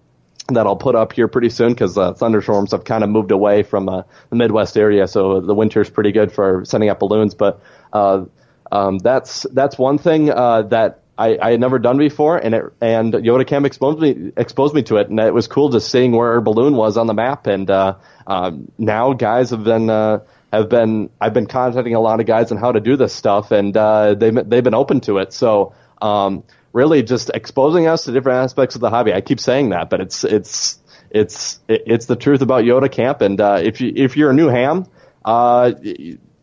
that 0.47 0.65
I'll 0.65 0.75
put 0.75 0.95
up 0.95 1.13
here 1.13 1.29
pretty 1.29 1.49
soon 1.49 1.69
because 1.69 1.97
uh, 1.97 2.13
thunderstorms 2.13 2.71
have 2.71 2.83
kind 2.83 3.05
of 3.05 3.09
moved 3.09 3.31
away 3.31 3.63
from 3.63 3.87
uh, 3.87 4.03
the 4.29 4.35
Midwest 4.35 4.75
area, 4.75 5.07
so 5.07 5.39
the 5.39 5.55
winter's 5.55 5.89
pretty 5.89 6.11
good 6.11 6.31
for 6.31 6.65
sending 6.65 6.89
up 6.89 6.99
balloons. 6.99 7.35
But 7.35 7.61
uh, 7.93 8.25
um, 8.71 8.97
that's 8.97 9.43
that's 9.43 9.77
one 9.77 9.97
thing 9.97 10.29
uh, 10.29 10.63
that 10.63 11.00
I, 11.17 11.37
I 11.41 11.51
had 11.51 11.59
never 11.59 11.77
done 11.77 11.97
before, 11.97 12.37
and 12.37 12.55
it 12.55 12.63
and 12.81 13.13
YOTA 13.13 13.45
Camp 13.45 13.65
exposed 13.65 13.99
me 13.99 14.31
exposed 14.37 14.73
me 14.73 14.83
to 14.83 14.97
it, 14.97 15.09
and 15.09 15.19
it 15.19 15.33
was 15.33 15.47
cool 15.47 15.69
just 15.69 15.91
seeing 15.91 16.13
where 16.13 16.33
our 16.33 16.41
balloon 16.41 16.75
was 16.75 16.97
on 16.97 17.07
the 17.07 17.13
map. 17.13 17.47
And 17.47 17.69
uh, 17.69 17.95
uh, 18.25 18.51
now 18.77 19.13
guys 19.13 19.49
have 19.51 19.63
been 19.63 19.89
uh, 19.89 20.19
have 20.51 20.69
been 20.69 21.09
I've 21.19 21.33
been 21.33 21.47
contacting 21.47 21.95
a 21.95 21.99
lot 21.99 22.19
of 22.19 22.25
guys 22.25 22.51
on 22.51 22.57
how 22.57 22.71
to 22.71 22.79
do 22.79 22.95
this 22.95 23.13
stuff, 23.13 23.51
and 23.51 23.75
uh, 23.75 24.15
they've 24.15 24.33
they've 24.49 24.63
been 24.63 24.73
open 24.73 25.01
to 25.01 25.17
it. 25.17 25.33
So 25.33 25.73
um, 26.01 26.43
really, 26.73 27.03
just 27.03 27.29
exposing 27.33 27.87
us 27.87 28.05
to 28.05 28.11
different 28.11 28.43
aspects 28.43 28.75
of 28.75 28.81
the 28.81 28.89
hobby. 28.89 29.13
I 29.13 29.21
keep 29.21 29.39
saying 29.39 29.69
that, 29.69 29.89
but 29.89 30.01
it's 30.01 30.23
it's 30.23 30.79
it's 31.09 31.59
it's 31.67 32.05
the 32.05 32.15
truth 32.15 32.41
about 32.41 32.63
YOTA 32.63 32.91
Camp. 32.91 33.21
And 33.21 33.39
uh, 33.39 33.59
if 33.61 33.81
you 33.81 33.91
if 33.95 34.17
you're 34.17 34.31
a 34.31 34.33
new 34.33 34.47
ham, 34.47 34.87
uh, 35.23 35.73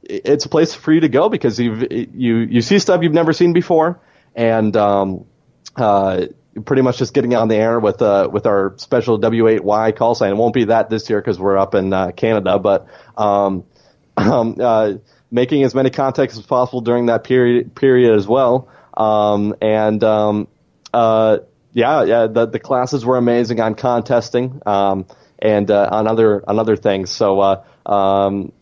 it's 0.02 0.44
a 0.44 0.48
place 0.48 0.74
for 0.74 0.92
you 0.92 1.00
to 1.00 1.08
go 1.08 1.28
because 1.28 1.58
you 1.58 1.86
you 1.90 2.36
you 2.36 2.60
see 2.62 2.78
stuff 2.78 3.02
you've 3.02 3.12
never 3.12 3.32
seen 3.32 3.52
before, 3.52 4.00
and 4.34 4.76
um, 4.76 5.26
uh, 5.76 6.26
pretty 6.64 6.82
much 6.82 6.98
just 6.98 7.14
getting 7.14 7.34
on 7.34 7.48
the 7.48 7.56
air 7.56 7.78
with 7.80 8.02
uh, 8.02 8.28
with 8.32 8.46
our 8.46 8.74
special 8.76 9.18
W8Y 9.18 9.96
call 9.96 10.14
sign. 10.14 10.30
It 10.30 10.36
won't 10.36 10.54
be 10.54 10.64
that 10.64 10.90
this 10.90 11.08
year 11.08 11.20
because 11.20 11.38
we're 11.38 11.58
up 11.58 11.74
in 11.74 11.92
uh, 11.92 12.10
Canada, 12.12 12.58
but 12.58 12.86
um, 13.16 13.64
um, 14.16 14.56
uh, 14.60 14.94
making 15.30 15.62
as 15.64 15.74
many 15.74 15.90
contacts 15.90 16.36
as 16.36 16.44
possible 16.44 16.80
during 16.80 17.06
that 17.06 17.24
period 17.24 17.74
period 17.74 18.14
as 18.14 18.26
well. 18.26 18.68
Um, 18.96 19.54
and 19.60 20.02
um, 20.02 20.48
uh, 20.92 21.38
yeah, 21.72 22.04
yeah, 22.04 22.26
the 22.26 22.46
the 22.46 22.58
classes 22.58 23.04
were 23.04 23.16
amazing 23.16 23.60
on 23.60 23.74
contesting 23.74 24.60
um, 24.66 25.06
and 25.38 25.70
uh, 25.70 25.88
on 25.90 26.06
other 26.06 26.42
on 26.48 26.58
other 26.58 26.76
things. 26.76 27.10
So 27.10 27.40
uh, 27.40 27.64
um, 27.86 28.52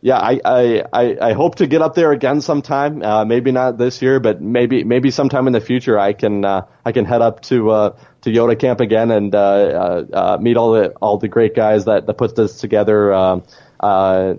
yeah, 0.00 0.18
I, 0.18 0.40
I, 0.44 0.84
I, 0.92 1.16
I 1.20 1.32
hope 1.32 1.56
to 1.56 1.66
get 1.66 1.82
up 1.82 1.94
there 1.94 2.12
again 2.12 2.40
sometime. 2.40 3.02
Uh, 3.02 3.24
maybe 3.24 3.50
not 3.50 3.78
this 3.78 4.02
year, 4.02 4.20
but 4.20 4.40
maybe 4.40 4.84
maybe 4.84 5.10
sometime 5.10 5.46
in 5.46 5.52
the 5.52 5.60
future 5.60 5.98
I 5.98 6.12
can 6.12 6.44
uh, 6.44 6.66
I 6.84 6.92
can 6.92 7.04
head 7.04 7.22
up 7.22 7.40
to 7.42 7.70
uh, 7.70 7.96
to 8.22 8.30
YOTA 8.30 8.58
Camp 8.58 8.80
again 8.80 9.10
and 9.10 9.34
uh, 9.34 9.38
uh, 9.38 10.04
uh, 10.12 10.38
meet 10.40 10.56
all 10.56 10.72
the 10.72 10.90
all 11.00 11.18
the 11.18 11.28
great 11.28 11.54
guys 11.54 11.86
that, 11.86 12.06
that 12.06 12.14
put 12.14 12.36
this 12.36 12.60
together. 12.60 13.12
Um, 13.12 13.42
uh, 13.80 14.34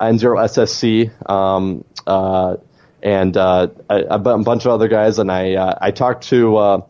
N0 0.00 0.38
SSC 0.48 1.30
um, 1.30 1.84
uh, 2.06 2.56
and 3.02 3.36
uh, 3.36 3.68
a, 3.88 3.98
a 3.98 4.18
bunch 4.18 4.64
of 4.64 4.72
other 4.72 4.88
guys, 4.88 5.18
and 5.18 5.30
I 5.30 5.54
uh, 5.54 5.78
I 5.80 5.90
talked 5.90 6.28
to 6.28 6.56
uh, 6.56 6.80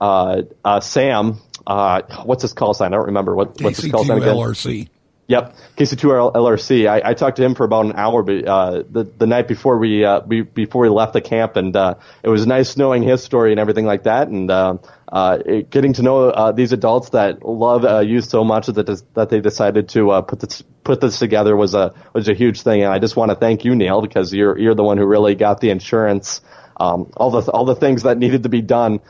uh, 0.00 0.42
uh, 0.64 0.80
Sam. 0.80 1.40
Uh, 1.66 2.02
what's 2.24 2.42
his 2.42 2.52
call 2.52 2.74
sign? 2.74 2.92
I 2.92 2.96
don't 2.96 3.06
remember 3.06 3.34
what 3.34 3.60
what's 3.60 3.80
his 3.82 3.90
call 3.90 4.04
sign 4.04 4.18
again. 4.18 4.34
LRC. 4.34 4.88
Yep, 5.32 5.56
KC2 5.78 6.34
LRC. 6.34 6.86
I, 6.86 7.10
I 7.10 7.14
talked 7.14 7.38
to 7.38 7.42
him 7.42 7.54
for 7.54 7.64
about 7.64 7.86
an 7.86 7.94
hour 7.96 8.20
uh, 8.20 8.82
the 8.86 9.04
the 9.04 9.26
night 9.26 9.48
before 9.48 9.78
we, 9.78 10.04
uh, 10.04 10.20
before 10.20 10.82
we 10.82 10.90
left 10.90 11.14
the 11.14 11.22
camp, 11.22 11.56
and 11.56 11.74
uh, 11.74 11.94
it 12.22 12.28
was 12.28 12.46
nice 12.46 12.76
knowing 12.76 13.02
his 13.02 13.24
story 13.24 13.50
and 13.50 13.58
everything 13.58 13.86
like 13.86 14.02
that, 14.02 14.28
and 14.28 14.50
uh, 14.50 14.76
uh, 15.10 15.38
it, 15.46 15.70
getting 15.70 15.94
to 15.94 16.02
know 16.02 16.28
uh, 16.28 16.52
these 16.52 16.74
adults 16.74 17.10
that 17.10 17.42
love 17.46 17.82
uh, 17.86 18.00
you 18.00 18.20
so 18.20 18.44
much 18.44 18.66
that 18.66 19.02
that 19.14 19.30
they 19.30 19.40
decided 19.40 19.88
to 19.88 20.22
put 20.28 20.40
this 20.40 20.62
put 20.84 21.00
this 21.00 21.18
together 21.18 21.56
was 21.56 21.72
a 21.72 21.94
was 22.12 22.28
a 22.28 22.34
huge 22.34 22.60
thing, 22.60 22.82
and 22.82 22.92
I 22.92 22.98
just 22.98 23.16
want 23.16 23.30
to 23.30 23.34
thank 23.34 23.64
you, 23.64 23.74
Neil, 23.74 24.02
because 24.02 24.34
you're 24.34 24.58
you're 24.58 24.74
the 24.74 24.84
one 24.84 24.98
who 24.98 25.06
really 25.06 25.34
got 25.34 25.62
the 25.62 25.70
insurance, 25.70 26.42
um, 26.76 27.10
all 27.16 27.30
the 27.30 27.50
all 27.50 27.64
the 27.64 27.76
things 27.76 28.02
that 28.02 28.18
needed 28.18 28.42
to 28.42 28.50
be 28.50 28.60
done 28.60 29.00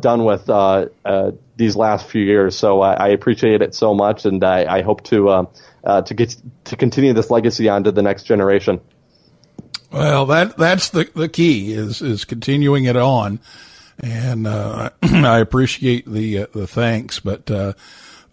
done 0.00 0.24
with 0.26 0.50
these 1.56 1.76
last 1.76 2.08
few 2.08 2.22
years. 2.22 2.56
So 2.56 2.80
I, 2.80 2.94
I 2.94 3.08
appreciate 3.08 3.62
it 3.62 3.74
so 3.74 3.94
much, 3.94 4.24
and 4.24 4.42
I, 4.42 4.78
I 4.78 4.82
hope 4.82 5.02
to 5.04 5.28
uh, 5.28 5.44
uh, 5.84 6.02
to 6.02 6.14
get 6.14 6.36
to 6.64 6.76
continue 6.76 7.12
this 7.12 7.30
legacy 7.30 7.68
on 7.68 7.84
to 7.84 7.92
the 7.92 8.02
next 8.02 8.24
generation. 8.24 8.80
Well, 9.90 10.26
that 10.26 10.56
that's 10.56 10.88
the 10.90 11.08
the 11.14 11.28
key 11.28 11.72
is 11.72 12.00
is 12.00 12.24
continuing 12.24 12.84
it 12.84 12.96
on, 12.96 13.40
and 14.00 14.46
uh, 14.46 14.90
I 15.02 15.38
appreciate 15.38 16.06
the 16.06 16.40
uh, 16.40 16.46
the 16.52 16.66
thanks, 16.66 17.20
but. 17.20 17.50
Uh, 17.50 17.74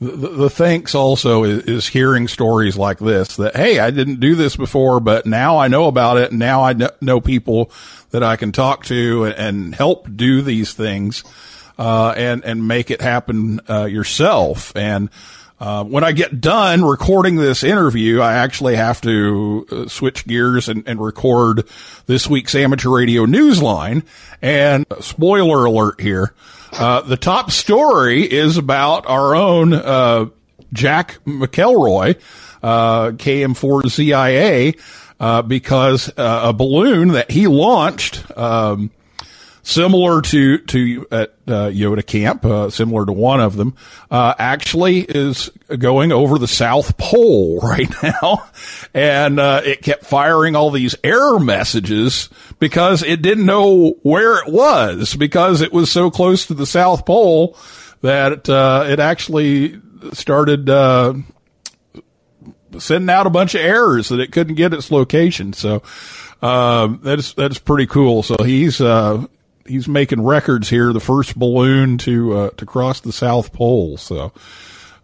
the, 0.02 0.30
the 0.30 0.50
thanks 0.50 0.96
also 0.96 1.44
is, 1.44 1.64
is, 1.66 1.88
hearing 1.88 2.30
stories 2.30 2.78
like 2.78 3.00
this 3.00 3.36
that, 3.36 3.56
hey, 3.56 3.80
I 3.80 3.92
didn't 3.92 4.22
do 4.22 4.34
this 4.34 4.56
before, 4.56 5.02
but 5.02 5.26
now 5.26 5.58
I 5.58 5.68
know 5.68 5.88
about 5.88 6.18
it. 6.18 6.30
And 6.32 6.40
now 6.40 6.62
I 6.64 6.74
know 7.02 7.20
people 7.20 7.70
that 8.12 8.24
I 8.24 8.38
can 8.38 8.54
talk 8.54 8.86
to 8.86 9.26
and, 9.26 9.36
and 9.36 9.76
help 9.76 10.08
do 10.16 10.42
these 10.42 10.74
things, 10.74 11.26
uh, 11.80 12.14
and, 12.16 12.46
and 12.46 12.68
make 12.68 12.92
it 12.92 13.02
happen, 13.02 13.60
uh, 13.68 13.86
yourself. 13.86 14.76
And, 14.76 15.10
uh, 15.60 15.84
when 15.84 16.06
I 16.06 16.14
get 16.14 16.40
done 16.40 16.86
recording 16.86 17.36
this 17.36 17.66
interview, 17.66 18.22
I 18.22 18.36
actually 18.36 18.78
have 18.78 19.02
to 19.02 19.68
uh, 19.70 19.88
switch 19.90 20.26
gears 20.26 20.70
and, 20.70 20.88
and, 20.88 21.02
record 21.02 21.68
this 22.06 22.30
week's 22.30 22.56
amateur 22.56 22.90
radio 22.90 23.26
newsline. 23.26 24.06
And 24.42 24.86
uh, 24.90 25.02
spoiler 25.02 25.66
alert 25.66 26.00
here. 26.00 26.34
Uh, 26.72 27.02
the 27.02 27.18
top 27.18 27.52
story 27.52 28.24
is 28.24 28.58
about 28.58 29.06
our 29.08 29.36
own 29.36 29.74
uh, 29.74 30.28
Jack 30.72 31.20
McElroy, 31.26 32.18
uh, 32.64 33.12
KM4ZIA, 33.12 34.80
uh, 35.20 35.42
because 35.42 36.10
a 36.16 36.54
balloon 36.54 37.10
that 37.10 37.32
he 37.32 37.48
launched. 37.48 38.24
Um, 38.38 38.92
similar 39.70 40.20
to 40.20 40.58
to 40.58 41.06
at 41.12 41.34
uh, 41.48 41.70
YOTA 41.70 42.06
Camp, 42.06 42.44
uh, 42.44 42.70
similar 42.72 43.06
to 43.06 43.12
one 43.12 43.40
of 43.40 43.56
them, 43.56 43.76
uh, 44.10 44.34
actually 44.40 45.02
is 45.02 45.50
going 45.78 46.12
over 46.12 46.40
the 46.40 46.48
South 46.48 46.98
Pole 46.98 47.60
right 47.64 47.90
now, 48.02 48.50
and 48.94 49.40
uh, 49.40 49.62
it 49.64 49.82
kept 49.82 50.06
firing 50.06 50.56
all 50.56 50.72
these 50.72 50.96
error 51.04 51.40
messages 51.40 52.30
because 52.58 53.04
it 53.04 53.22
didn't 53.22 53.46
know 53.46 53.98
where 54.02 54.44
it 54.44 54.52
was 54.52 55.16
because 55.16 55.62
it 55.62 55.72
was 55.72 55.92
so 55.92 56.10
close 56.10 56.48
to 56.48 56.56
the 56.56 56.66
South 56.66 57.06
Pole 57.06 57.56
that 58.02 58.50
uh, 58.50 58.86
it 58.88 59.00
actually 59.00 59.80
started 60.14 60.68
uh, 60.70 61.14
sending 62.80 63.10
out 63.10 63.28
a 63.28 63.32
bunch 63.32 63.54
of 63.54 63.62
errors 63.62 64.10
that 64.10 64.20
it 64.20 64.32
couldn't 64.32 64.56
get 64.56 64.74
its 64.74 64.92
location. 64.92 65.54
So. 65.54 65.84
Um, 66.42 67.02
that's 67.04 67.34
that's 67.34 67.60
pretty 67.60 67.86
cool. 67.86 68.24
So 68.24 68.38
he's 68.42 68.80
uh, 68.80 69.28
he's 69.70 69.88
making 69.88 70.24
records 70.24 70.70
here. 70.70 70.92
The 70.92 71.00
first 71.00 71.38
balloon 71.38 71.98
to 72.00 72.38
uh, 72.38 72.50
to 72.52 72.66
cross 72.66 73.00
the 73.00 73.14
South 73.14 73.54
Pole. 73.54 73.98
So, 73.98 74.34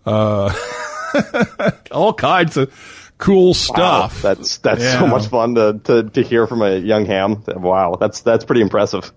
uh, 0.06 0.54
all 1.92 2.14
kinds 2.14 2.58
of 2.58 2.74
cool 3.18 3.54
stuff. 3.54 4.24
Wow, 4.24 4.34
that's 4.34 4.58
that's 4.58 4.82
yeah. 4.82 5.00
so 5.00 5.08
much 5.08 5.28
fun 5.28 5.56
to, 5.56 5.80
to 5.86 6.04
to 6.10 6.22
hear 6.22 6.48
from 6.48 6.62
a 6.62 6.78
young 6.78 7.06
ham. 7.06 7.44
Wow, 7.48 7.98
that's 8.00 8.22
that's 8.22 8.46
pretty 8.46 8.62
impressive. 8.62 9.12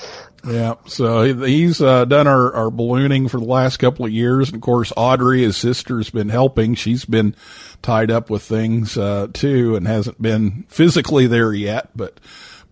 yeah, 0.46 0.74
so 0.86 1.34
he's 1.34 1.80
uh, 1.80 2.04
done 2.04 2.26
our, 2.26 2.52
our 2.54 2.70
ballooning 2.70 3.28
for 3.28 3.38
the 3.38 3.46
last 3.46 3.78
couple 3.78 4.04
of 4.04 4.12
years, 4.12 4.48
and 4.48 4.56
of 4.56 4.62
course 4.62 4.92
Audrey, 4.96 5.42
his 5.42 5.56
sister's 5.56 6.10
been 6.10 6.28
helping. 6.28 6.74
She's 6.74 7.04
been 7.04 7.34
tied 7.82 8.10
up 8.10 8.30
with 8.30 8.42
things 8.42 8.96
uh, 8.96 9.28
too, 9.32 9.76
and 9.76 9.86
hasn't 9.86 10.20
been 10.20 10.64
physically 10.68 11.26
there 11.26 11.52
yet, 11.52 11.90
but 11.96 12.18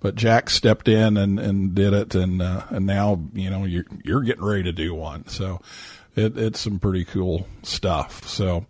but 0.00 0.14
Jack 0.14 0.50
stepped 0.50 0.88
in 0.88 1.16
and, 1.16 1.38
and 1.38 1.74
did 1.74 1.92
it, 1.92 2.14
and 2.14 2.40
uh, 2.40 2.62
and 2.70 2.86
now 2.86 3.20
you 3.32 3.50
know 3.50 3.64
you're 3.64 3.86
you're 4.04 4.22
getting 4.22 4.44
ready 4.44 4.62
to 4.64 4.72
do 4.72 4.94
one. 4.94 5.26
So 5.28 5.60
it, 6.16 6.36
it's 6.36 6.60
some 6.60 6.78
pretty 6.78 7.04
cool 7.04 7.46
stuff. 7.62 8.26
So 8.28 8.66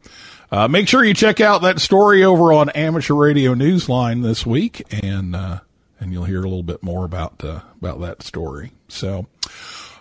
uh, 0.50 0.68
make 0.68 0.88
sure 0.88 1.04
you 1.04 1.14
check 1.14 1.40
out 1.40 1.62
that 1.62 1.80
story 1.80 2.24
over 2.24 2.52
on 2.52 2.70
Amateur 2.70 3.14
Radio 3.14 3.54
Newsline 3.54 4.22
this 4.22 4.46
week, 4.46 4.82
and 5.02 5.36
uh, 5.36 5.60
and 6.00 6.12
you'll 6.12 6.24
hear 6.24 6.40
a 6.40 6.48
little 6.48 6.62
bit 6.62 6.82
more 6.82 7.04
about 7.04 7.44
uh, 7.44 7.60
about 7.80 8.00
that 8.00 8.22
story. 8.22 8.72
So. 8.88 9.26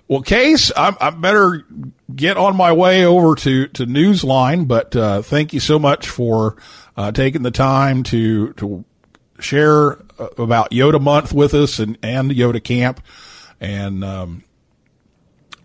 Well, 0.10 0.22
Case, 0.22 0.72
I, 0.74 0.96
I 1.02 1.10
better 1.10 1.66
get 2.16 2.38
on 2.38 2.56
my 2.56 2.72
way 2.72 3.04
over 3.04 3.36
to, 3.36 3.68
to 3.68 3.86
Newsline, 3.86 4.66
but, 4.66 4.96
uh, 4.96 5.22
thank 5.22 5.52
you 5.52 5.60
so 5.60 5.78
much 5.78 6.08
for, 6.08 6.56
uh, 6.96 7.12
taking 7.12 7.44
the 7.44 7.52
time 7.52 8.04
to, 8.04 8.54
to 8.54 8.86
share 9.40 9.94
uh, 10.20 10.28
about 10.38 10.72
YOTA 10.72 11.02
Month 11.02 11.34
with 11.34 11.54
us 11.54 11.80
and, 11.80 11.98
and 12.04 12.32
YOTA 12.32 12.64
Camp. 12.64 13.02
And, 13.60 14.04
um, 14.04 14.44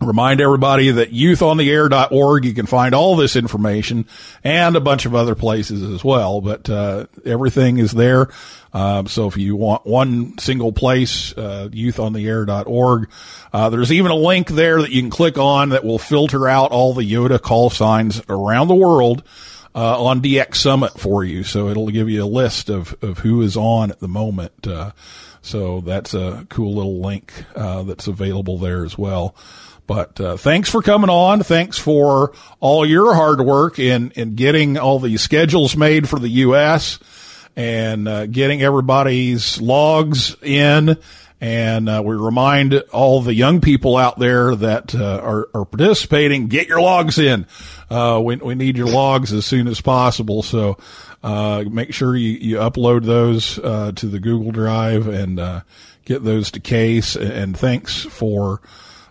remind 0.01 0.41
everybody 0.41 0.91
that 0.91 1.13
youthontheair.org, 1.13 2.43
you 2.43 2.53
can 2.53 2.65
find 2.65 2.93
all 2.93 3.15
this 3.15 3.37
information 3.37 4.05
and 4.43 4.75
a 4.75 4.81
bunch 4.81 5.05
of 5.05 5.15
other 5.15 5.35
places 5.35 5.81
as 5.81 6.03
well. 6.03 6.41
But, 6.41 6.69
uh, 6.69 7.05
everything 7.25 7.77
is 7.77 7.91
there. 7.91 8.27
Um, 8.73 9.07
so 9.07 9.27
if 9.27 9.37
you 9.37 9.55
want 9.55 9.85
one 9.85 10.37
single 10.39 10.73
place, 10.73 11.31
uh, 11.37 11.69
youthontheair.org, 11.71 13.09
uh, 13.53 13.69
there's 13.69 13.91
even 13.91 14.11
a 14.11 14.15
link 14.15 14.49
there 14.49 14.81
that 14.81 14.91
you 14.91 15.01
can 15.01 15.11
click 15.11 15.37
on 15.37 15.69
that 15.69 15.85
will 15.85 15.99
filter 15.99 16.47
out 16.47 16.71
all 16.71 16.93
the 16.93 17.09
YOTA 17.09 17.39
call 17.41 17.69
signs 17.69 18.21
around 18.27 18.67
the 18.67 18.75
world 18.75 19.23
uh, 19.75 20.03
on 20.03 20.21
DX 20.21 20.55
Summit 20.55 20.99
for 20.99 21.23
you. 21.23 21.43
So 21.43 21.69
it'll 21.69 21.89
give 21.89 22.09
you 22.09 22.23
a 22.23 22.25
list 22.25 22.69
of, 22.69 22.95
of 23.01 23.19
who 23.19 23.41
is 23.41 23.57
on 23.57 23.91
at 23.91 23.99
the 23.99 24.07
moment. 24.07 24.67
Uh, 24.67 24.91
so 25.41 25.81
that's 25.81 26.13
a 26.13 26.45
cool 26.49 26.75
little 26.75 27.01
link 27.01 27.33
uh, 27.55 27.83
that's 27.83 28.07
available 28.07 28.57
there 28.57 28.85
as 28.85 28.97
well. 28.97 29.35
But 29.85 30.19
uh, 30.21 30.37
thanks 30.37 30.69
for 30.69 30.81
coming 30.81 31.09
on. 31.09 31.43
Thanks 31.43 31.77
for 31.77 32.33
all 32.61 32.85
your 32.85 33.13
hard 33.13 33.41
work 33.41 33.79
in 33.79 34.11
in 34.11 34.35
getting 34.35 34.77
all 34.77 34.99
these 34.99 35.21
schedules 35.21 35.75
made 35.75 36.07
for 36.07 36.19
the 36.19 36.29
U.S. 36.29 36.99
and 37.57 38.07
uh, 38.07 38.25
getting 38.27 38.61
everybody's 38.61 39.59
logs 39.59 40.37
in 40.41 40.97
and 41.43 41.89
uh, 41.89 42.01
we 42.01 42.15
remind 42.15 42.73
all 42.93 43.21
the 43.21 43.33
young 43.33 43.59
people 43.59 43.97
out 43.97 44.17
there 44.17 44.55
that 44.55 44.95
uh, 44.95 45.19
are, 45.21 45.49
are, 45.53 45.65
participating, 45.65 46.47
get 46.47 46.69
your 46.69 46.79
logs 46.79 47.19
in. 47.19 47.45
Uh, 47.89 48.21
we, 48.23 48.37
we 48.37 48.55
need 48.55 48.77
your 48.77 48.87
logs 48.87 49.33
as 49.33 49.45
soon 49.45 49.67
as 49.67 49.81
possible. 49.81 50.41
So 50.41 50.77
uh, 51.21 51.65
make 51.69 51.93
sure 51.93 52.15
you, 52.15 52.29
you 52.29 52.55
upload 52.59 53.03
those 53.03 53.59
uh, 53.59 53.91
to 53.91 54.07
the 54.07 54.21
Google 54.21 54.53
Drive 54.53 55.09
and 55.09 55.37
uh, 55.37 55.61
get 56.05 56.23
those 56.23 56.49
to 56.51 56.61
Case. 56.61 57.17
And 57.17 57.57
thanks 57.57 58.03
for 58.03 58.61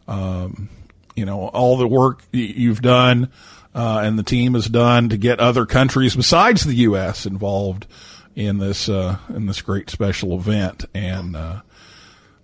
um, 0.08 0.70
you 1.14 1.26
know 1.26 1.48
all 1.48 1.76
the 1.76 1.86
work 1.86 2.22
you've 2.32 2.80
done 2.80 3.30
and 3.74 4.18
the 4.18 4.22
team 4.22 4.54
has 4.54 4.64
done 4.68 5.10
to 5.10 5.18
get 5.18 5.38
other 5.38 5.66
countries 5.66 6.16
besides 6.16 6.64
the 6.64 6.76
U.S. 6.76 7.26
involved 7.26 7.86
in 8.34 8.58
this 8.58 8.88
uh, 8.88 9.18
in 9.28 9.44
this 9.46 9.60
great 9.60 9.90
special 9.90 10.34
event, 10.34 10.86
and 10.94 11.36
uh, 11.36 11.60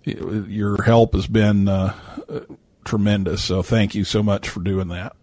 your 0.03 0.81
help 0.83 1.13
has 1.13 1.27
been 1.27 1.67
uh, 1.67 1.93
tremendous. 2.85 3.43
So 3.43 3.61
thank 3.61 3.95
you 3.95 4.03
so 4.03 4.23
much 4.23 4.49
for 4.49 4.61
doing 4.61 4.89
that. 4.89 5.15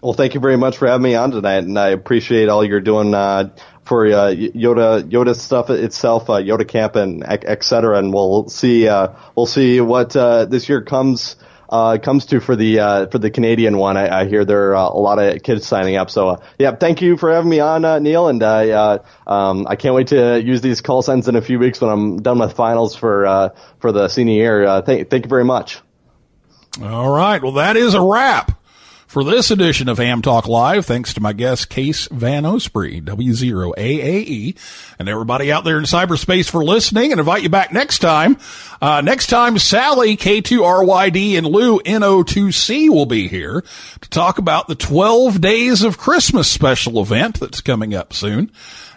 Well, 0.00 0.14
thank 0.14 0.32
you 0.32 0.40
very 0.40 0.56
much 0.56 0.78
for 0.78 0.88
having 0.88 1.02
me 1.02 1.14
on 1.14 1.30
tonight, 1.30 1.64
and 1.64 1.78
I 1.78 1.88
appreciate 1.88 2.48
all 2.48 2.64
you're 2.64 2.80
doing 2.80 3.12
uh, 3.12 3.50
for 3.84 4.06
uh, 4.06 4.30
YOTA 4.30 5.10
YOTA 5.10 5.36
stuff 5.36 5.68
itself, 5.68 6.30
uh, 6.30 6.34
YOTA 6.34 6.66
Camp, 6.66 6.96
and 6.96 7.22
et 7.26 7.62
cetera. 7.62 7.98
And 7.98 8.12
we'll 8.12 8.48
see 8.48 8.88
uh, 8.88 9.08
we'll 9.36 9.44
see 9.44 9.80
what 9.82 10.16
uh, 10.16 10.46
this 10.46 10.70
year 10.70 10.80
comes 10.80 11.36
uh, 11.70 11.98
comes 11.98 12.26
to 12.26 12.40
for 12.40 12.56
the 12.56 12.80
uh, 12.80 13.06
for 13.06 13.18
the 13.18 13.30
Canadian 13.30 13.78
one. 13.78 13.96
I, 13.96 14.20
I 14.20 14.24
hear 14.26 14.44
there 14.44 14.70
are 14.70 14.76
uh, 14.76 14.90
a 14.90 14.98
lot 14.98 15.18
of 15.18 15.42
kids 15.42 15.66
signing 15.66 15.96
up. 15.96 16.10
So 16.10 16.28
uh, 16.28 16.42
yeah, 16.58 16.74
thank 16.74 17.00
you 17.00 17.16
for 17.16 17.32
having 17.32 17.48
me 17.48 17.60
on, 17.60 17.84
uh, 17.84 17.98
Neil, 18.00 18.28
and 18.28 18.42
I 18.42 18.70
uh, 18.70 18.98
um, 19.26 19.66
I 19.68 19.76
can't 19.76 19.94
wait 19.94 20.08
to 20.08 20.40
use 20.42 20.60
these 20.60 20.80
call 20.80 21.02
signs 21.02 21.28
in 21.28 21.36
a 21.36 21.42
few 21.42 21.58
weeks 21.58 21.80
when 21.80 21.90
I'm 21.90 22.22
done 22.22 22.38
with 22.38 22.52
finals 22.52 22.96
for 22.96 23.24
uh, 23.24 23.48
for 23.78 23.92
the 23.92 24.08
senior 24.08 24.34
year. 24.34 24.82
Thank 24.82 25.08
thank 25.08 25.24
you 25.24 25.30
very 25.30 25.44
much. 25.44 25.78
All 26.82 27.10
right, 27.10 27.42
well 27.42 27.52
that 27.52 27.76
is 27.76 27.94
a 27.94 28.02
wrap 28.02 28.59
for 29.10 29.24
this 29.24 29.50
edition 29.50 29.88
of 29.88 29.98
Ham 29.98 30.22
Talk 30.22 30.46
Live. 30.46 30.86
Thanks 30.86 31.14
to 31.14 31.20
my 31.20 31.32
guest, 31.32 31.68
Case 31.68 32.06
Van 32.12 32.46
Osprey, 32.46 33.00
W0AAE, 33.00 34.56
and 35.00 35.08
everybody 35.08 35.50
out 35.50 35.64
there 35.64 35.78
in 35.78 35.82
cyberspace 35.82 36.48
for 36.48 36.64
listening 36.64 37.10
and 37.10 37.18
invite 37.18 37.42
you 37.42 37.48
back 37.48 37.72
next 37.72 37.98
time. 37.98 38.36
Uh, 38.80 39.00
next 39.00 39.26
time, 39.26 39.58
Sally, 39.58 40.16
K2RYD, 40.16 41.36
and 41.36 41.44
Lou, 41.44 41.80
NO2C 41.80 42.88
will 42.88 43.04
be 43.04 43.26
here 43.26 43.64
to 44.00 44.08
talk 44.10 44.38
about 44.38 44.68
the 44.68 44.76
12 44.76 45.40
Days 45.40 45.82
of 45.82 45.98
Christmas 45.98 46.48
special 46.48 47.02
event 47.02 47.40
that's 47.40 47.60
coming 47.60 47.96
up 47.96 48.12
soon. 48.12 48.52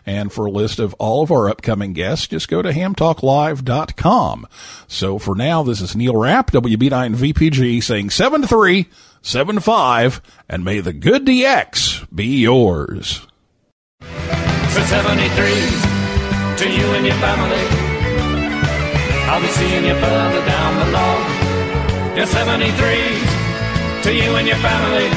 And 0.05 0.32
for 0.32 0.45
a 0.45 0.51
list 0.51 0.78
of 0.78 0.93
all 0.95 1.24
of 1.24 1.32
our 1.32 1.49
upcoming 1.49 1.93
guests, 1.93 2.28
just 2.28 2.49
go 2.49 2.61
to 2.61 2.70
hamtalklive.com. 2.70 4.47
So 4.88 5.18
for 5.18 5.34
now, 5.34 5.64
this 5.64 5.82
is 5.82 5.95
Neil 5.95 6.16
Rapp, 6.16 6.51
WB9VPG, 6.51 7.82
saying 7.82 8.11
7 8.11 8.41
to 8.41 8.47
3, 8.47 8.86
7 9.26 9.55
to 9.55 9.61
5, 9.61 10.21
and 10.49 10.65
may 10.65 10.82
the 10.82 10.91
good 10.91 11.26
DX 11.26 12.05
be 12.13 12.41
yours. 12.41 13.26
For 14.01 14.84
73 14.84 16.03
to 16.57 16.69
you 16.69 16.86
and 16.91 17.05
your 17.05 17.15
family. 17.15 17.63
I'll 19.32 19.41
be 19.41 19.47
seeing 19.47 19.86
you 19.86 19.93
further 19.93 20.45
down 20.45 20.76
the 20.78 20.91
law. 20.91 22.15
You're 22.17 22.26
73 22.26 22.74
to 24.03 24.13
you 24.13 24.36
and 24.36 24.45
your 24.45 24.57
family. 24.57 25.07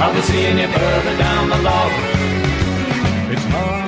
I'll 0.00 0.14
be 0.14 0.22
seeing 0.22 0.56
you 0.56 0.66
further 0.66 1.16
down 1.18 1.50
the 1.50 1.58
law. 1.58 1.88
It's 3.32 3.44
hard. 3.44 3.85